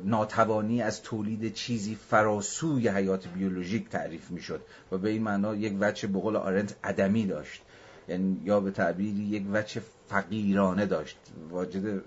[0.03, 6.07] ناتوانی از تولید چیزی فراسوی حیات بیولوژیک تعریف می‌شد و به این معنا یک وجه
[6.07, 7.61] بقول آرنت عدمی داشت.
[8.09, 11.17] یعنی یا به تعبیری یک وجه فقیرانه داشت.
[11.49, 12.01] واجد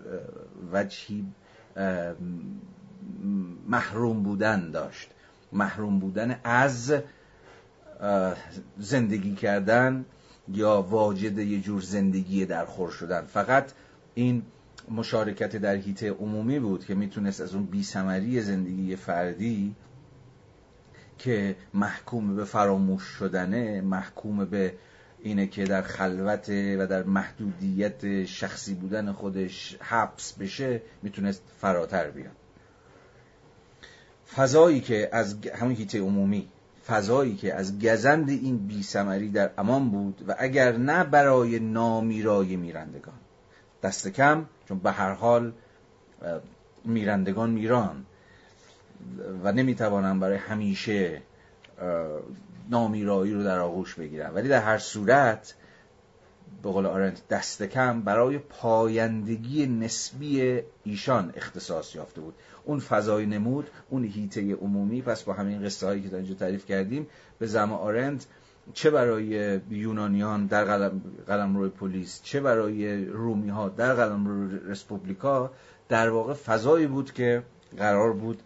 [0.72, 1.24] وجهی
[3.68, 5.10] محروم بودن داشت.
[5.52, 6.94] محروم بودن از
[8.78, 10.04] زندگی کردن
[10.48, 13.20] یا واجد یه جور زندگی درخور شدن.
[13.20, 13.72] فقط
[14.14, 14.42] این
[14.90, 19.74] مشارکت در هیته عمومی بود که می‌تونست از اون بیسمری زندگی فردی
[21.18, 24.74] که محکوم به فراموش شدنه محکوم به
[25.22, 32.39] اینه که در خلوت و در محدودیت شخصی بودن خودش حبس بشه می‌تونست فراتر بیاد.
[34.36, 36.48] فضایی که از همون هیته عمومی
[36.86, 43.14] فضایی که از گزند این بیسمری در امان بود و اگر نه برای نامیرای میرندگان.
[43.82, 45.52] دست کم چون به هر حال
[46.84, 48.06] میرندگان میران
[49.44, 51.22] و نمی‌توانم برای همیشه
[52.70, 54.34] نامیرایی رو در آغوش بگیرم.
[54.34, 55.54] ولی در هر صورت
[56.62, 62.34] به قول آرنت دست کم برای پایندگی نسبی ایشان اختصاص یافته بود.
[62.64, 65.02] اون فضای نمود اون هیته عمومی.
[65.02, 67.06] پس با همین قصه هایی که در اینجا تعریف کردیم
[67.38, 68.26] به زم آرنت
[68.74, 74.58] چه برای یونانیان در قلم, قلم روی پلیس چه برای رومی ها در قلم روی
[74.66, 75.50] رسپوبلیکا
[75.88, 77.42] در واقع فضایی بود که
[77.78, 78.42] قرار بود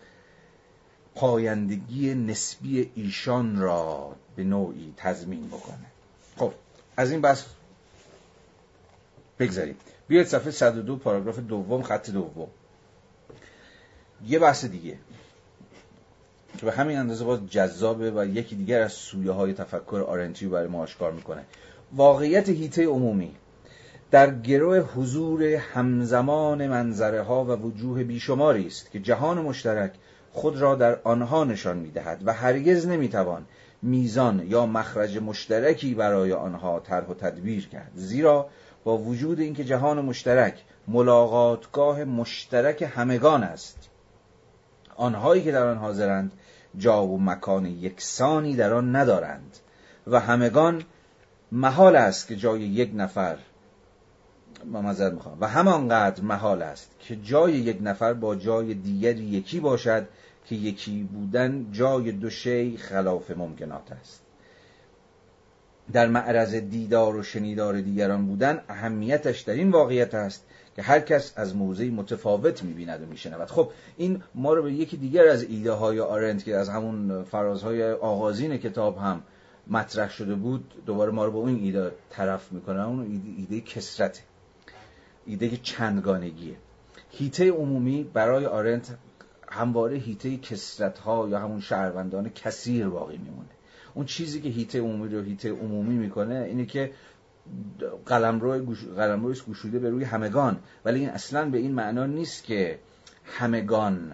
[1.14, 5.86] پایندگی نسبی ایشان را به نوعی تضمین بکنه.
[6.36, 6.52] خب
[6.96, 7.46] از این بس
[9.38, 9.76] بگذاریم.
[10.08, 12.48] بیاید صفحه 102 پاراگراف دوم خط دوم.
[14.26, 14.98] یه بحث دیگه
[16.58, 20.68] که به همین اندازه باز جذابه و یکی دیگر از سویه های تفکر آرنتیو برای
[20.68, 21.44] ما آشکار می‌کنه.
[21.92, 23.34] واقعیت هیته عمومی
[24.10, 29.92] در گروه حضور همزمان منظره ها و وجوه بیشماری است که جهان مشترک
[30.32, 33.46] خود را در آنها نشان می‌دهد و هرگز نمی‌توان
[33.82, 37.92] میزان یا مخرج مشترکی برای آنها طرح و تدبیر کرد.
[37.94, 38.48] زیرا
[38.84, 43.88] با وجود اینکه جهان مشترک ملاقاتگاه مشترک همگان است.
[44.96, 46.32] آنهایی که در آن حاضرند
[46.76, 49.58] جا و مکان یکسانی در آن ندارند
[50.06, 50.82] و همگان
[51.52, 53.38] محال است که جای یک نفر
[54.64, 60.08] ممزد می‌خوام و همانقدر محال است که جای یک نفر با جای دیگری یکی باشد
[60.46, 64.23] که یکی بودن جای دو شی خلاف ممکنات است.
[65.92, 70.46] در معرض دیدار و شنیدار دیگران بودن اهمیتش در این واقعیت است
[70.76, 73.48] که هر کس از موضعی متفاوت می‌بیند و میشنود.
[73.48, 77.92] خب این ما رو به یکی دیگر از ایده های آرنت که از همون فرازهای
[77.92, 79.22] آغازین کتاب هم
[79.66, 82.86] مطرح شده بود دوباره ما رو به اون ایده طرف می‌کنه.
[82.86, 84.20] اون ایده, ایده کسرته
[85.26, 86.56] ایده چندگانگیه
[87.10, 88.96] هیته عمومی برای آرنت
[89.48, 93.53] همواره هیته کسرت ها یا همون شهروندان کثیر باقی میمونه.
[93.94, 96.90] اون چیزی که هیته عمومی رو هیته عمومی می‌کنه اینه که
[98.06, 99.42] قلمرو گوش...
[99.42, 100.58] گوشوده به روی همگان.
[100.84, 102.78] ولی این اصلا به این معنا نیست که
[103.24, 104.12] همگان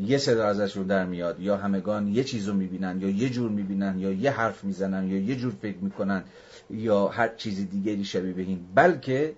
[0.00, 3.50] یه صدا ازش رو در میاد یا همگان یه چیز رو می‌بینن یا یه جور
[3.50, 6.24] می‌بینن یا یه حرف می‌زنن یا یه جور فکر می‌کنن
[6.70, 8.60] یا هر چیز دیگری شبیه به این.
[8.74, 9.34] بلکه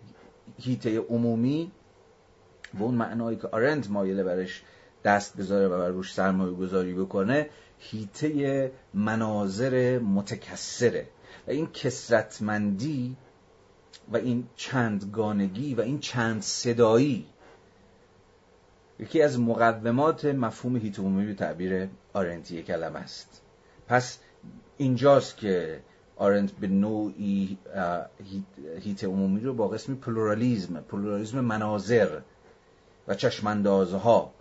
[0.59, 1.73] هیته عمومی
[2.75, 4.63] به اون معنایی که آرند مایله برش
[5.05, 7.47] دست بذاره و بر روش سرمایه گذاری بکنه
[7.79, 11.09] حیطه مناظر متکثره
[11.47, 13.17] و این کثرتمندی
[14.13, 17.27] و این چندگانگی و این چند صدایی
[18.99, 23.43] یکی از مقدمات مفهوم حیطه عمومی به تعبیر آرنتی کلمه است.
[23.89, 24.19] پس
[24.77, 25.81] اینجاست که
[26.17, 27.59] آرنت به نوعی
[28.81, 32.21] حیطه عمومی رو با قسم پلورالیزم پلورالیزم مناظر
[33.09, 34.33] و چشماندازها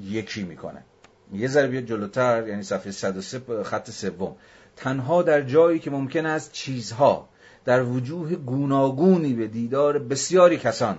[0.00, 0.84] یکی می‌کنه.
[1.32, 4.36] یه ذره بیاد جلوتر یعنی صفحه 103 خط سوم.
[4.76, 7.28] تنها در جایی که ممکن است چیزها
[7.64, 10.98] در وجوه گوناگونی به دیدار بسیاری کسان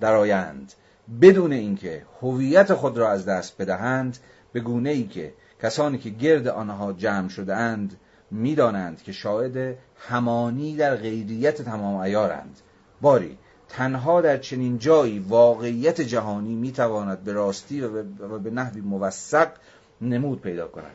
[0.00, 0.72] درآیند
[1.20, 4.18] بدون اینکه هویت خود را از دست بدهند
[4.52, 5.32] به گونه ای که
[5.62, 7.96] کسانی که گرد آنها جمع شده اند
[8.30, 12.60] می‌دانند که شاهد همانی در غیریت تمام ایارند.
[13.00, 13.38] باری
[13.68, 19.52] تنها در چنین جایی واقعیت جهانی می‌تواند به راستی و به نحوی موثق
[20.00, 20.92] نمود پیدا کند.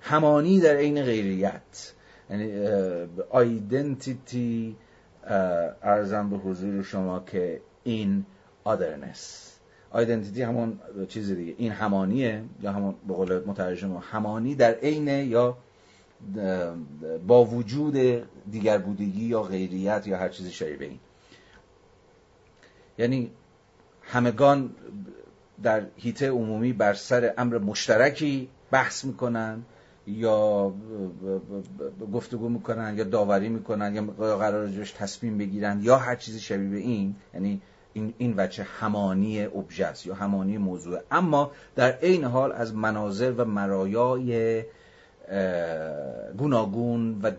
[0.00, 1.92] همانی در عین غیریت.
[2.30, 2.52] یعنی
[3.30, 4.76] آیدنتیتی
[5.82, 8.26] ارزم به حضور شما که این
[8.64, 9.46] آدرنس
[9.90, 11.54] آیدنتیتی همون چیز دیگه.
[11.58, 15.56] این همانیه یا همون به قول مترجم همانی در عین یا
[17.26, 17.96] با وجود
[18.50, 20.98] دیگر بودگی یا غیریت یا هر چیزی شبیه این.
[23.00, 23.30] یعنی
[24.02, 24.70] همگان
[25.62, 29.62] در هیته عمومی بر سر امر مشترکی بحث می‌کنن
[30.06, 30.74] یا
[32.12, 36.76] گفتگو می‌کنن یا داوری می‌کنن یا قرار جوش تصمیم بگیرن یا هر چیزی شبیه به
[36.76, 37.60] این یعنی
[37.92, 40.98] این این وچه همانی ابژه یا همانی موضوع.
[41.10, 44.62] اما در عین حال از مناظر و مرایای
[46.38, 47.30] گوناگون و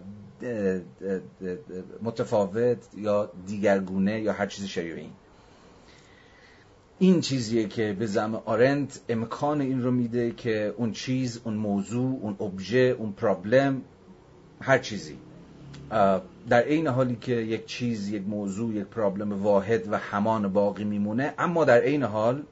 [2.02, 5.12] متفاوت یا دیگرگونه یا هر چیزی شبیه این.
[7.02, 12.20] این چیزیه که به زم آرنت امکان این رو میده که اون چیز اون موضوع
[12.22, 13.82] اون ابژه اون پرابلم
[14.62, 15.18] هر چیزی.
[16.50, 21.34] در این حالی که یک چیز یک موضوع یک پرابلم واحد و همان باقی میمونه
[21.38, 22.44] اما در عین حال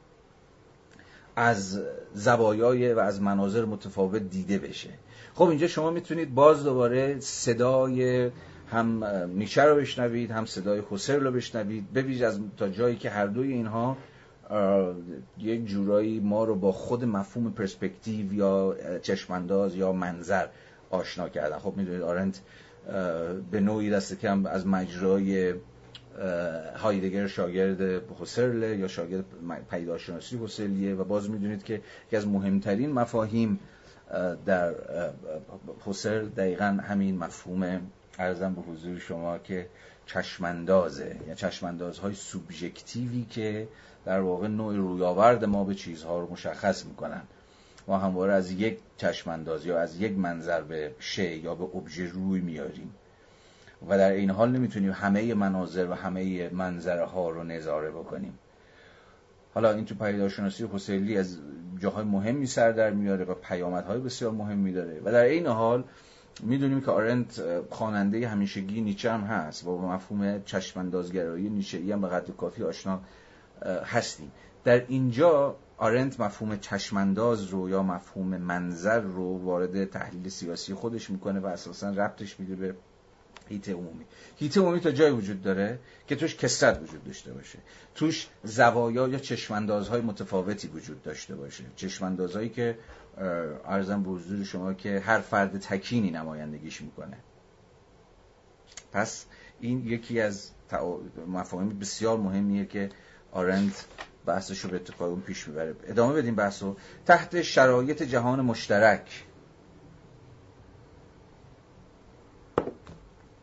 [1.36, 1.82] از
[2.14, 4.90] زوایای و از مناظر متفاوت دیده بشه.
[5.34, 8.30] خب اینجا شما می‌تونید باز دوباره صدای
[8.72, 9.04] هم
[9.36, 13.54] نیچه رو بشنوید هم صدای حسر رو بشنوید ببینید از تا جایی که هر دوی
[13.54, 13.98] اینها
[15.38, 20.48] یک جورایی ما رو با خود مفهوم پرسپکتیو یا چشمانداز یا منظر
[20.90, 21.58] آشنا کردن.
[21.58, 22.42] خب می‌دونید آرنت
[23.52, 25.54] به نوعی دست کم از مجرای
[26.76, 27.82] هایدگر شاگرد
[28.22, 29.26] حسرله یا شاگرد
[29.72, 33.60] پیداشناسی حسرلیه و باز می‌دونید که یکی از مهمترین مفاهیم
[34.46, 34.74] در
[35.86, 37.82] حسر دقیقا همین مفهوم
[38.20, 39.68] ارزم به حضور شما که
[40.06, 43.68] چشماندازه یا چشماندازهای سوبژکتیوی که
[44.10, 47.22] در واقع نوع رویاورد ما به چیزها رو مشخص می‌کنن
[47.88, 52.42] ما همواره از یک چشمانداز یا از یک منظر به شی یا به ابژه روی
[52.42, 52.94] میاریم
[53.90, 58.40] و در این حال نمی‌تونیم همه مناظر و همه منظره ها رو نظاره بکنیم.
[59.54, 61.38] حالا این تو پیداشناسی حسیلی از
[61.80, 65.84] جاهای مهمی سر در میاره و پیامدهای بسیار مهمی داره و در این حال
[66.44, 72.08] می‌دونیم که آرنت خواننده همیشگی نیچه هم هست و با مفهوم چشماندازگرایی نیچه هم به
[72.08, 73.00] قدر کافی آشنا
[73.86, 74.32] هستیم.
[74.64, 81.40] در اینجا آرنت مفهوم چشمانداز رو یا مفهوم منظر رو وارد تحلیل سیاسی خودش می‌کنه
[81.40, 82.76] و اساسا ربطش میده به
[83.50, 84.06] هیت عمومی.
[84.38, 87.60] هیت عمومی تا جای وجود داره که توش کسرت وجود داشته باشه.
[87.96, 91.64] توش زوایا یا چشماندازهای متفاوتی وجود داشته باشه.
[91.76, 92.78] چشماندازهایی که
[93.66, 97.18] ارزم به حضور شما که هر فرد تکینی نمایندگیش می‌کنه.
[98.92, 99.26] پس
[99.60, 100.52] این یکی از
[101.28, 102.90] مفاهیم بسیار مهمیه که
[103.32, 103.76] آرند
[104.26, 105.76] بحثش رو به اتفاق پیش می‌بره.
[105.88, 106.76] ادامه بدیم بحثو.
[107.06, 109.24] تحت شرایط جهان مشترک.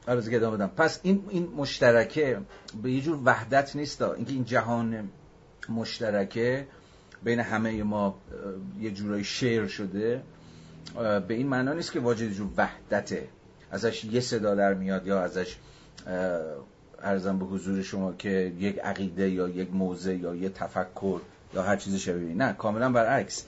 [0.08, 0.70] آره ادامه بدم.
[0.76, 2.40] پس این این مشترکه
[2.82, 5.08] به یه جور وحدت نیست اینکه این جهان
[5.68, 6.68] مشترکه
[7.22, 8.18] بین همه ما
[8.80, 10.22] یه جورایی شیر شده
[10.94, 13.28] به این معنا نیست که واجد جور وحدته.
[13.70, 15.56] ازش یه صدا در میاد یا ازش
[17.02, 21.20] ارزم به حضور شما که یک عقیده یا یک موزه یا یک تفکر
[21.54, 22.34] یا هر چیزی شبیه.
[22.34, 23.44] نه کاملا برعکس.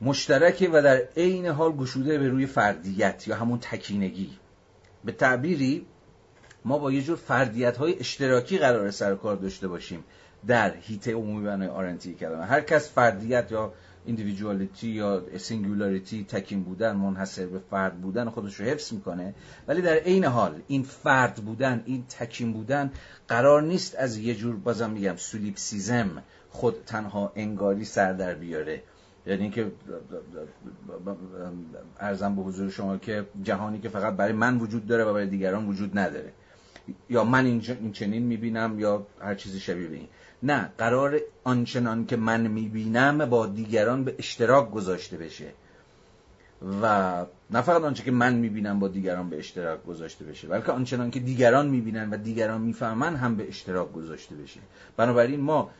[0.00, 4.38] مشترکه و در عین حال گشوده به روی فردیت یا همون تکینگی.
[5.04, 5.86] به تعبیری
[6.64, 10.04] ما با یه جور فردیت های اشتراکی قراره سر کار داشته باشیم
[10.46, 12.44] در حیطه عمومی به معنای آرنتی کلمه.
[12.44, 13.72] هر کس فردیت یا
[14.06, 19.34] individuality یا singularity تکین بودن منحصر به فرد بودن خودش رو حفظ می‌کنه.
[19.68, 22.92] ولی در عین حال این فرد بودن این تکین بودن
[23.28, 28.82] قرار نیست از یه جور بازم میگم solipsism خود تنها انگاری سر در بیاره.
[29.26, 29.72] یعنی اینکه
[32.00, 35.68] ارزم به حضور شما که جهانی که فقط برای من وجود داره و برای دیگران
[35.68, 36.32] وجود نداره.
[37.10, 40.08] یا من این چنین می‌بینم یا هر چیزی شبیه به این.
[40.42, 45.52] نه قرار آنچنان که من می‌بینم با دیگران به اشتراک گذاشته بشه.
[46.82, 51.10] و نه فقط آنچه که من می‌بینم با دیگران به اشتراک گذاشته بشه بلکه آنچنان
[51.10, 54.60] که دیگران می‌بینن و دیگران می‌فهمن هم به اشتراک گذاشته بشه.
[54.96, 55.70] بنابراین ما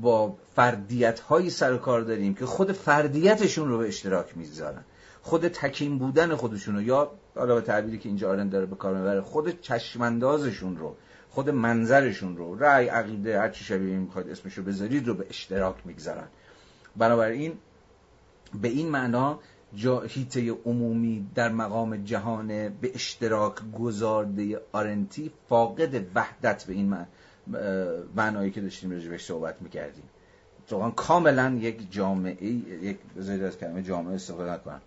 [0.00, 4.84] با فردیت هایی سر کار داریم که خود فردیتشون رو به اشتراک می‌ذارن
[5.22, 8.94] خود تکیم بودن خودشون رو یا حالا به تعبیری که اینجا آرن داره به کار
[8.94, 10.96] می‌بره خود چشماندازشون رو
[11.34, 16.26] خود منظرشون رو رأی عقیده هر چی شبیه می‌خواد اسمشو بذارید رو به اشتراک می‌گذارن.
[16.96, 17.52] بنابراین
[18.62, 19.38] به این معنا
[20.08, 26.96] هیته عمومی در مقام جهان به اشتراک گذارده آرنتی فاقد وحدت به این
[28.16, 30.04] معنایی که داشتیم بهش صحبت می‌کردیم.
[30.70, 34.80] واقعا کاملا یک جامعه یک بذارید از کلمه جامعه استفاده نکنم.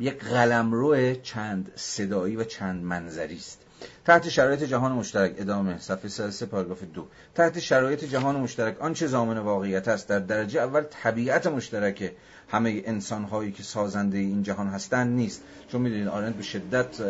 [0.00, 3.64] یک قلمرو چند صدایی و چند منظری است
[4.04, 7.06] تحت شرایط جهان مشترک ادامه صفحه 33 پاراگراف دو.
[7.34, 10.08] تحت شرایط جهان مشترک آنچه زامن واقعیت است.
[10.08, 12.12] در درجه اول طبیعت مشترک.
[12.50, 15.42] همه انسان هایی که سازنده این جهان هستند نیست.
[15.68, 17.00] چون می‌دونید آرند به شدت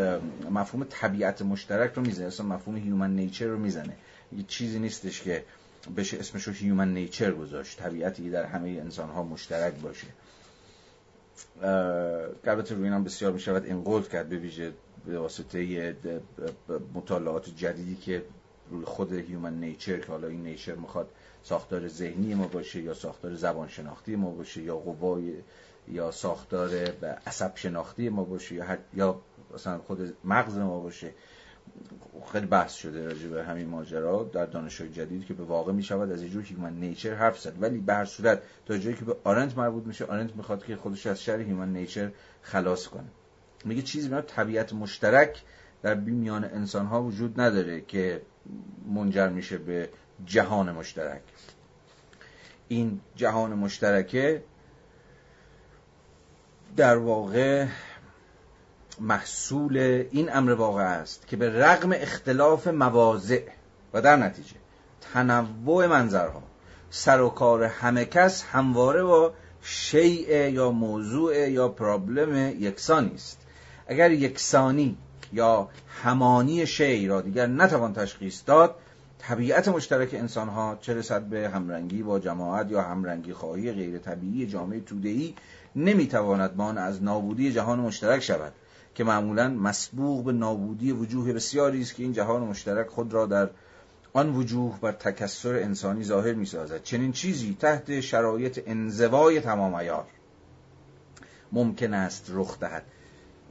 [0.50, 2.26] مفهوم طبیعت مشترک رو می‌زنه.
[2.26, 3.96] اصلا مفهوم هیومن نیچر رو می‌زنه.
[4.36, 5.44] یه چیزی نیستش که
[5.96, 7.78] بشه اسمش رو human nature گذاشت.
[7.78, 10.06] طبیعتی در همه انسان ها مشترک باشه.
[12.44, 14.72] البته روی اینم بسیار می شود ان قلت کرد به ویژه
[15.06, 15.96] به واسطه
[16.94, 18.24] مطالعات جدیدی که
[18.70, 21.08] روی خود human nature که حالا این nature می‌خواد
[21.42, 25.34] ساختار ذهنی ما باشه یا ساختار زبان شناختی ما باشه یا قوای
[25.88, 26.70] یا ساختار
[27.26, 29.20] عصب شناختی ما باشه یا یا
[29.54, 31.12] مثلا خود مغز ما باشه.
[32.32, 36.12] خیلی بحث شده راجع به همین ماجرا در دانشگاه جدید که به واقع می شود
[36.12, 37.62] از اینجور human nature حرف زد.
[37.62, 41.06] ولی به هر صورت تا جایی که به آرنت مربوط میشه آرنت می‌خواد که خودش
[41.06, 42.10] از شر human nature
[42.42, 43.08] خلاص کنه.
[43.64, 45.42] میگه چیزی به طبیعت مشترک
[45.82, 48.22] در میان انسان ها وجود نداره که
[48.86, 49.88] منجر میشه به
[50.26, 51.22] جهان مشترک.
[52.68, 54.42] این جهان مشترکه
[56.76, 57.66] در واقع
[59.00, 59.78] محصول
[60.10, 63.42] این امر واقع است که به رغم اختلاف مواضع
[63.94, 64.56] و در نتیجه
[65.12, 66.42] تنوع منظرها
[66.90, 73.38] سر و کار همه کس همواره با شیء یا موضوع یا پرابلم یکسانی است
[73.86, 74.96] اگر یکسانی
[75.32, 75.68] یا
[76.02, 78.74] همانی شی را دیگر نتوان تشخیص داد
[79.18, 84.46] طبیعت مشترک انسان ها چه رسد به همرنگی با جماعت یا همرنگی خواهی غیر طبیعی
[84.46, 85.34] جامعه توده‌ای
[85.76, 88.52] نمی‌تواند مان از نابودی جهان مشترک شود.
[88.98, 93.50] که معمولا مسبوق به نابودی وجوه بسیاری است که این جهان مشترک خود را در
[94.12, 100.06] آن وجوه بر تکسر انسانی ظاهر می سازد چنین چیزی تحت شرایط انزوای تمام ایار
[101.52, 102.82] ممکن است رخ دهد.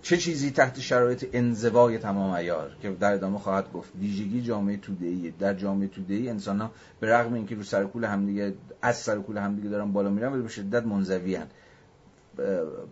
[0.02, 5.32] چه چیزی تحت شرایط انزوای تمام ایار؟ که در ادامه خواهد گفت ویژگی جامعه توده‌ای.
[5.32, 9.92] در جامعه توده‌ای انسان ها به رغم اینکه رو سرکول همدیگه از سرکول همدیگه دارن
[9.92, 11.40] بالا میرن ولی به شدت منزوی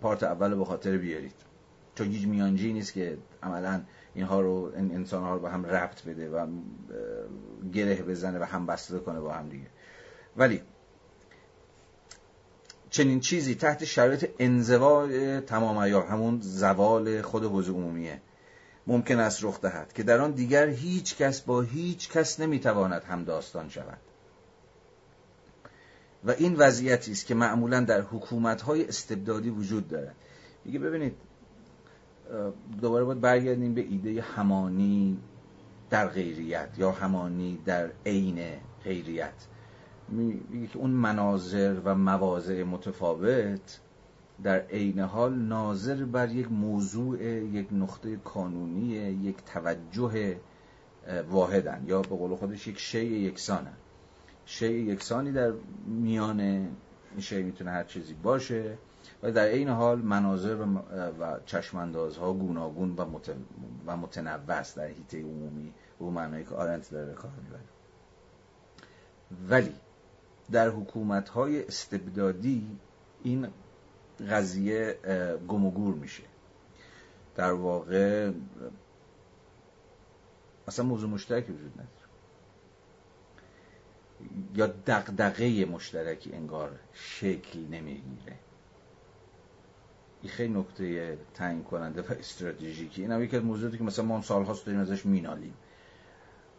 [0.02, 1.55] پارت اول به خاطر بیارید.
[1.96, 3.82] چون هیچ میانجی نیست که عملا
[4.14, 6.48] اینها رو این انسان ها رو به هم ربط بده و
[7.74, 9.68] گره بزنه و هم بسته کنه با هم دیگه.
[10.38, 10.62] ولی
[12.90, 15.08] چنین چیزی تحت شرایط انزوا
[15.40, 18.22] تمام ایار همون زوال خود حوزه عمومیه.
[18.88, 23.24] ممکن است رخ دهد که در آن دیگر هیچ کس با هیچ کس نمی‌تواند هم
[23.24, 23.98] داستان شود.
[26.24, 30.16] و این وضعیتی است که معمولا در حکومت های استبدادی وجود دارد.
[30.66, 31.16] میگه ببینید
[32.82, 35.18] دوباره باید برگردیم به ایده همانی
[35.90, 38.40] در غیریت یا همانی در عین
[38.84, 39.48] غیریت.
[40.76, 43.80] اون مناظر و مواضع متفاوت
[44.44, 48.88] در عین حال ناظر بر یک موضوع یک نقطه کانونی
[49.24, 50.38] یک توجه
[51.30, 53.74] واحدن یا به قول خودش یک شی یکسانن.
[54.46, 55.54] شی یکسانی در
[55.86, 58.78] میان این شی می‌تونه هر چیزی باشه.
[59.24, 60.56] و در این حال مناظر
[61.20, 63.36] و, چشماندازها گوناگون و, مت...
[63.88, 67.62] و متنوع است در حیطه عمومی و معنایی که آرنت داره کار می‌بره.
[69.50, 69.76] ولی
[70.52, 72.80] در حکومت های استبدادی
[73.24, 73.48] این
[74.30, 75.00] قضیه
[75.48, 76.24] گم و گور میشه.
[77.36, 78.32] در واقع
[80.68, 81.90] اصلا موضوع مشترکی وجود نداره.
[84.56, 88.36] یا دقدقه مشترکی انگار شکل نمی‌گیره.
[90.26, 93.02] این خیلی نکته تعیین کننده و استراتژیکی.
[93.02, 95.54] این هم یکی از موضوعاتی که مثلا ما سالهاست داریم ازش مینالیم.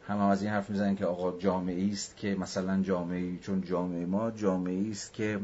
[0.06, 4.06] هم, هم از این حرف می‌زنن که آقا جامعه است که مثلا جامعه چون جامعه
[4.06, 5.40] ما جامعه است که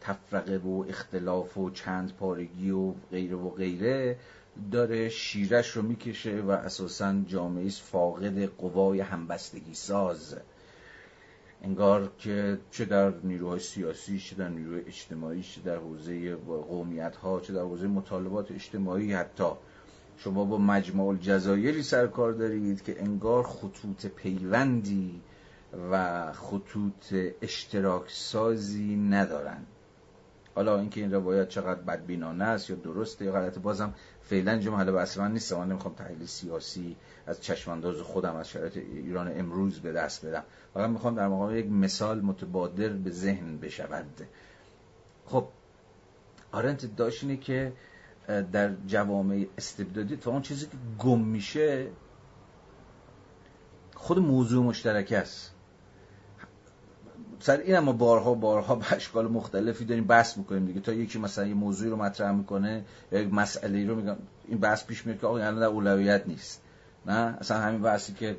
[0.00, 4.16] تفرقه و اختلاف و چند پارگی و غیره و غیره
[4.72, 10.36] داره شیرش رو می‌کشه و اساسا جامعه است فاقد قوای همبستگی ساز.
[11.62, 17.40] انگار که چه در نیروهای سیاسی چه در نیروهای اجتماعی چه در حوزه قومیت ها
[17.40, 19.50] چه در حوزه مطالبات اجتماعی حتی.
[20.16, 25.20] شما با مجموع الجزایری سرکار دارید که انگار خطوط پیوندی
[25.90, 29.66] و خطوط اشتراک سازی ندارن.
[30.54, 34.90] حالا اینکه این روایت چقدر بدبینانه است یا درسته یا غلطه بازم فعلا اینجا محل
[34.90, 35.52] بحث من نیست.
[35.52, 36.96] من نمی‌خوام تحلیل سیاسی
[37.26, 40.44] از چشمانداز خودم از شرایط ایران امروز به دست بدم.
[40.74, 44.26] فقط می‌خوام در مقام یک مثال متبادر به ذهن بشود.
[45.26, 45.48] خب
[46.52, 47.72] آرنت داشت که
[48.52, 51.88] در جوامع استبدادی تا اون چیزی که گم میشه
[53.94, 55.54] خود موضوع مشترک است.
[57.42, 60.80] سر این ما بارها بارها به اشکال مختلفی داریم بحث می‌کنیم دیگه.
[60.80, 64.16] تا یکی مثلا یه موضوعی رو مطرح می‌کنه یک مسئله رو میگم
[64.48, 66.62] این بحث پیش میاد که آقا الان در اولویت نیست.
[67.06, 68.36] نه؟ اصلا همین بحثی که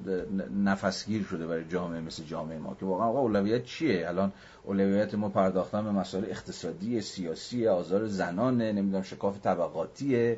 [0.64, 4.32] نفسگیر شده برای جامعه مثل جامعه ما که واقعا آقا اولویت چیه؟ الان
[4.64, 10.36] اولویت ما پرداختن به مسائل اقتصادی سیاسی آزار زنانه نمی‌دونم شکاف طبقاتی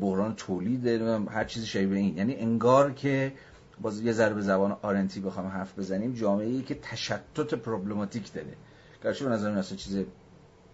[0.00, 0.86] بحران تولید
[1.30, 2.16] هر چیزی شبیه این.
[2.16, 3.32] یعنی انگار که
[3.80, 6.12] باز یه ذره به زبان آرنتی بخوام حرف بزنیم.
[6.12, 8.56] جامعه ای که تشتت پروبلماتیک داره.
[9.04, 10.04] گرچه به نظر اصلا چیز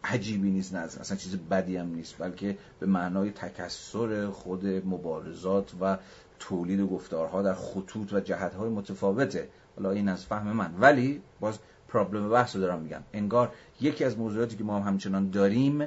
[0.05, 5.99] عجیبی نیست نه اصلا چیز بدی هم نیست بلکه به معنای تکسر خود مبارزات و
[6.39, 9.49] تولید گفتارها در خطوط و جهتهای متفاوته.
[9.77, 10.75] حالا این از فهم من.
[10.81, 11.59] ولی باز
[11.89, 13.03] پرابلم بحث رو دارم میگم.
[13.13, 15.87] انگار یکی از موضوعاتی که ما هم همچنان داریم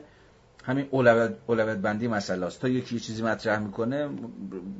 [0.64, 2.62] همین اولویت, اولویت بندی مسئله است.
[2.62, 4.10] تا یکی یه چیزی مطرح می‌کنه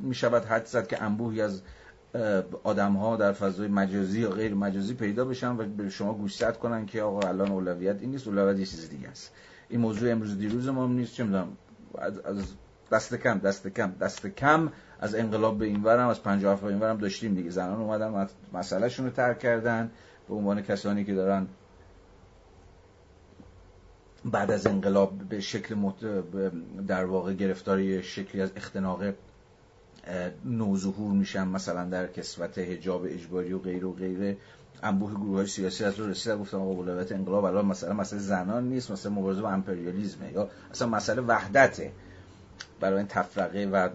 [0.02, 1.62] می‌شود حد زد که انبوهی از
[2.64, 6.86] آدم ها در فضای مجازی یا غیر مجازی پیدا بشن و به شما گوشزد کنن
[6.86, 9.32] که آقا الان اولویت این نیست اولویت یه چیز دیگه است.
[9.70, 11.48] این موضوع امروز دیروز ما نیست چه می‌دونم
[12.26, 12.38] از
[12.92, 16.80] دست کم دست کم دست کم از انقلاب به این ورم از 50 به این
[16.80, 17.50] ورم داشتیم دیگه.
[17.50, 19.92] زنان اومدن مسئلهشون رو ترک کردن
[20.28, 21.48] به عنوان کسانی که دارن
[24.26, 25.76] بعد از انقلاب به شکل
[26.88, 29.04] در واقع گرفتاری شکلی از اختناق
[30.46, 34.38] نوظهور میشن مثلا در کسوت حجاب اجباری و غیر و غیره.
[34.84, 38.70] انبوه گروه های سیاسی از رو رسیدن گفتم آقا اولویت انقلاب الان مثلا مسئله زنان
[38.70, 41.92] نیست مثلا مبارزه با امپریالیزمه یا اصلا مسئله وحدته.
[42.80, 43.90] برای این تفرقه و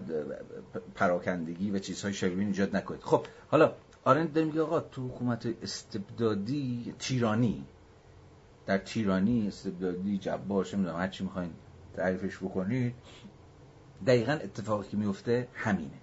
[0.95, 3.01] پراکندگی و چیزهای شبیه ایجاد نکنید.
[3.01, 3.73] خب حالا
[4.03, 7.65] آرند داریم میگه آقا تو حکومت استبدادی تیرانی
[8.65, 11.51] در تیرانی استبدادی جبار چه می‌دونم هر چی می‌خواین
[11.95, 12.93] تعریفش بکنید.
[14.05, 15.99] دقیقا اتفاقی که میفته همینه.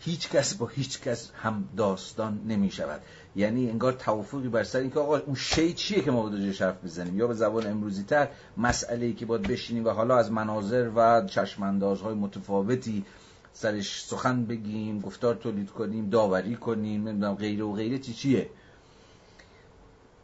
[0.00, 3.00] هیچ کس با هیچ کس هم داستان نمی شود
[3.36, 7.18] یعنی انگار توافقی بر سر اینکه آقا اون شی چیه که ما باید حرف بزنیم
[7.18, 11.26] یا به زبان امروزی تر مسئله ای که باید بشینیم و حالا از مناظر و
[11.26, 13.04] چشماندازهای متفاوتی
[13.52, 18.50] سرش سخن بگیم گفتار تولید کنیم داوری کنیم نمی‌دونم غیره و غیره چی چیه؟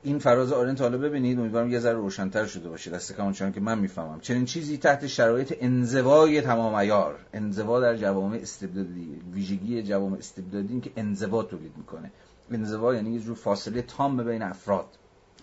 [0.05, 3.61] این فراز آرنت حالا ببینید امیدوارم یه ذره روشنتر شده باشه دست کم چون که
[3.61, 4.21] من می‌فهمم.
[4.21, 10.91] چنین چیزی تحت شرایط انزوای تمام عیار انزوا در جوامع استبدادی ویژگی جوامع استبدادی که
[10.97, 12.11] انزوا تولید می‌کنه.
[12.51, 14.87] انزوا یعنی یه جور فاصله تام بین افراد.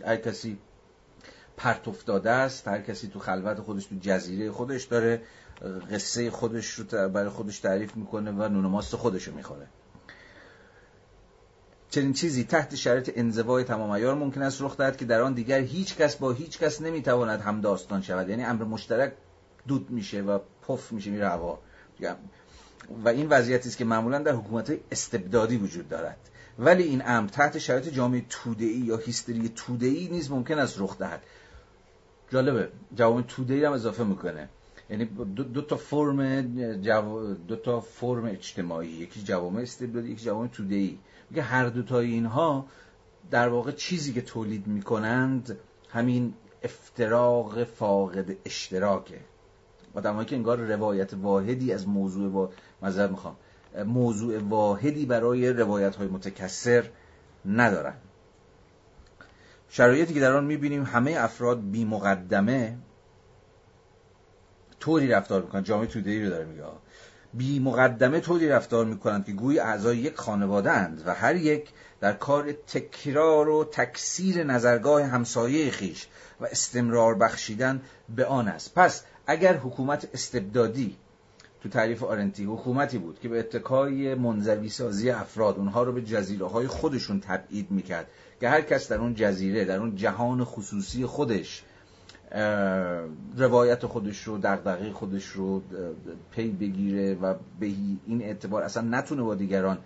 [0.05, 0.57] هر کسی
[1.57, 5.21] پرت افتاده است هر کسی تو خلوت خودش تو جزیره خودش داره
[5.91, 9.67] قصه خودش رو برای خودش تعریف می‌کنه و نون ماست خودش رو می‌خوره.
[11.91, 15.59] چنین چیزی تحت شرایط انزوای تمام ایار ممکن است رخ دهد که در آن دیگر
[15.59, 18.29] هیچ کس با هیچ کس نمی‌تواند هم داستان شود.
[18.29, 19.13] یعنی امر مشترک
[19.67, 21.59] دود میشه و پف میشه میره هوا.
[23.05, 26.17] و این وضعیتی است که معمولا در حکومت استبدادی وجود دارد.
[26.59, 30.81] ولی این امر تحت شرایط جامعه توده ای یا هیستری توده ای نیز ممکن است
[30.81, 31.23] رخ دهد.
[32.29, 32.69] جالبه.
[32.95, 34.49] جوامع توده ای هم اضافه می‌کنه.
[34.89, 35.05] یعنی
[35.53, 36.41] دو, تا فرم
[36.81, 37.33] جو...
[37.33, 38.89] دو تا فرم اجتماعی.
[38.89, 40.97] یکی جوامع استبدادی یکی جوامع توده ای
[41.31, 42.65] میگه هر دو تا اینها
[43.31, 45.57] در واقع چیزی که تولید می‌کنند
[45.89, 46.33] همین
[46.63, 49.19] افتراق فاقد اشتراکه.
[49.93, 52.49] آدمایی که انگار روایت واحدی از موضوع با
[52.81, 53.35] مذهب می‌خوام.
[53.85, 56.89] موضوع واحدی برای روایت های متکسر
[57.45, 57.95] ندارن.
[59.69, 62.77] شرایطی که در آن می‌بینیم همه افراد بی مقدمه
[64.79, 65.63] طوری رفتار می‌کنن.
[65.63, 66.63] جامعه تودهی رو داره میگه.
[67.33, 72.13] بی مقدمه طوری رفتار می‌کنند که گویی اعضای یک خانواده اند و هر یک در
[72.13, 76.07] کار تکرار و تکثیر نظرگاه همسایه خیش
[76.41, 77.81] و استمرار بخشیدن
[78.15, 78.73] به آن است.
[78.75, 80.97] پس اگر حکومت استبدادی
[81.63, 86.47] تو تعریف آرنتی حکومتی بود که به اتکای منزوی سازی افراد اونها رو به جزیره
[86.47, 88.07] های خودشون تبعید می‌کرد
[88.39, 91.63] که هر کس در اون جزیره در اون جهان خصوصی خودش
[93.37, 95.61] روایت خودش رو دغدغه خودش رو
[96.31, 97.65] پی بگیره و به
[98.05, 99.77] این اعتبار اصلا نتونه با دیگران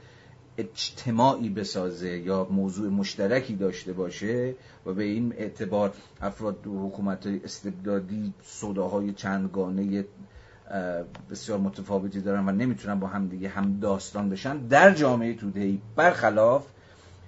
[0.58, 4.56] اجتماعی بسازه یا موضوع مشترکی داشته باشه
[4.86, 10.06] و به این اعتبار افراد حکومت استبدادی صداهای چندگانه
[11.30, 14.58] بسیار متفاوتی دارن و نمی‌تونن با همدیگه هم داستان بشن.
[14.58, 16.66] در جامعه تودهی برخلاف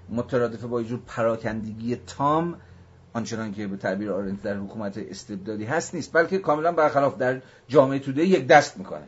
[0.10, 2.56] مترادف با اینجور پراکندگی تام
[3.13, 7.99] آنچنان که به تعبیر آرنت در حکومت استبدادی هست نیست بلکه کاملا برخلاف در جامعه
[7.99, 9.07] توده یک دست می‌کنه.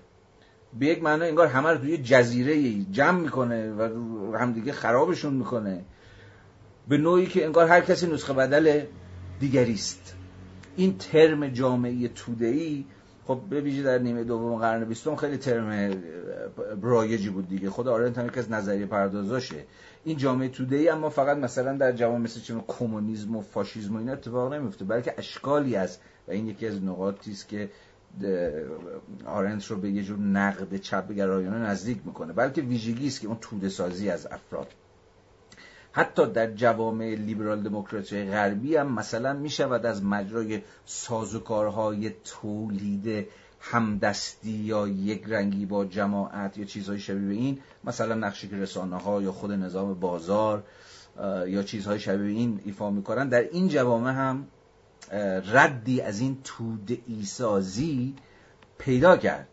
[0.80, 5.82] به یک معنی انگار همه رو توی جزیره جمع می‌کنه و همدیگه خرابشون می‌کنه.
[6.88, 8.82] به نوعی که انگار هر کسی نسخه بدل
[9.40, 10.16] دیگری است.
[10.76, 12.86] این ترم جامعه توده ای
[13.28, 15.94] خب ویژه در نیمه دوم قرن بیستم خیلی ترم
[16.82, 17.70] رایجی بود دیگه.
[17.70, 19.66] خود آرنت هم یکی از نظریه پردازاشه.
[20.04, 24.00] این جامعه توده ای اما فقط مثلا در جوامع مثل چون کمونیسم و فاشیسم و
[24.00, 24.86] این اتفاق نمیفته.
[24.86, 27.70] بلکه اشکالی است و این یکی از نقاطی است که
[29.26, 32.34] آرنت رو به یه جور نقد چپ گرایانه نزدیک می‌کنه.
[32.34, 34.68] بلکه ویژگی است که اون توده سازی از افراد.
[35.92, 43.28] حتی در جوامع لیبرال دموکراسی غربی هم مثلا می شود از مجرای سازوکارهای تولید
[43.60, 48.98] همدستی یا یک رنگی با جماعت یا چیزهای شبیه به این مثلا نقشی که رسانه
[48.98, 50.64] ها یا خود نظام بازار
[51.48, 53.30] یا چیزهای شبیه به این ایفا می‌کنن.
[53.30, 54.48] در این جوامع هم
[55.52, 58.16] ردی از این توده ایسازی
[58.78, 59.48] پیدا کرد.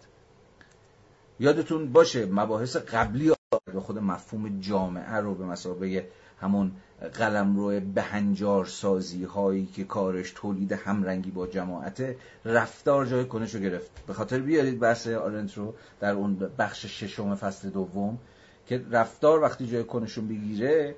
[1.41, 3.33] یادتون باشه مباحث قبلی
[3.73, 6.09] به خود مفهوم جامعه رو به مسابقه
[6.41, 13.55] همون قلم روی بهنجار سازی هایی که کارش تولید همرنگی با جماعت رفتار جای کنش
[13.55, 13.90] رو گرفت.
[14.06, 18.18] به خاطر بیارید بحث آرنت رو در اون بخش ششم فصل دوم
[18.66, 20.94] که رفتار وقتی جای کنشون بگیره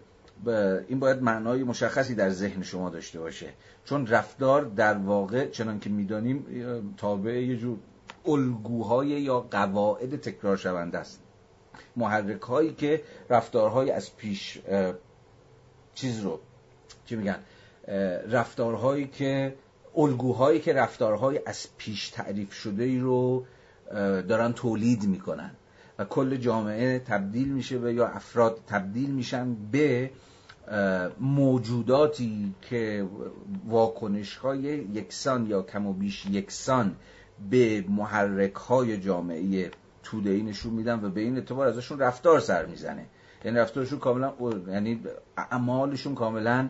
[0.89, 3.47] این باید معنای مشخصی در ذهن شما داشته باشه.
[3.85, 6.45] چون رفتار در واقع چنان که می‌دانیم
[6.97, 7.79] تابع یه جور
[8.27, 11.23] الگوهای یا قواعد تکرار شونده است.
[11.97, 14.59] محرک هایی که رفتارهای از پیش
[16.01, 16.41] چیز رو
[17.07, 17.39] چی میگن
[18.31, 19.55] رفتارهایی که
[19.97, 23.45] الگوهایی که رفتارهای از پیش تعریف شده ای رو
[24.29, 25.51] دارن تولید می‌کنن.
[25.99, 30.11] و کل جامعه تبدیل میشه و یا افراد تبدیل میشن به
[31.21, 33.09] موجوداتی که
[33.69, 34.61] واکنش های
[34.95, 36.97] یکسان یا کم و بیش یکسان
[37.51, 39.71] به محرک های جامعه
[40.03, 43.07] توده ای نشون میدن و به این اعتبار ازشون رفتار سر می‌زنه.
[43.45, 44.33] یعنی رفتارشون کاملا
[44.69, 45.01] یعنی
[45.37, 46.69] اعمالشون کاملا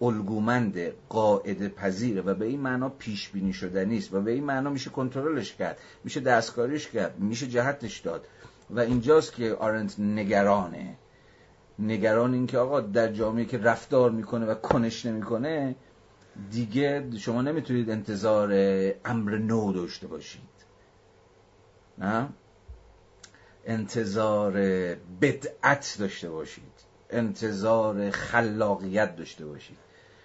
[0.00, 0.78] الگومند
[1.08, 4.90] قاعده پذیره و به این معنا پیش بینی شده نیست و به این معنا میشه
[4.90, 8.26] کنترلش کرد میشه دستکاریش کرد میشه جهتش داد.
[8.70, 10.96] و اینجاست که آرنت نگرانه.
[11.78, 15.76] نگران این که آقا در جامعه که رفتار می‌کنه و کنش نمی‌کنه
[16.50, 18.52] دیگه شما نمی‌تونید انتظار
[19.04, 20.40] امر نو داشته باشید.
[21.98, 22.28] نه؟
[23.66, 24.52] انتظار
[25.20, 26.74] بدعت داشته باشید.
[27.10, 29.76] انتظار خلاقیت داشته باشید.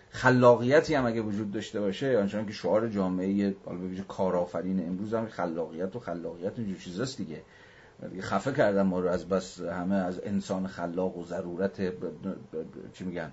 [0.09, 5.95] خلاقیتی هم اگه وجود داشته باشه آنچنان که شعار جامعه حالا کارآفرین امروز هم خلاقیت
[5.95, 7.41] و خلاقیت اینجور چیزاست دیگه.
[8.21, 11.81] خفه کردن ما رو از بس همه از انسان خلاق و ضرورت
[12.93, 13.31] چی میگن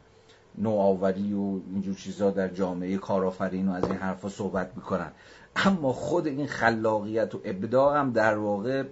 [0.58, 5.12] نوآوری و اینجور چیزا در جامعه کارآفرین و از این حرفا صحبت می‌کنن.
[5.56, 8.84] اما خود این خلاقیت و ابداع هم در واقع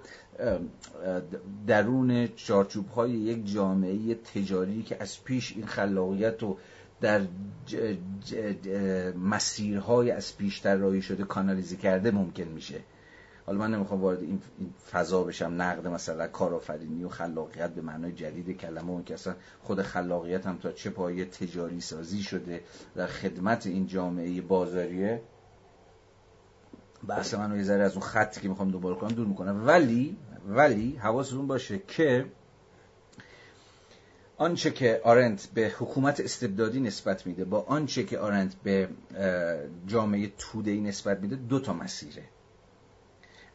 [1.66, 6.58] درون چارچوب های یک جامعه تجاری که از پیش این خلاقیت رو
[7.00, 7.20] در
[9.16, 12.80] مسیرهای از پیش طراحی شده کانالیزی کرده ممکن میشه.
[13.46, 14.40] حالا من نمی‌خوام وارد این
[14.90, 19.82] فضا بشم نقد مثلا کارآفرینی و خلاقیت به معنای جدید کلمه اون که اصلا خود
[19.82, 22.60] خلاقیت هم تا چه پایه تجاری سازی شده
[22.96, 25.20] در خدمت این جامعه بازاریه.
[27.08, 29.66] بحث من رو یه ذره از اون خطی که می‌خوام دوباره کنم دور می‌کنم.
[29.66, 30.16] ولی
[30.48, 32.26] ولی حواستون باشه که
[34.36, 38.88] آنچه که آرنت به حکومت استبدادی نسبت میده با آنچه که آرنت به
[39.86, 40.32] جامعه
[40.64, 42.22] ای نسبت میده دو تا مسیره.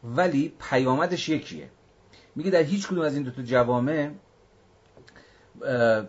[0.04, 1.68] ولی پیامدش یکیه.
[2.36, 4.10] میگه در هیچ کدوم از این دو تا جوامع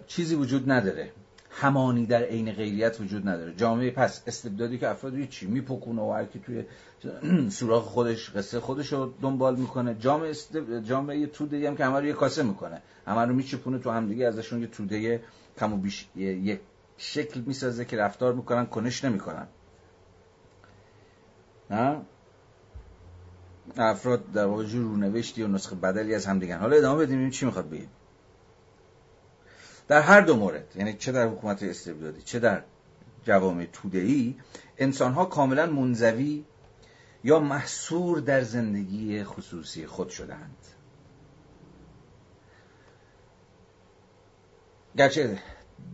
[0.08, 1.12] چیزی وجود نداره.
[1.52, 3.54] همانی در عین غیریت وجود نداره.
[3.54, 6.64] جامعه پس استبدادی که افراد چی میپکونه و هر کی توی
[7.50, 9.96] سوراخ خودش قصه خودش رو دنبال می‌کنه.
[9.96, 10.58] جامعه است...
[10.84, 12.82] جامعه توده هم که همه رو یه کاسه می‌کنه.
[13.08, 15.24] همه رو میچپونه تو هم دیگه ازشون یه توده
[15.60, 16.60] کم و بیش یک
[16.98, 19.48] شکل می‌سازه که رفتار می‌کنن کنش نمی‌کنن.
[21.70, 22.02] نه؟
[23.78, 27.70] افراد در واقع رونوشتی و نسخه بدلی از هم دیگه حالا ادامه بدیم چی می‌خواد
[27.70, 27.90] بگیم
[29.92, 32.64] در هر دو مورد یعنی چه در حکومت استبدادی چه در
[33.24, 34.36] جوامع توده‌ای
[34.78, 36.46] انسانها کاملا منزوی
[37.24, 40.58] یا محصور در زندگی خصوصی خود شدند
[44.98, 45.40] گرچه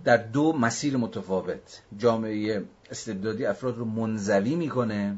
[0.04, 5.18] در دو مسیر متفاوت جامعه استبدادی افراد رو منزوی می‌کنه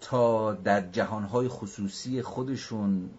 [0.00, 3.10] تا در جهانهای خصوصی خودشون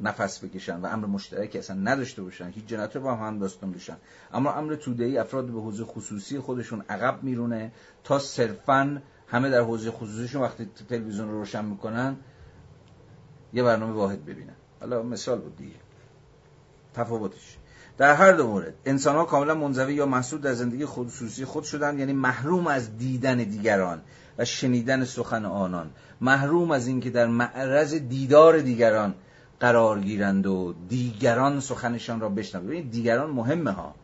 [0.00, 3.96] نفس بکشن و امر مشترکی اصلا نداشته باشن هیچ جنات با هم داستان بشن.
[4.32, 7.72] اما امر ای افراد به حوزه خصوصی خودشون عقب میرونه
[8.04, 12.16] تا صرفا همه در حوزه خصوصیشون وقتی تلویزیون رو روشن می‌کنن
[13.52, 14.54] یه برنامه واحد ببینن.
[14.80, 15.76] حالا مثال بود دیگه.
[16.94, 17.56] تفاوتش.
[17.98, 21.98] در هر دو مورد انسان ها کاملا منزوی یا محصول در زندگی خصوصی خود شدن
[21.98, 24.00] یعنی محروم از دیدن دیگران
[24.38, 25.90] و شنیدن سخن آنان.
[26.20, 29.14] محروم از اینکه در معرض دیدار دیگران
[29.60, 32.66] قرار گیرند و دیگران سخنشان را بشنوند.
[32.66, 33.94] ببینید دیگران مهمه ها.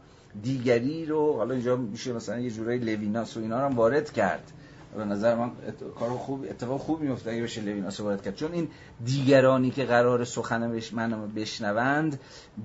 [0.42, 4.52] دیگری رو حالا اینجا میشه مثلا یه جورایی لویناس و اینا رو هم وارد کرد.
[4.96, 5.50] به نظر من
[5.98, 8.34] کار خوب اتفاق خوب میفته اگه بشه لویناس وارد کرد.
[8.34, 8.68] چون این
[9.04, 12.20] دیگرانی که قرار سخن بش من بشنوند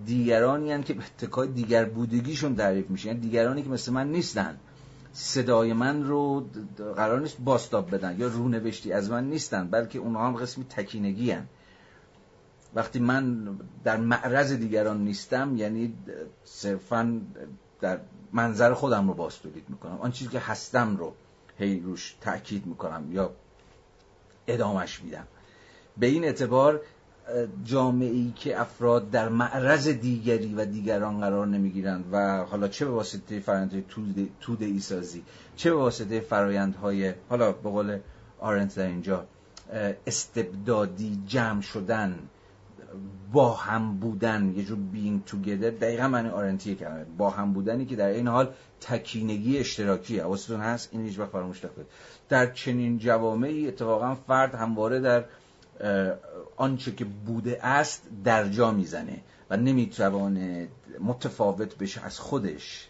[0.06, 3.08] دیگرانی هن که به اتکای دیگر بودگیشون تعریف میشه.
[3.08, 4.58] یعنی دیگرانی که مثل من نیستن.
[5.14, 6.46] صدای من رو
[6.96, 11.48] قرار نیست باستاب بدن یا رونوشتی از من نیستن بلکه اونها هم قسمی تکینگی هن.
[12.76, 13.48] وقتی من
[13.84, 15.94] در معرض دیگران نیستم یعنی
[16.44, 17.22] صرفا
[17.82, 18.00] در
[18.34, 19.98] منظر خودم رو باز تولید می‌کنم.
[20.02, 21.14] آن چیزی که هستم رو
[21.58, 23.32] هی روش تاکید می‌کنم یا
[24.48, 25.28] ادامش میدم.
[25.98, 26.82] به این اعتبار
[27.64, 32.92] جامعه ای که افراد در معرض دیگری و دیگران قرار نمی‌گیرند و حالا چه به
[32.92, 33.84] واسطه فرآیندهای
[34.42, 35.24] توده ای سازی
[35.56, 38.00] چه به واسطه فرایندهای حالا به قول
[38.40, 39.28] آرنت در اینجا
[40.08, 42.20] استبدادی جمع شدن
[43.32, 45.82] با هم بودن یه جور being together.
[45.82, 50.90] دقیقا معنی آرنتی کلمه با هم بودنی که در این حال تکینگی اشتراکی حواستون هست
[50.92, 51.88] این هیچ وقت فراموش نکنید.
[52.30, 55.26] در چنین جوامعی اتفاقا فرد همواره در
[56.58, 60.68] آنچه که بوده است در جا می‌زنه و نمی‌توانه
[61.00, 62.88] متفاوت بشه از خودش.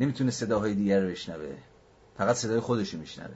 [0.00, 1.56] نمی‌تونه صداهای دیگر رو بشنوه.
[2.18, 3.34] فقط صدای خودش میشنوه.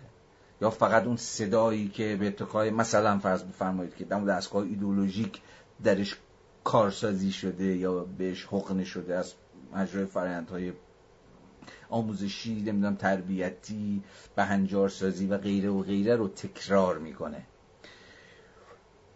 [0.60, 5.40] یا فقط اون صدایی که به اتقای مثلا فرض بفرمایید که در دستگاه ایدولوژیک
[5.84, 6.16] درش
[6.64, 9.32] کارسازی شده یا بهش حقنه شده از
[9.74, 10.72] مجرای فرایندهای
[11.90, 14.02] آموزشی نمی‌دونم تربیتی
[14.36, 17.46] بهنجار سازی و غیره و غیره رو تکرار می‌کنه.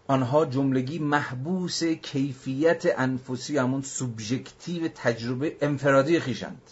[0.06, 6.62] آنها جملگی محبوس کیفیت انفسی همون سوبژکتیو تجربه انفرادی خیشند.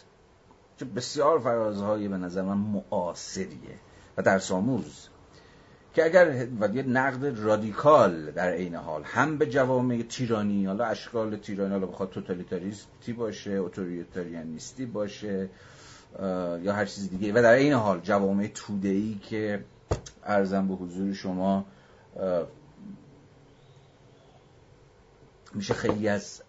[0.77, 3.79] چه بسیار فرازهای به نظر من معاصریه
[4.17, 5.09] و در ساموز
[5.95, 11.73] که اگر یه نقد رادیکال در عین حال هم به جوامع تیرانی حالا اشکال تیرانی
[11.73, 15.49] حالا بخواد توتالیتاریستی باشه اوتوریتاریانیستی باشه
[16.63, 17.33] یا هر چیز دیگه.
[17.33, 19.65] و در این حال جوامع توده‌ای که
[20.25, 21.65] ارزم به حضور شما
[25.55, 26.43] میشه خیلی از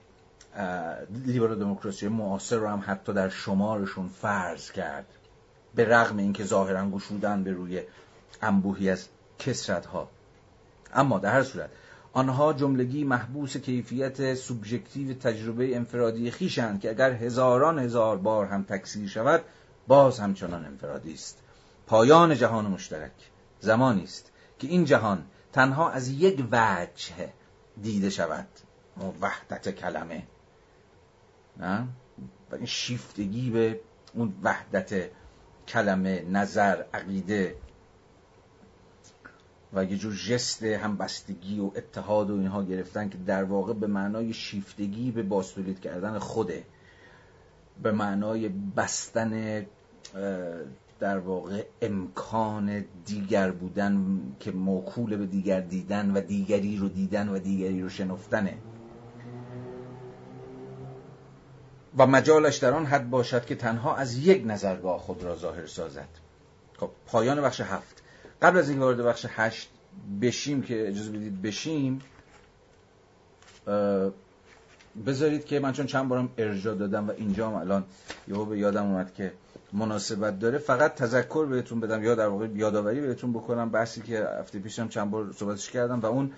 [1.25, 5.05] لیبرال دموکراسی معاصر رو هم حتی در شمارشون فرض کرد.
[5.75, 7.81] به رغم اینکه ظاهرا گشودن به روی
[8.41, 9.07] انبوهی از
[9.41, 10.09] کسرت ها
[10.93, 11.69] اما در هر صورت
[12.13, 19.09] آنها جملگی محبوس کیفیت سوبژکتیو تجربه انفرادی خیشند که اگر هزاران هزار بار هم تکثیر
[19.09, 19.41] شود
[19.87, 21.37] باز همچنان انفرادی است.
[21.87, 23.11] پایان جهان مشترک
[23.59, 27.33] زمانی است که این جهان تنها از یک وجه
[27.81, 28.47] دیده شود.
[29.21, 30.23] وحدت کلمه.
[31.57, 31.87] نه؟
[32.51, 33.79] و این شیفتگی به
[34.13, 35.09] اون وحدت
[35.67, 37.55] کلمه نظر عقیده
[39.73, 44.33] و یه جور جست همبستگی و اتحاد و اینها گرفتن که در واقع به معنای
[44.33, 46.63] شیفتگی به باستولید کردن خوده.
[47.83, 49.65] به معنای بستن
[50.99, 57.39] در واقع امکان دیگر بودن که موکول به دیگر دیدن و دیگری رو دیدن و
[57.39, 58.57] دیگری رو شنفتنه.
[61.97, 66.09] و مجالش در آن حد باشد که تنها از یک نظرگاه خود را ظاهر سازد.
[66.77, 68.00] خب پایان بخش هفت.
[68.41, 69.69] قبل از اینکه وارد بخش هشت
[70.21, 72.01] بشیم که اجازه بدید بشیم
[75.05, 77.83] بذارید که من چون چند بارم ارجا دادم و اینجا هم الان
[78.27, 79.31] یهو به یادم اومد که
[79.73, 84.59] مناسبت داره فقط تذکر بهتون بدم یا در واقع یادآوری بهتون بکنم بحثی که هفته
[84.59, 86.31] پیشم چند بار صحبتش کردم و اون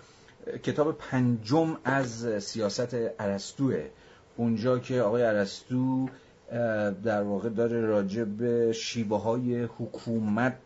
[0.63, 3.89] کتاب پنجم از سیاست ارسطوه
[4.37, 6.09] اونجا که آقای ارسطو
[7.03, 10.57] در واقع داره راجع به شیوه های حکومت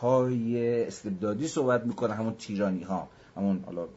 [0.00, 3.88] های استبدادی صحبت می‌کنه همون تیرانی ها همون حالا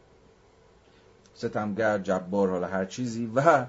[1.34, 3.65] ستمگر جبار حالا هر چیزی و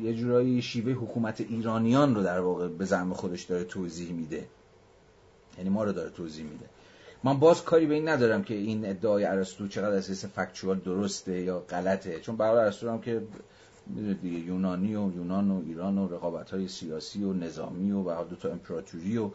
[0.00, 4.44] یه جورایی شیوه حکومت ایرانیان رو در واقع به زعم خودش داره توضیح میده.
[5.58, 6.66] یعنی ما رو داره توضیح میده.
[7.24, 11.60] من باز کاری به این ندارم که این ادعای ارسطو چقدر اساس فکچوال درسته یا
[11.60, 12.20] غلطه.
[12.20, 13.22] چون برای ارسطو هم که
[14.22, 18.36] دیگه یونانی و یونان و ایران و رقابت های سیاسی و نظامی و و دو
[18.36, 19.30] تا امپراتوری و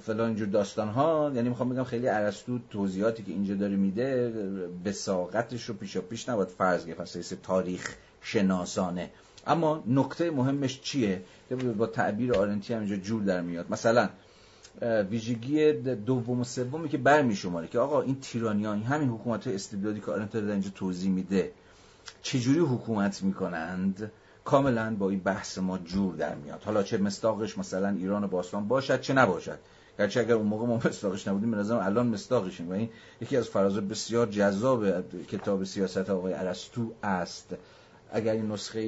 [0.00, 4.32] فلان اینجور داستان ها یعنی می‌خوام بگم خیلی ارسطو توضیحاتی که اینجا داره میده
[4.84, 9.10] به ساقتش رو پیشا پیش نباید فرض گرفت تاریخ شناسانه.
[9.46, 11.22] اما نکته مهمش چیه؟
[11.78, 13.66] با تعبیر آرنتی هم اینجا جور در میاد.
[13.70, 14.08] مثلا
[14.82, 20.10] ویژگی دوم و سومی که برمی شماره که آقا این تیرانیان همین حکومت استبدادی که
[20.10, 21.52] آرنت در اینجا توضیح میده
[22.22, 24.10] چجوری حکومت می‌کنند؟
[24.46, 26.62] کاملا با این بحث ما جور در میاد.
[26.62, 29.58] حالا چه مستاقش مثلا ایران و باستان باشد چه نباشد.
[29.98, 32.88] گرچه اگر اون موقع ما مستاقش نبودیم به نظرم الان مستاقشیم و این
[33.20, 37.56] یکی از فراز بسیار جذاب کتاب سیاست آقای ارسطو است.
[38.12, 38.80] اگر این نسخه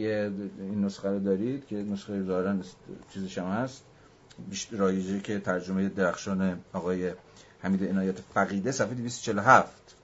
[0.58, 2.62] این نسخه رو دارید که نسخه دارن
[3.14, 3.84] چیزش هم هست
[4.70, 7.12] رایجه که ترجمه درخشان آقای
[7.60, 9.96] حمید عنایت فقیده صفحه 247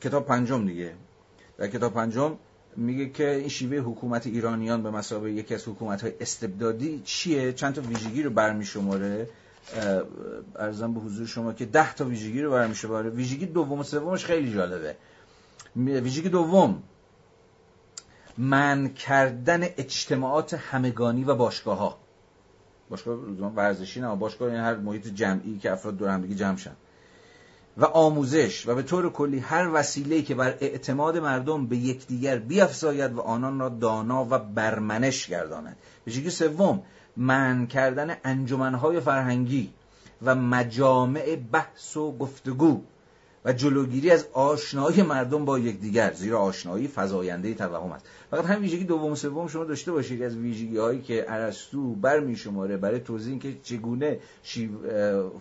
[0.00, 0.94] کتاب پنجم دیگه.
[1.58, 2.36] در کتاب پنجم
[2.76, 7.74] میگه که این شیوه حکومت ایرانیان به مسابقه یکی از حکومت های استبدادی چیه؟ چند
[7.74, 9.28] تا ویژگی رو برمی شماره
[10.56, 14.24] ارزم به حضور شما که ده تا ویژگی رو برمی شماره ویژگی دوم و سومش
[14.24, 14.96] خیلی جالبه.
[15.76, 16.82] ویژگی دوم
[18.38, 21.98] من کردن اجتماعات همگانی و باشگاه ها
[22.90, 23.18] باشگاه
[23.54, 26.76] ورزشی نه باشگاه این هر محیط جمعی که افراد دور هم جمع شن.
[27.80, 33.12] و آموزش و به طور کلی هر وسیله که بر اعتماد مردم به یکدیگر بیافزاید
[33.12, 35.76] و آنان را دانا و برمنش گرداند.
[36.04, 36.82] به سوم
[37.16, 39.70] من کردن انجمنهای فرهنگی
[40.22, 42.82] و مجامع بحث و گفتگو.
[43.44, 48.06] و جلوگیری از آشنایی مردم با یکدیگر زیرا آشنایی فزاینده توهم است.
[48.30, 50.22] فقط همین ویژگی دوم سوم شما داشته باشید.
[50.22, 54.18] از ویژگی هایی که ارسطو برمی شماره برای توضیح که چگونه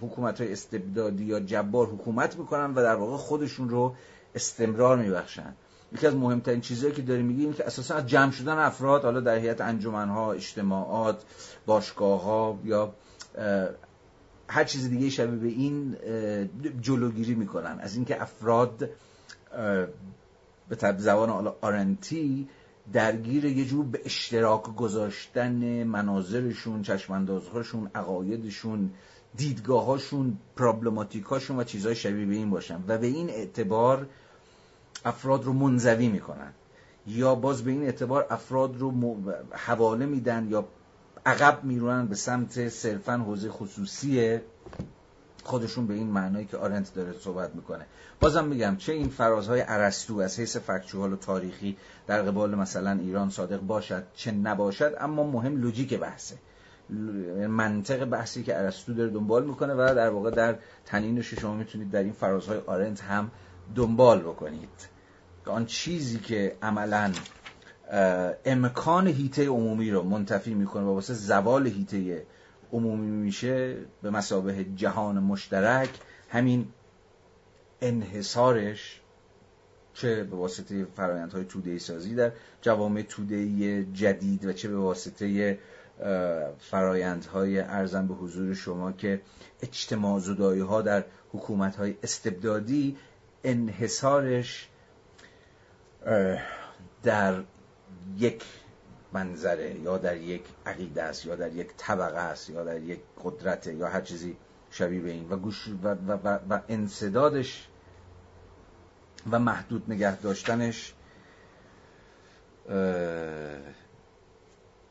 [0.01, 3.95] حکومت های استبدادی یا جبار حکومت می‌کنن و در واقع خودشون رو
[4.35, 5.53] استمرار میبخشن.
[5.95, 9.19] یکی از مهمترین چیزهایی که داره میگه این که اساسا از جمع شدن افراد حالا
[9.19, 11.23] در هیئت انجمنها اجتماعات
[11.65, 12.93] باشگاه ها یا
[14.49, 15.97] هر چیز دیگه شبیه به این
[16.81, 17.79] جلوگیری می‌کنن.
[17.79, 18.89] از اینکه افراد
[20.69, 22.47] به طب زبان آرنتی
[22.93, 28.91] درگیر یه جور به اشتراک گذاشتن مناظرشون چشماندازهاشون عقایدشون
[29.35, 32.83] دیدگاهاشون پرابلماتیکاشون و چیزهای شبیه به این باشن.
[32.87, 34.07] و به این اعتبار
[35.05, 36.53] افراد رو منزوی می‌کنن.
[37.07, 38.93] یا باز به این اعتبار افراد رو
[39.51, 40.65] حواله میدن یا
[41.29, 44.39] عقب میرونن به سمت صرفا حوزه خصوصی
[45.43, 47.85] خودشون به این معنایی که آرنت داره صحبت می‌کنه.
[48.19, 51.77] بازم میگم چه این فرازهای عرستو از حیث فکچوال و تاریخی
[52.07, 56.35] در قبال مثلا ایران صادق باشد چه نباشد اما مهم لوجیک بحثه.
[57.49, 62.03] منطق بحثی که ارسطو داره دنبال می‌کنه و در واقع در تنینش شما می‌تونید در
[62.03, 63.31] این فرازهای آرنت هم
[63.75, 64.87] دنبال بکنید.
[65.45, 67.11] آن چیزی که عملا
[68.45, 72.25] امکان هیته عمومی رو منتفی می‌کنه و واسه زوال هیته
[72.73, 75.89] عمومی میشه به مسابه جهان مشترک.
[76.29, 76.67] همین
[77.81, 79.01] انحصارش
[79.93, 85.59] چه به واسطه فرایندهای توده سازی در جوامع توده جدید و چه به واسطه
[86.59, 89.21] فرایندهای ارزم به حضور شما که
[89.61, 92.97] اجتماع زدایی ها در حکومت های استبدادی
[93.43, 94.69] انحصارش
[97.03, 97.43] در
[98.17, 98.43] یک
[99.13, 103.67] منظره یا در یک عقیده است یا در یک طبقه است یا در یک قدرت
[103.67, 104.37] یا هر چیزی
[104.71, 105.29] شبیه به این.
[105.29, 107.67] و, گوش و, و, و, و انصدادش
[109.31, 110.93] و محدود نگه داشتنش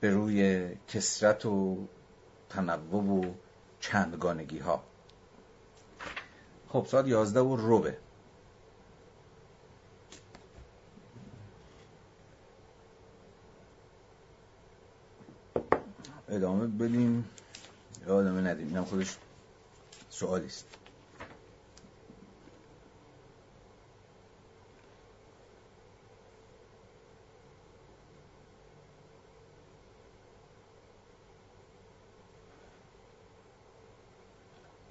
[0.00, 1.88] به روی کسرت و
[2.48, 3.34] تنوع و
[3.80, 4.82] چندگانگی ها
[6.68, 7.96] خب ساعت یازده و روبه.
[16.28, 17.28] ادامه بدیم.
[18.06, 18.66] یا ادامه ندیم.
[18.66, 19.16] اینم خودش
[20.10, 20.66] سوالی است.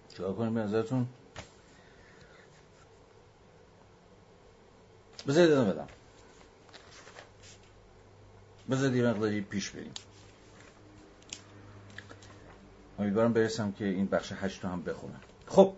[0.09, 1.07] چیکار کنیم به نظرتون؟
[5.27, 5.88] بذارید ادامه بدم.
[8.72, 9.93] بذارید یه مقداری پیش بریم.
[12.99, 15.19] امیدوارم برسم که این بخش هشت رو هم بخونم.
[15.48, 15.74] خب.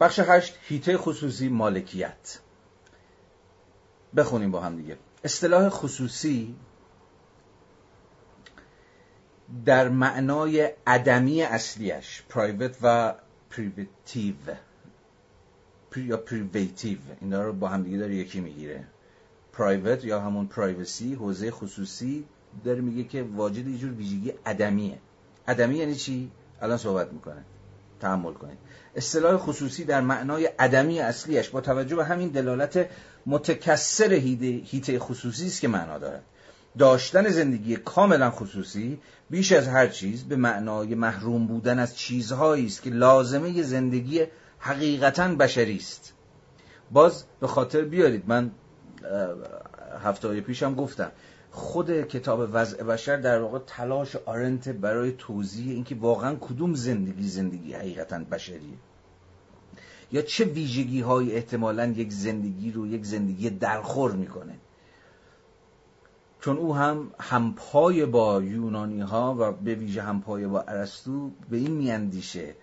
[0.00, 2.38] بخش هشت هیته خصوصی مالکیت.
[4.16, 4.98] بخونیم با هم دیگه.
[5.24, 6.56] اصطلاح خصوصی
[9.64, 13.14] در معنای عدمی اصلیش private و
[13.50, 14.34] privative
[15.96, 18.84] یا privative اینا رو با هم دیگه داره یکی می‌گیره.
[19.52, 22.24] private یا همون privacy حوزه خصوصی
[22.64, 24.98] داره میگه که واجد یه جور ویژگی عدمیه.
[25.48, 26.30] عدمی یعنی چی؟
[26.60, 27.44] الان صحبت می‌کنه.
[28.00, 28.58] تحمل کنید.
[28.96, 32.88] اصطلاح خصوصی در معنای عدمی اصلیش با توجه به همین دلالت
[33.26, 36.22] متکثر حیطه خصوصی است که معنا دارد.
[36.78, 39.00] داشتن زندگی کاملا خصوصی
[39.30, 44.26] بیش از هر چیز به معنای محروم بودن از چیزهایی است که لازمه زندگی
[44.58, 46.12] حقیقتا بشری است.
[46.90, 48.50] باز به خاطر بیارید من
[50.04, 51.12] هفته های پیشم گفتم.
[51.54, 57.72] خود کتاب وضع بشر در واقع تلاش آرنت برای توضیح اینکه واقعا کدوم زندگی زندگی
[57.72, 58.78] حقیقتا بشریه.
[60.12, 64.54] یا چه ویژگی های احتمالا یک زندگی رو یک زندگی درخور می‌کنه.
[66.40, 71.70] چون او هم همپای با یونانی ها و به ویژه همپای با ارسطو به این
[71.70, 72.54] میاندیشه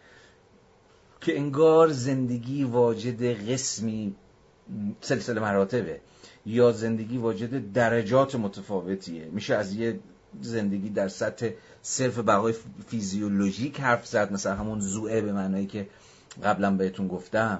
[1.22, 4.16] که انگار زندگی واجد قسمی
[5.02, 6.02] سلسله مراتبه.
[6.46, 9.26] یا زندگی واجد درجات متفاوتیه.
[9.26, 10.00] میشه از یه
[10.42, 11.50] زندگی در سطح
[11.82, 12.54] صرف بقای
[12.88, 15.88] فیزیولوژیک حرف زد مثلا همون زوئه به معنایی که
[16.44, 17.60] قبلا بهتون گفتم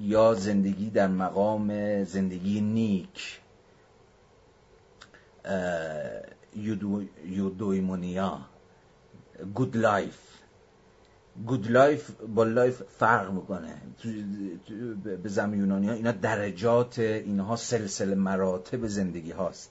[0.00, 3.40] یا زندگی در مقام زندگی نیک.
[7.24, 8.40] eudaimonia.
[9.54, 10.25] good life
[11.46, 13.74] good life با life فرق می‌کنه
[15.22, 19.70] به زعم یونانی ها اینا درجات اینها سلسله مراتب زندگی هاست.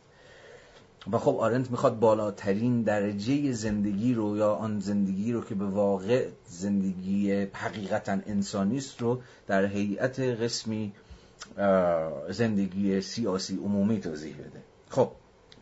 [1.12, 6.28] و خب آرنت می‌خواد بالاترین درجه زندگی رو یا آن زندگی رو که به واقع
[6.48, 10.94] زندگی حقیقتا انسانی است رو در هیئت قسمی
[12.30, 14.62] زندگی سیاسی عمومی توضیح بده.
[14.90, 15.12] خب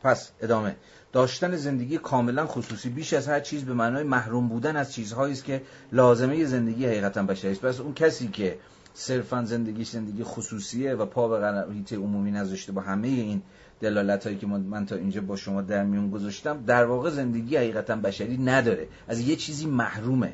[0.04, 0.76] پس ادامه.
[1.14, 5.44] داشتن زندگی کاملا خصوصی بیش از هر چیز به معنای محروم بودن از چیزهایی است
[5.44, 5.62] که
[5.92, 7.62] لازمه زندگی حقیقتا بشری است.
[7.62, 8.58] پس اون کسی که
[8.94, 13.42] صرفا زندگی زندگی خصوصیه و پا به قناعت عمومی نذاشته با همه این
[13.80, 17.96] دلالت هایی که من تا اینجا با شما در میون گذاشتم در واقع زندگی حقیقتا
[17.96, 18.88] بشری نداره.
[19.08, 20.34] از یه چیزی محرومه.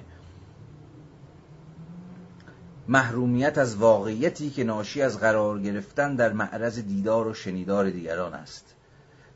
[2.88, 8.76] محرومیت از واقعیتی که ناشی از قرار گرفتن در معرض دیدار و شنیدار دیگران است.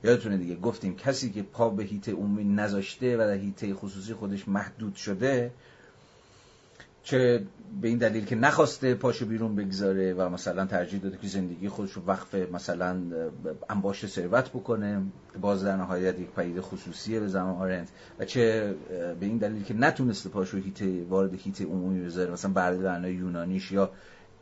[0.04, 4.48] یادتونه دیگه گفتیم کسی که پا به هیته عمومی نذاشته و در هیته خصوصی خودش
[4.48, 5.52] محدود شده
[7.04, 7.44] چه
[7.82, 11.92] به این دلیل که نخواسته پاشو بیرون بگذاره و مثلا ترجیح داده که زندگی خودش
[11.92, 13.02] رو وقف مثلا
[13.70, 15.02] انباشت ثروت بکنه
[15.42, 17.88] باز در نهایت یک پدیده خصوصیه به زمان آرنت
[18.20, 18.76] و چه
[19.20, 23.92] به این دلیل که نتونسته پاشو هیته وارد هیته عمومی بذاره مثلا برده یونانیش یا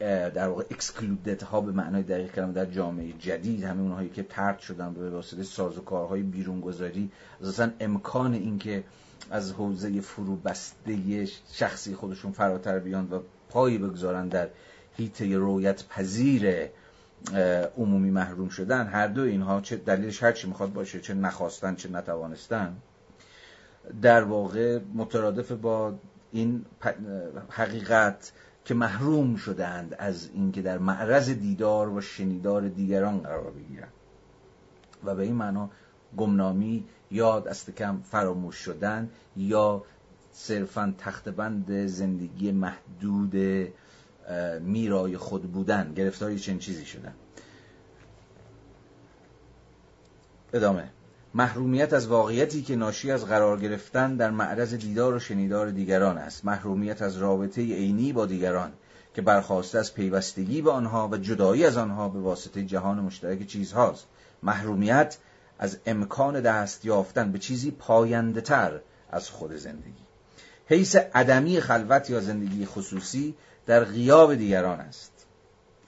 [0.10, 4.60] در واقع اکسکلودت ها به معنای دقیق کلمه در جامعه جدید همه اونهایی که ترد
[4.60, 7.12] شدن به واسطه سازوکارهای بیرونگذاری
[7.42, 8.84] اساسا امکان اینکه
[9.32, 13.20] از حوزه فرو بسته شخصی خودشون فراتر بیان و
[13.50, 14.50] پایی بگذارن در
[14.98, 16.70] هیته رویت پذیر
[17.78, 21.90] عمومی محروم شدن هر دو اینها چه دلیلش هر چی می‌خواد باشه چه نخواستن چه
[21.90, 22.76] نتوانستن.
[24.02, 25.94] در واقع مترادف با
[26.32, 26.66] این
[27.50, 28.32] حقیقت
[28.66, 33.94] که محروم شدند از اینکه در معرض دیدار و شنیدار دیگران قرار بگیرند.
[35.04, 35.70] و به این معنا
[36.18, 39.84] گمنامی یا دست کم فراموش شدن یا
[40.32, 43.36] صرفا تخت بند زندگی محدود
[44.62, 47.14] میرای خود بودن گرفتاری چنین چیزی شدن.
[50.54, 50.90] ادامه.
[51.34, 56.46] محرومیت از واقعیتی که ناشی از قرار گرفتن در معرض دیدار و شنیدار دیگران است.
[56.46, 58.72] محرومیت از رابطه عینی با دیگران
[59.14, 64.08] که برخواسته از پیوستگی به آنها و جدایی از آنها به واسطه جهان مشترک چیزهاست.
[64.44, 65.18] محرومیت
[65.60, 68.80] از امکان دست یافتن به چیزی پاینده تر
[69.12, 70.04] از خود زندگی.
[70.66, 73.36] حیث عدمی خلوت یا زندگی خصوصی
[73.66, 75.12] در غیاب دیگران است.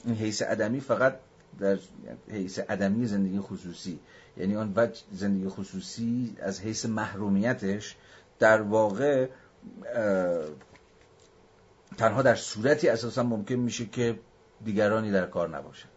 [0.06, 1.16] این حیث عدمی فقط
[1.60, 1.78] در
[2.32, 4.00] حیث عدمی زندگی خصوصی.
[4.38, 7.96] یعنی آن وجه زندگی خصوصی از حیث محرومیتش
[8.40, 9.28] در واقع
[11.98, 14.20] تنها در صورتی اساسا ممکن میشه که
[14.66, 15.94] دیگرانی در کار نباشد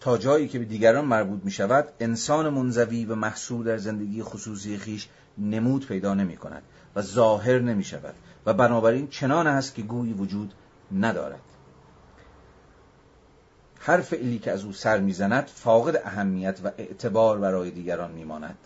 [0.00, 4.78] تا جایی که به دیگران مربوط می شود انسان منزوی و محصول در زندگی خصوصی
[4.78, 5.08] خیش
[5.38, 6.62] نمود پیدا نمی کند
[6.96, 8.14] و ظاهر نمی شود
[8.46, 10.54] و بنابراین چنان است که گویی وجود
[10.92, 11.40] ندارد.
[13.84, 18.58] هر فعلی که از او سر می‌زند فاقد اهمیت و اعتبار برای دیگران میماند.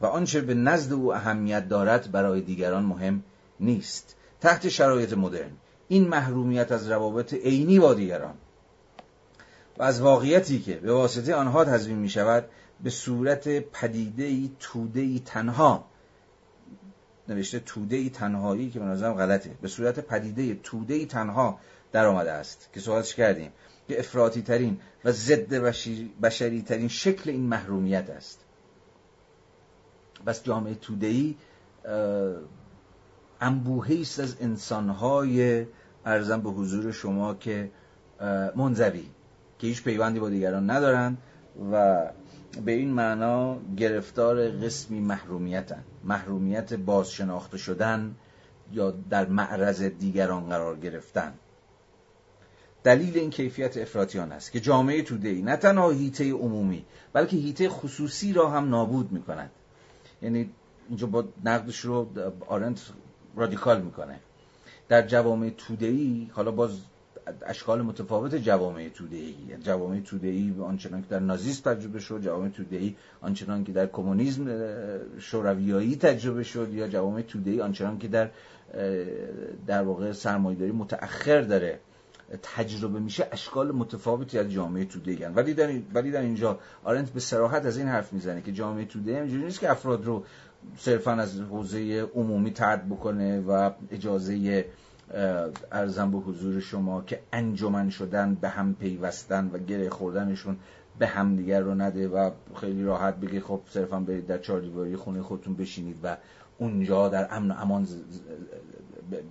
[0.00, 3.22] و آنچه به نزد او اهمیت دارد برای دیگران مهم
[3.60, 4.16] نیست.
[4.40, 5.50] تحت شرایط مدرن
[5.88, 8.34] این محرومیت از روابط عینی با دیگران
[9.78, 12.44] و از واقعیتی که به واسطه آنها تضمین می شود
[12.82, 15.84] به صورت پدیده ای توده ای تنها
[17.28, 21.58] نوشته توده ای تنهایی که به نظرم غلطه به صورت پدیده توده ای تنها
[21.92, 22.68] در آمده است.
[22.72, 23.52] که صحبتش کردیم.
[23.88, 25.54] که افراطی ترین و ضد
[26.22, 28.44] بشری ترین شکل این محرومیت است.
[30.26, 31.36] بس جامعه توده ای
[33.40, 35.66] انبوهی است از انسانهای
[36.06, 37.70] ارزم به حضور شما که
[38.56, 39.06] منزوی
[39.58, 41.18] که هیچ پیوندی با دیگران ندارند
[41.72, 42.04] و
[42.64, 45.84] به این معنا گرفتار قسمی محرومیتن.
[46.04, 48.14] محرومیت بازشناخته شدن
[48.72, 51.34] یا در معرض دیگران قرار گرفتن.
[52.84, 57.68] دلیل این کیفیت افراتیان است که جامعه توده ای نه تنها هیته عمومی بلکه هیته
[57.68, 59.50] خصوصی را هم نابود می کند
[60.22, 60.50] یعنی
[60.88, 62.08] اینجا با نقدش رو
[62.48, 62.80] آرنت
[63.36, 64.20] رادیکال می‌کنه.
[64.88, 66.70] در جوامع توده ای حالا باز
[67.46, 72.48] اشکال متفاوت جوامع توده ای جوامع توده ای آنچنان که در نازیسم تجربه شد جوامع
[72.48, 74.46] توده ای آنچنان که در کمونیسم
[75.18, 78.30] شورویایی تجربه شد یا جوامع توده ای آنچنان که در
[79.66, 81.80] در واقع سرمایه‌داری متأخر داره.
[82.42, 87.66] تجربه میشه اشکال متفاوتی از جامعه توده ولی در ولی در اینجا آرنت به صراحت
[87.66, 90.24] از این حرف می‌زنه که جامعه توده اینجوری نیست که افراد رو
[90.76, 94.64] صرفا از حوزه عمومی ترد بکنه و اجازه
[95.72, 100.56] ارزم به حضور شما که انجمن شدن به هم پیوستن و گره خوردنشون
[100.98, 104.96] به هم دیگر رو نده و خیلی راحت بگی خب صرفا برید در چهار دیواری
[104.96, 106.16] خونه خودتون بشینید و
[106.58, 107.86] اونجا در امن و امان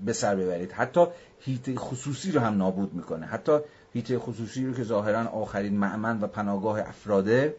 [0.06, 0.72] به سر ببرید.
[0.72, 1.06] حتی
[1.40, 3.26] هیته خصوصی رو هم نابود می‌کنه.
[3.26, 3.60] حتی
[3.94, 7.56] هیته خصوصی رو که ظاهرا آخرین معمن و پناهگاه افراده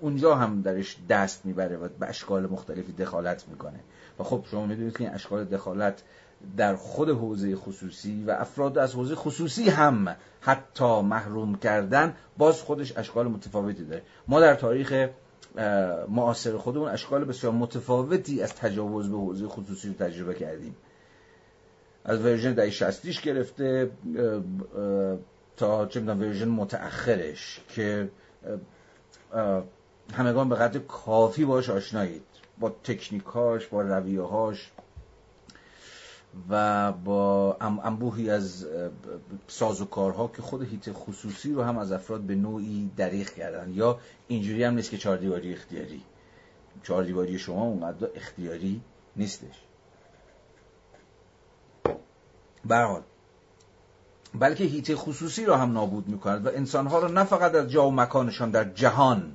[0.00, 3.80] اونجا هم درش دست می‌بره و به اشکال مختلفی دخالت می‌کنه.
[4.18, 6.02] و خب شما می‌دونید که این اشکال دخالت
[6.56, 12.96] در خود حوزه خصوصی و افراد از حوزه خصوصی هم حتی محروم کردن باز خودش
[12.96, 14.02] اشکال متفاوتی داره.
[14.28, 15.08] ما در تاریخ
[16.08, 20.76] معاصر خودمون اشکال بسیار متفاوتی از تجاوز به حوزه خصوصی رو تجربه کردیم.
[22.04, 23.90] از version دهه شصتیش گرفته
[25.56, 28.10] تا چه می‌دونم version متأخرش که
[30.14, 32.22] همگان به قدر کافی باش آشنایید.
[32.58, 34.70] با تکنیکاش با رویه‌هاش
[36.50, 38.66] و با انبوهی از
[39.46, 43.70] سازوکارها که خود حیطه خصوصی رو هم از افراد به نوعی دریغ کردن.
[43.74, 46.02] یا اینجوری هم نیست که چهار دیواری اختیاری.
[46.82, 48.80] چهار دیواری شما اونقدر اختیاری
[49.16, 49.62] نیستش.
[52.64, 53.02] برحال
[54.34, 57.92] بلکه هیت خصوصی رو هم نابود می‌کند و انسانها رو نه فقط از جا و
[57.92, 59.32] مکانشان در جهان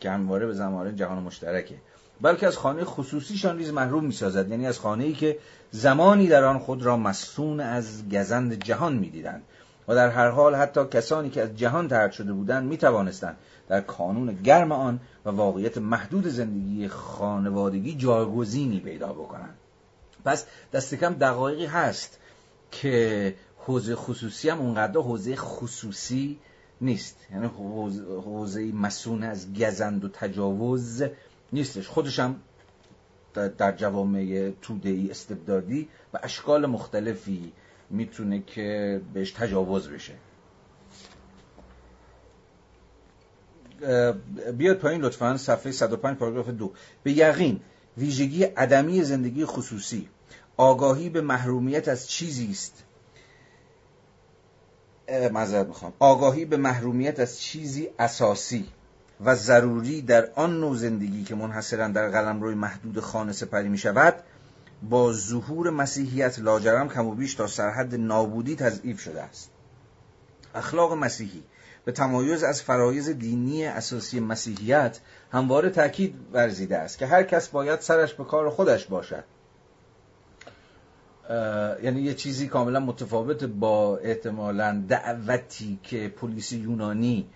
[0.00, 1.74] که همواره به زمان جهان مشترکه
[2.20, 4.48] بلکه از خانه خصوصیشان نیز محروم می‌سازد.
[4.48, 5.38] یعنی از خانه ای که
[5.70, 9.42] زمانی در آن خود را مسون از گزند جهان می‌دیدند
[9.88, 13.36] و در هر حال حتی کسانی که از جهان ترد شده بودند می توانستند
[13.68, 19.54] در کانون گرم آن و واقعیت محدود زندگی خانوادگی جایگزینی پیدا بکنند.
[20.24, 22.17] پس دست کم دقایقی هست
[22.70, 26.38] که حوزه خصوصی هم اونقدر حوزه خصوصی
[26.80, 27.26] نیست.
[27.32, 27.46] یعنی
[28.24, 31.02] حوزه مسون از گزند و تجاوز
[31.52, 31.88] نیستش.
[31.88, 32.36] خودش هم
[33.34, 37.52] در جوامع توده ای استبدادی و اشکال مختلفی
[37.90, 40.14] می‌تونه که بهش تجاوز بشه.
[44.58, 46.72] بیاد پایین لطفا صفحه 105 پاراگراف دو.
[47.02, 47.60] به یقین
[47.98, 50.08] ویژگی عدمی زندگی خصوصی.
[50.58, 52.84] آگاهی به محرومیت از چیزی است.
[55.32, 55.92] معذرت می‌خوام.
[55.98, 58.68] آگاهی به محرومیت از چیزی اساسی
[59.24, 64.14] و ضروری در آن نوع زندگی که منحصرا در قلمروی محدود خانه سپری می شود
[64.82, 69.50] با ظهور مسیحیت لاجرم کم و بیش تا سرحد نابودی تضعیف شده است.
[70.54, 71.42] اخلاق مسیحی
[71.84, 75.00] به تمایز از فرایز دینی اساسی مسیحیت
[75.32, 79.24] همواره تاکید ورزیده است که هر کس باید سرش به کار خودش باشد.
[81.82, 87.26] یعنی یه چیزی کاملا متفاوت با احتمالا دعوتی که پلیس یونانی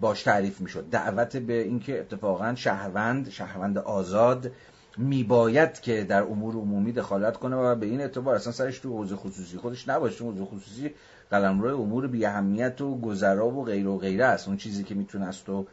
[0.00, 0.84] باش تعریف می‌شد.
[0.90, 4.52] دعوت به اینکه اتفاقا شهروند شهروند آزاد
[4.98, 9.16] میباید که در امور عمومی دخالت کنه و به این اعتبار اصلا سرش تو حوزه
[9.16, 10.24] خصوصی خودش نباشه.
[10.24, 10.90] حوزه خصوصی
[11.30, 14.48] قلمرو امور بی اهمیت و گذرا و غیر و غیره است.
[14.48, 15.66] اون چیزی که می‌تونه از تو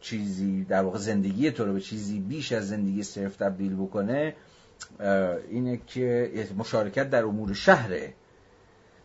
[0.00, 4.34] چیزی در واقع زندگی تو رو به چیزی بیش از زندگی صرف تبدیل بکنه
[5.48, 8.14] اینه که مشارکت در امور شهره.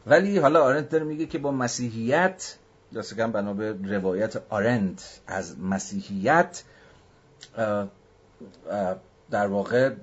[0.08, 2.58] ولی حالا آرنت داره میگه که با مسیحیت
[2.96, 6.64] دستگم بنا به روایت آرنت از مسیحیت
[9.30, 9.94] در واقع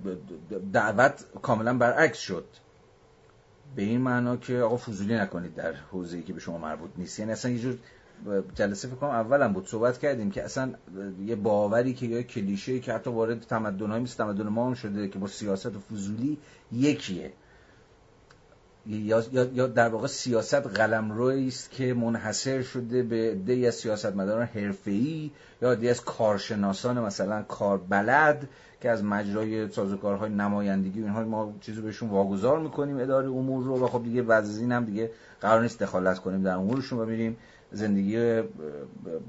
[0.73, 2.45] دعوت کاملا برعکس شد.
[3.77, 7.19] به این معنا که آقا فضولی نکنید در حوزه‌ای که به شما مربوط نیست.
[7.19, 7.79] یعنی اصلا یه جور
[8.55, 9.67] جلسه فکر کنم اولم بود.
[9.67, 10.73] صحبت کردیم که اصلا
[11.27, 15.19] یه باوری که یا کلیشه که حتی وارد تمدن‌های مثل تمدن ما هم شده که
[15.19, 16.39] با سیاست و فضولی
[16.73, 17.33] یکیه.
[18.87, 25.31] یا, یا در واقع سیاست قلمرویی است که منحصر شده به عده‌ای از سیاستمداران حرفه‌ای
[25.63, 28.49] یا عده‌ای از کارشناسان مثلا کاربلد
[28.81, 33.89] که از مجرای سازوکارهای نمایندگی اینها ما چیزی بهشون واگذار می‌کنیم اداره امور رو و
[33.89, 35.11] خب دیگه بعد این هم دیگه
[35.41, 37.37] قرار نیست دخالت کنیم در امورشون و میریم
[37.73, 38.43] زندگی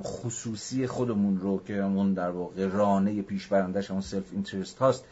[0.03, 5.05] خصوصی خودمون رو که اون در واقع رانه پیش برندش اون self-interest هاست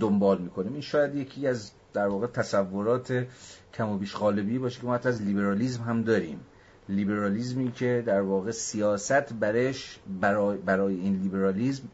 [0.00, 0.72] دنبال می‌کنیم.
[0.72, 3.26] این شاید یکی از در واقع تصورات
[3.74, 6.40] کم و بیش غالبی باشه که ما حتی از لیبرالیزم هم داریم.
[6.88, 11.88] لیبرالیزمی که در واقع سیاست برش برای, برای این لیبرالیزم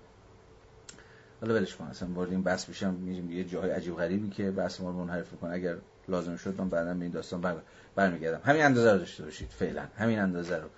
[1.41, 4.81] حالا ولش کن اصلا وارد این بحث بشم میریم یه جای عجیب غریبی که بحث
[4.81, 5.77] ما رو منحرف کنه اگر
[6.09, 7.57] لازم شد من بعدا به این داستان بر...
[7.95, 8.41] برمیگردم.
[8.45, 9.83] همین اندازه رو داشته باشید فعلا.
[9.97, 10.69] همین اندازه رو.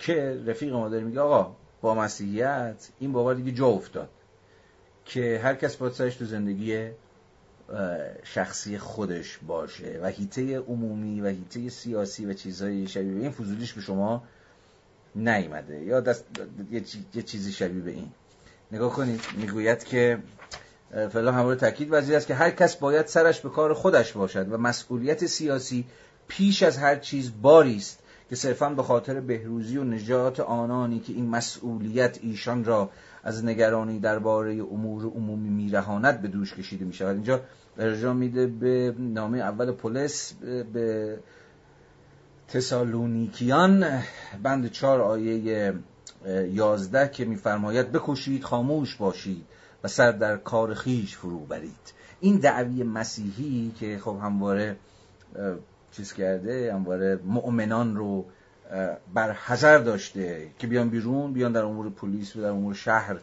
[0.00, 4.08] که رفیق ما داره میگه آقا با مسیحیت این باور دیگه جا افتاد
[5.04, 6.90] که هر کس باید سرش تو زندگی
[8.22, 13.80] شخصی خودش باشه و هیته عمومی و هیته سیاسی و چیزهای شبیه این فضولیش به
[13.80, 14.22] شما
[15.14, 16.24] نیمده یا دست
[17.14, 18.08] یه چیزی شبیه به این.
[18.72, 20.18] نگاه کنید می‌گوید که
[20.90, 24.58] فعلا همواره تاکید وزیر است که هر کس باید سرش به کار خودش باشد و
[24.58, 25.86] مسئولیت سیاسی
[26.28, 27.99] پیش از هر چیز باری است
[28.30, 32.90] که صرفا به خاطر بهروزی و نجات آنانی که این مسئولیت ایشان را
[33.24, 37.40] از نگرانی درباره امور عمومی میرهاند به دوش کشیده می شود اینجا
[37.78, 40.32] ارجاع میده به نامه اول پولس
[40.72, 41.18] به
[42.48, 44.02] تسالونیکیان
[44.42, 45.74] بند چهار آیه
[46.52, 49.44] یازده که میفرماید بکشید خاموش باشید
[49.84, 51.92] و سر در کار خیش فرو برید.
[52.20, 54.76] این دعوی مسیحی که خب همواره
[55.92, 58.24] چیز کرده همواره مؤمنان رو
[59.14, 63.16] بر حذر داشته که بیان بیرون بیان در امور پلیس و در امور شهر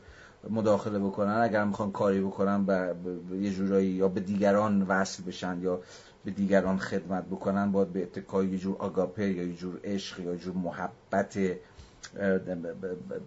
[0.49, 1.41] مداخله بکنن.
[1.41, 2.95] اگر می‌خوان کاری بکنن به
[3.31, 5.79] یه جورایی یا به دیگران وصل بشن یا
[6.25, 10.31] به دیگران خدمت بکنن باید به اتکای یه جور آگاپه یا یه جور عشق یا
[10.31, 11.37] یه جور محبت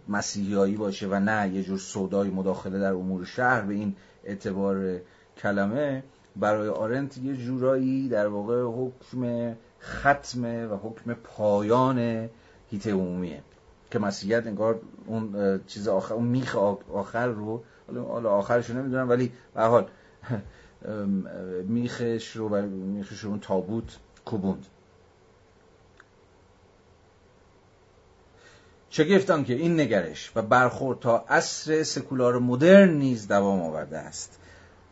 [0.08, 3.60] مسیحیایی باشه و نه یه جور صدای مداخله در امور شهر.
[3.60, 5.00] به این اعتبار
[5.36, 6.02] کلمه.
[6.36, 12.28] برای آرنت یه جورایی در واقع حکم ختمه و حکم پایان
[12.70, 13.42] هیت عمومیه.
[13.90, 16.56] که مسیحیت انگار اون چیز آخر اون میخ
[16.92, 17.62] آخر رو
[18.08, 19.86] حالا آخرش رو نمی‌دونم ولی به حال
[21.64, 24.66] میخش رو میخش رو اون تابوت کوبوند.
[28.90, 34.39] شگفتان که این نگرش و برخورد تا عصر سکولار مدرن نیز دوام آورده است.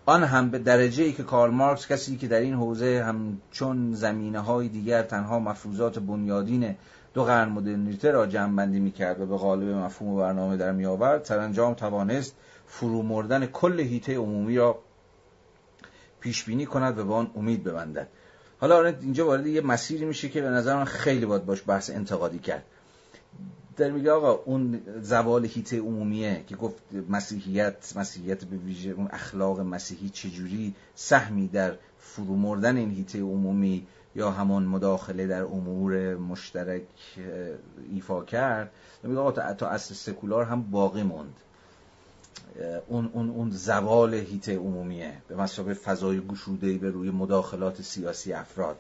[0.09, 4.41] آن هم به درجه ای که کارل مارکس کسی که در این حوزه همچون زمینه
[4.41, 6.77] های دیگر تنها مفروضات بنیادین
[7.15, 10.73] دو قرن مدرنیته را جمع بندی می کرد و به غالب مفهوم و برنامه در
[10.73, 12.37] می آورد سرانجام توانست
[12.67, 14.79] فرو مردن کل هیته عمومی را
[16.21, 18.09] پیش بینی کند و به آن امید ببندد.
[18.61, 22.39] حالا اینجا وارد یه مسیری میشه که به نظر من خیلی باید باش بحث انتقادی
[22.39, 22.65] کرد.
[23.79, 29.61] در میگه آقا اون زوال هیته عمومیه که گفت مسیحیت مسیحیت به ویژه اون اخلاق
[29.61, 33.87] مسیحی چجوری سهمی در فرو مردن این هیته عمومی
[34.17, 36.83] یا همان مداخله در امور مشترک
[37.93, 38.71] ایفا کرد؟
[39.03, 41.35] میگه آقا تا اصل سکولار هم باقی موند.
[42.89, 45.13] اون, اون, اون زوال هیته عمومیه.
[45.29, 48.77] به مسابقه فضای گشوده به روی مداخلات سیاسی افراد.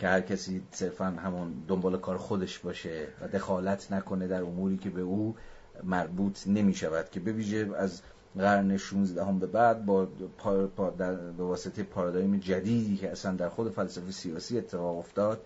[0.00, 4.90] که هر کسی صرفا همون دنبال کار خودش باشه و دخالت نکنه در اموری که
[4.90, 5.36] به او
[5.84, 7.10] مربوط نمی شود.
[7.10, 8.02] که به ویژه از
[8.38, 10.08] قرن 16 هم به بعد با
[10.98, 15.40] در به واسطه پارادایم جدیدی که اصلا در خود فلسفه سیاسی اتفاق افتاد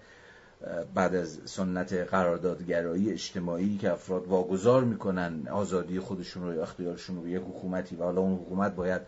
[0.94, 7.22] بعد از سنت قراردادگرایی اجتماعی که افراد واگذار می‌کنن آزادی خودشون رو یا اختیارشون رو
[7.22, 9.00] به یک حکومتی و حالا اون حکومت باید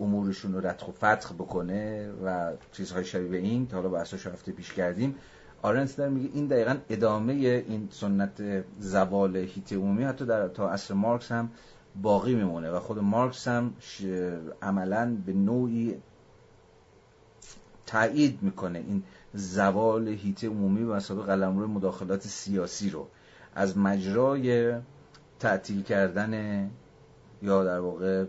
[0.00, 4.72] امورشون رو رتخ و فتخ بکنه و چیزهای شبیه این تا حالا بحثش هفته پیش
[4.72, 5.14] کردیم.
[5.62, 10.94] آرنت در میگه این دقیقا ادامه این سنت زوال هیت عمومی حتی در تا عصر
[10.94, 11.50] مارکس هم
[12.02, 13.74] باقی میمونه و خود مارکس هم
[14.62, 15.94] عملا به نوعی
[17.86, 19.02] تایید می‌کنه این
[19.34, 23.08] زوال هیت عمومی و مسابقه قلمرو مداخلات سیاسی رو.
[23.54, 24.74] از مجرای
[25.38, 26.70] تعطیل کردن
[27.42, 28.24] یا در واقع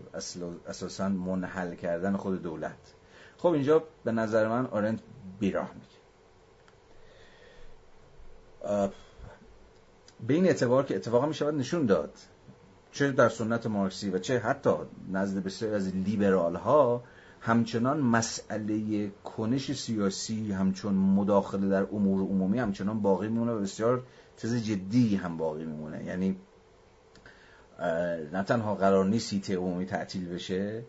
[0.68, 2.94] اساسا منحل کردن خود دولت.
[3.38, 5.00] خب اینجا به نظر من آرنت
[5.40, 6.02] بیراه میگه.
[10.26, 12.12] به این اعتبار که اتفاقا می شود نشون داد
[12.92, 14.70] چه در سنت مارکسی و چه حتی
[15.12, 17.04] نزد بسیار از لیبرال ها
[17.40, 24.02] همچنان مسئله کنش سیاسی همچون مداخله در امور عمومی همچنان باقی میمونه و بسیار
[24.36, 26.04] تز جدی هم باقی میمونه.
[26.04, 26.36] یعنی
[28.32, 30.82] نه تنها قرار نیست عمومی تعطیل بشه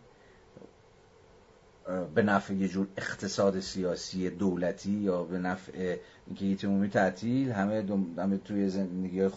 [2.14, 5.96] به نفع یه جور اقتصاد سیاسی دولتی یا به نفع
[6.26, 7.84] اینکه هیت عمومی تعطیل همه,
[8.18, 9.28] همه توی زندگی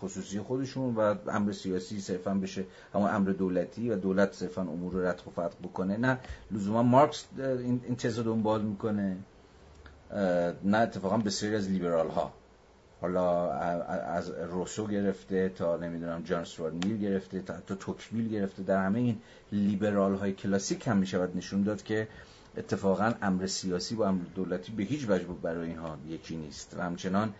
[0.00, 2.64] خصوصی خودشون و امر سیاسی صرفا بشه
[2.94, 5.96] همون امر دولتی و دولت صرفا امور رو رد و فتق بکنه.
[5.96, 6.18] نه
[6.50, 9.16] لزوما مارکس این, این تز رو دنبال می‌کنه.
[10.64, 12.32] نه اتفاقا بسیاری از لیبرال ها
[13.00, 18.62] حالا از روسو گرفته تا نمی‌دونم جان استوارت میل گرفته تا حتی توکویل گرفته.
[18.62, 19.18] در همه این
[19.52, 22.08] لیبرال های کلاسیک هم می‌شود نشون داد که
[22.56, 26.76] اتفاقا امر سیاسی با امر دولتی به هیچ وجه برای اینها یکی نیست.
[26.78, 27.34] و همچنان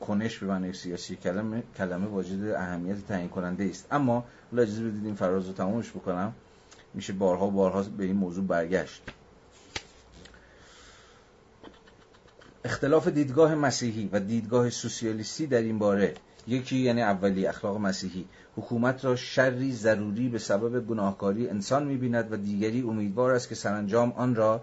[0.00, 3.86] کنش به معنی سیاسی کلمه کلمه واجد اهمیت تعیین کننده است.
[3.90, 6.32] اما اجازه بدید این فراز رو تمومش بکنم.
[6.94, 9.02] میشه بارها بارها به این موضوع برگشت.
[12.68, 16.14] اختلاف دیدگاه مسیحی و دیدگاه سوسیالیستی در این باره
[16.46, 18.24] یکی یعنی اولی اخلاق مسیحی
[18.56, 24.12] حکومت را شری ضروری به سبب گناهکاری انسان می‌بیند و دیگری امیدوار است که سرانجام
[24.12, 24.62] آن را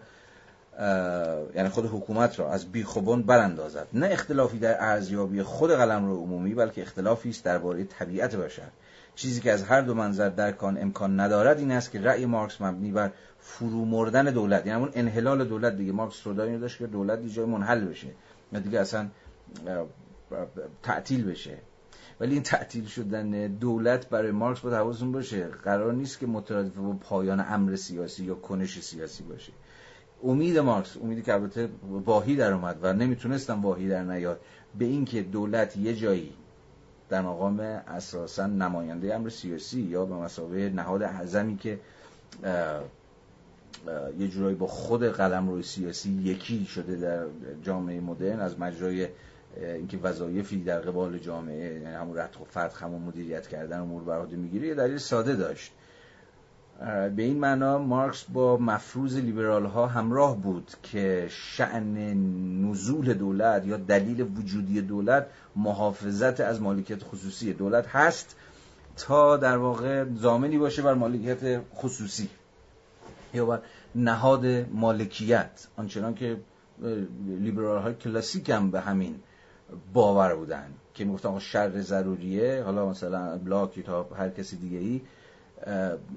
[1.56, 3.88] یعنی خود حکومت را از بیخوبان براندازد.
[3.94, 8.70] نه اختلافی در ارزیابی خود قلم رو عمومی بلکه اختلافی است درباره طبیعت بشر.
[9.16, 12.92] چیزی که از هر دو منظر درکان امکان ندارد این است که رأی مارکس مبنی
[12.92, 15.92] بر فرو مردن دولت یعنی اون انحلال دولت دیگه.
[15.92, 18.08] مارکس رو داشت که دولت دیگه منحل بشه
[18.54, 19.08] یا دیگه اصلا
[20.84, 21.58] تعطیل بشه.
[22.20, 25.48] ولی این تعطیل شدن دولت برای مارکس باید حواستون باشه.
[25.48, 29.54] قرار نیست که مترادف با پایان امر سیاسی یا کنش سیاسی باشه.
[30.24, 34.40] امید مارکس امیدی که البته واهی در اومد و نمی‌تونستم واهی در نیاد
[34.78, 36.34] به اینکه دولت یه جایی
[37.16, 41.80] در مقام اساسا نماینده امر سیاسی یا به مسابقه نهاد اعظمی که
[44.20, 47.26] یه جورایی با خود قلم روی سیاسی یکی شده در
[47.64, 49.08] جامعه مدرن از مجرای
[49.58, 54.26] اینکه وظایفی در قبال جامعه یعنی همون رتق و فتح همون مدیریت کردن امور بر
[54.26, 55.72] می‌گیره یه دلیل ساده داشت.
[57.16, 62.14] به این معنا مارکس با مفروض لیبرال ها همراه بود که شعن
[62.66, 68.36] نزول دولت یا دلیل وجودی دولت محافظت از مالکیت خصوصی دولت هست
[68.98, 72.30] تا در واقع زامنی باشه بر مالکیت خصوصی
[73.34, 73.62] یا بر
[73.96, 75.68] نهاد مالکیت.
[75.78, 76.38] آنچنان که
[77.28, 79.16] لیبرال های کلاسیک هم به همین
[79.94, 85.02] باور بودن که می‌گفتن شر ضروریه حالا مثلا بلاک تا هر کسی دیگه ای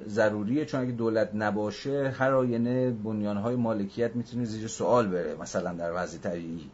[0.09, 6.03] ضروریه چون اگه دولت نباشه هر آینه بنیانهای مالکیت می‌تونه زیر سوال بره مثلا در
[6.03, 6.71] وضع طبیعی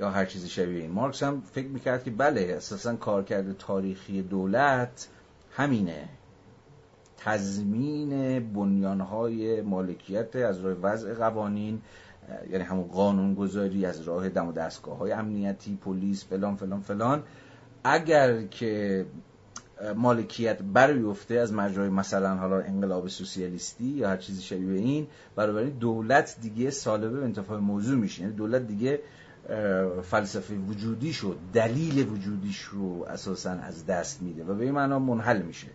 [0.00, 0.90] یا هر چیزی شبیه این.
[0.90, 5.08] مارکس هم فکر می‌کرد که بله اساسا کارکرد تاریخی دولت
[5.52, 6.08] همینه.
[7.16, 11.80] تضمین بنیانهای مالکیت از راه وضع قوانین
[12.50, 17.22] یعنی همون قانون گذاری از راه دم و دستگاه های امنیتی پلیس فلان فلان فلان.
[17.84, 19.06] اگر که
[19.96, 26.36] مالکیت بیفته از مجرای مثلا حالا انقلاب سوسیالیستی یا هر چیزی شبیه این برای دولت
[26.42, 28.22] دیگه سالبه به انتفاع موضوع میشه.
[28.22, 29.00] یعنی دولت دیگه
[30.02, 35.42] فلسفه وجودی شد دلیل وجودیش رو اساسا از دست میده و به این معنا منحل
[35.42, 35.68] میشه.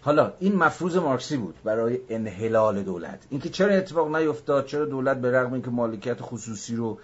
[0.00, 3.26] حالا این مفروض مارکسی بود برای انحلال دولت.
[3.30, 6.98] اینکه چرا اتفاق نیفتاد چرا دولت به رغم اینکه مالکیت خصوصی رو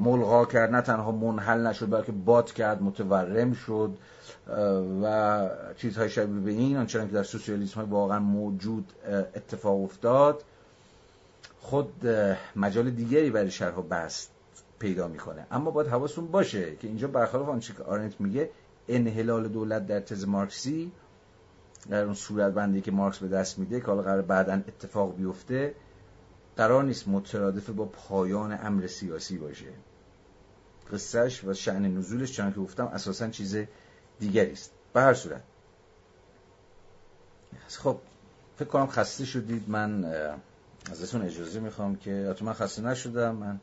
[0.00, 3.94] ملغا کرد نه تنها منحل نشد بلکه باد کرد متورم شد
[5.02, 8.92] و چیزهای شبیه به این آنچنان که در سوسیالیسم های واقعا موجود
[9.34, 10.44] اتفاق افتاد.
[11.60, 12.06] خود
[12.56, 14.30] مجال دیگری برای شرح و بست
[14.78, 15.46] پیدا می‌کنه.
[15.50, 18.50] اما باید حواستون باشه که اینجا برخلاف آنچه که آرنت میگه
[18.88, 20.92] انحلال دولت در تز مارکسی
[21.90, 25.74] در اون صورت بندی که مارکس به دست میده که حالا قرار بعدا اتفاق بیفته
[26.56, 29.72] قرار نیست مترادف با پایان امر سیاسی باشه.
[30.92, 33.56] قصهش و شعن نزولش چون که گفتم اساسا چیز
[34.20, 34.70] دیگری است.
[34.92, 35.42] به هر صورت.
[37.68, 37.98] خب
[38.56, 39.70] فکر کنم خسته شدید.
[39.70, 40.04] من
[40.90, 43.36] ازتون اجازه می‌خوام که من خسته نشدم.
[43.36, 43.60] من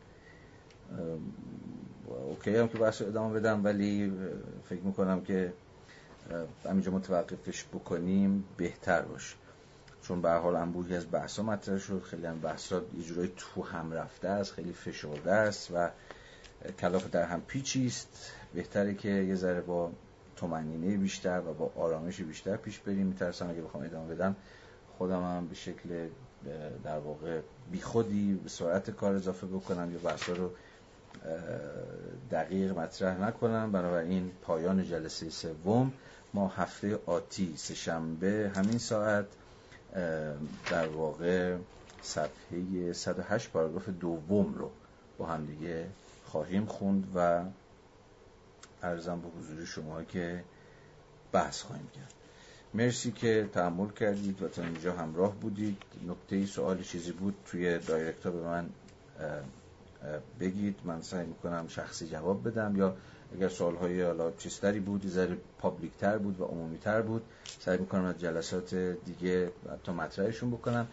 [2.07, 4.13] اوکی هم که بحث ادامه بدم ولی
[4.69, 5.53] فکر می‌کنم که
[6.65, 9.35] همینجا متوقفش بکنیم بهتر باشه.
[10.09, 14.27] چون به حال انبوهی از بحثا مطرح شد خیلی هم بحثا یه تو هم رفته
[14.27, 15.89] است خیلی فشرده است و
[16.79, 18.31] کلاف در هم پیچی است.
[18.53, 19.91] بهتره که یه ذره با
[20.35, 23.07] تومنینه بیشتر و با آرامش بیشتر پیش بریم.
[23.07, 24.35] میترسم اگه بخوام ادامه بدم
[24.97, 26.09] خودم هم به شکل
[26.83, 30.51] در واقع بیخودی به سرعت کار اضافه بکنم یا بحثا رو
[32.31, 33.71] دقیق مطرح نکنم.
[33.71, 35.93] بنابراین پایان جلسه سوم
[36.33, 39.25] ما هفته آتی سه شنبه همین ساعت
[40.69, 41.57] در واقع
[42.01, 44.71] صفحه 108 پاراگراف دوم رو
[45.17, 45.87] با هم دیگه
[46.25, 47.43] خواهیم خوند و
[48.83, 50.43] ارزم به حضور شما که
[51.31, 52.13] بحث خواهیم کرد.
[52.73, 55.83] مرسی که تحمل کردید و تا اینجا همراه بودید.
[56.07, 58.69] نکته سوال چیزی بود توی دایرکت به من
[60.39, 60.75] بگید.
[60.83, 62.95] من سعی می‌کنم شخصی جواب بدم یا
[63.35, 67.21] اگر سوال های حالا چیزتری بود ذره پابلیک تر بود و عمومی تر بود
[67.59, 69.51] سعی می‌کنم از جلسات دیگه
[69.83, 70.87] تا مطرحشون بکنم.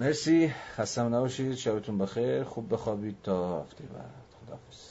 [0.00, 0.54] مرسی.
[0.76, 1.54] خستم نباشید.
[1.54, 2.44] شبتون بخیر.
[2.44, 3.16] خوب بخوابید.
[3.22, 4.10] تا هفته بعد.
[4.46, 4.89] خداحافظ.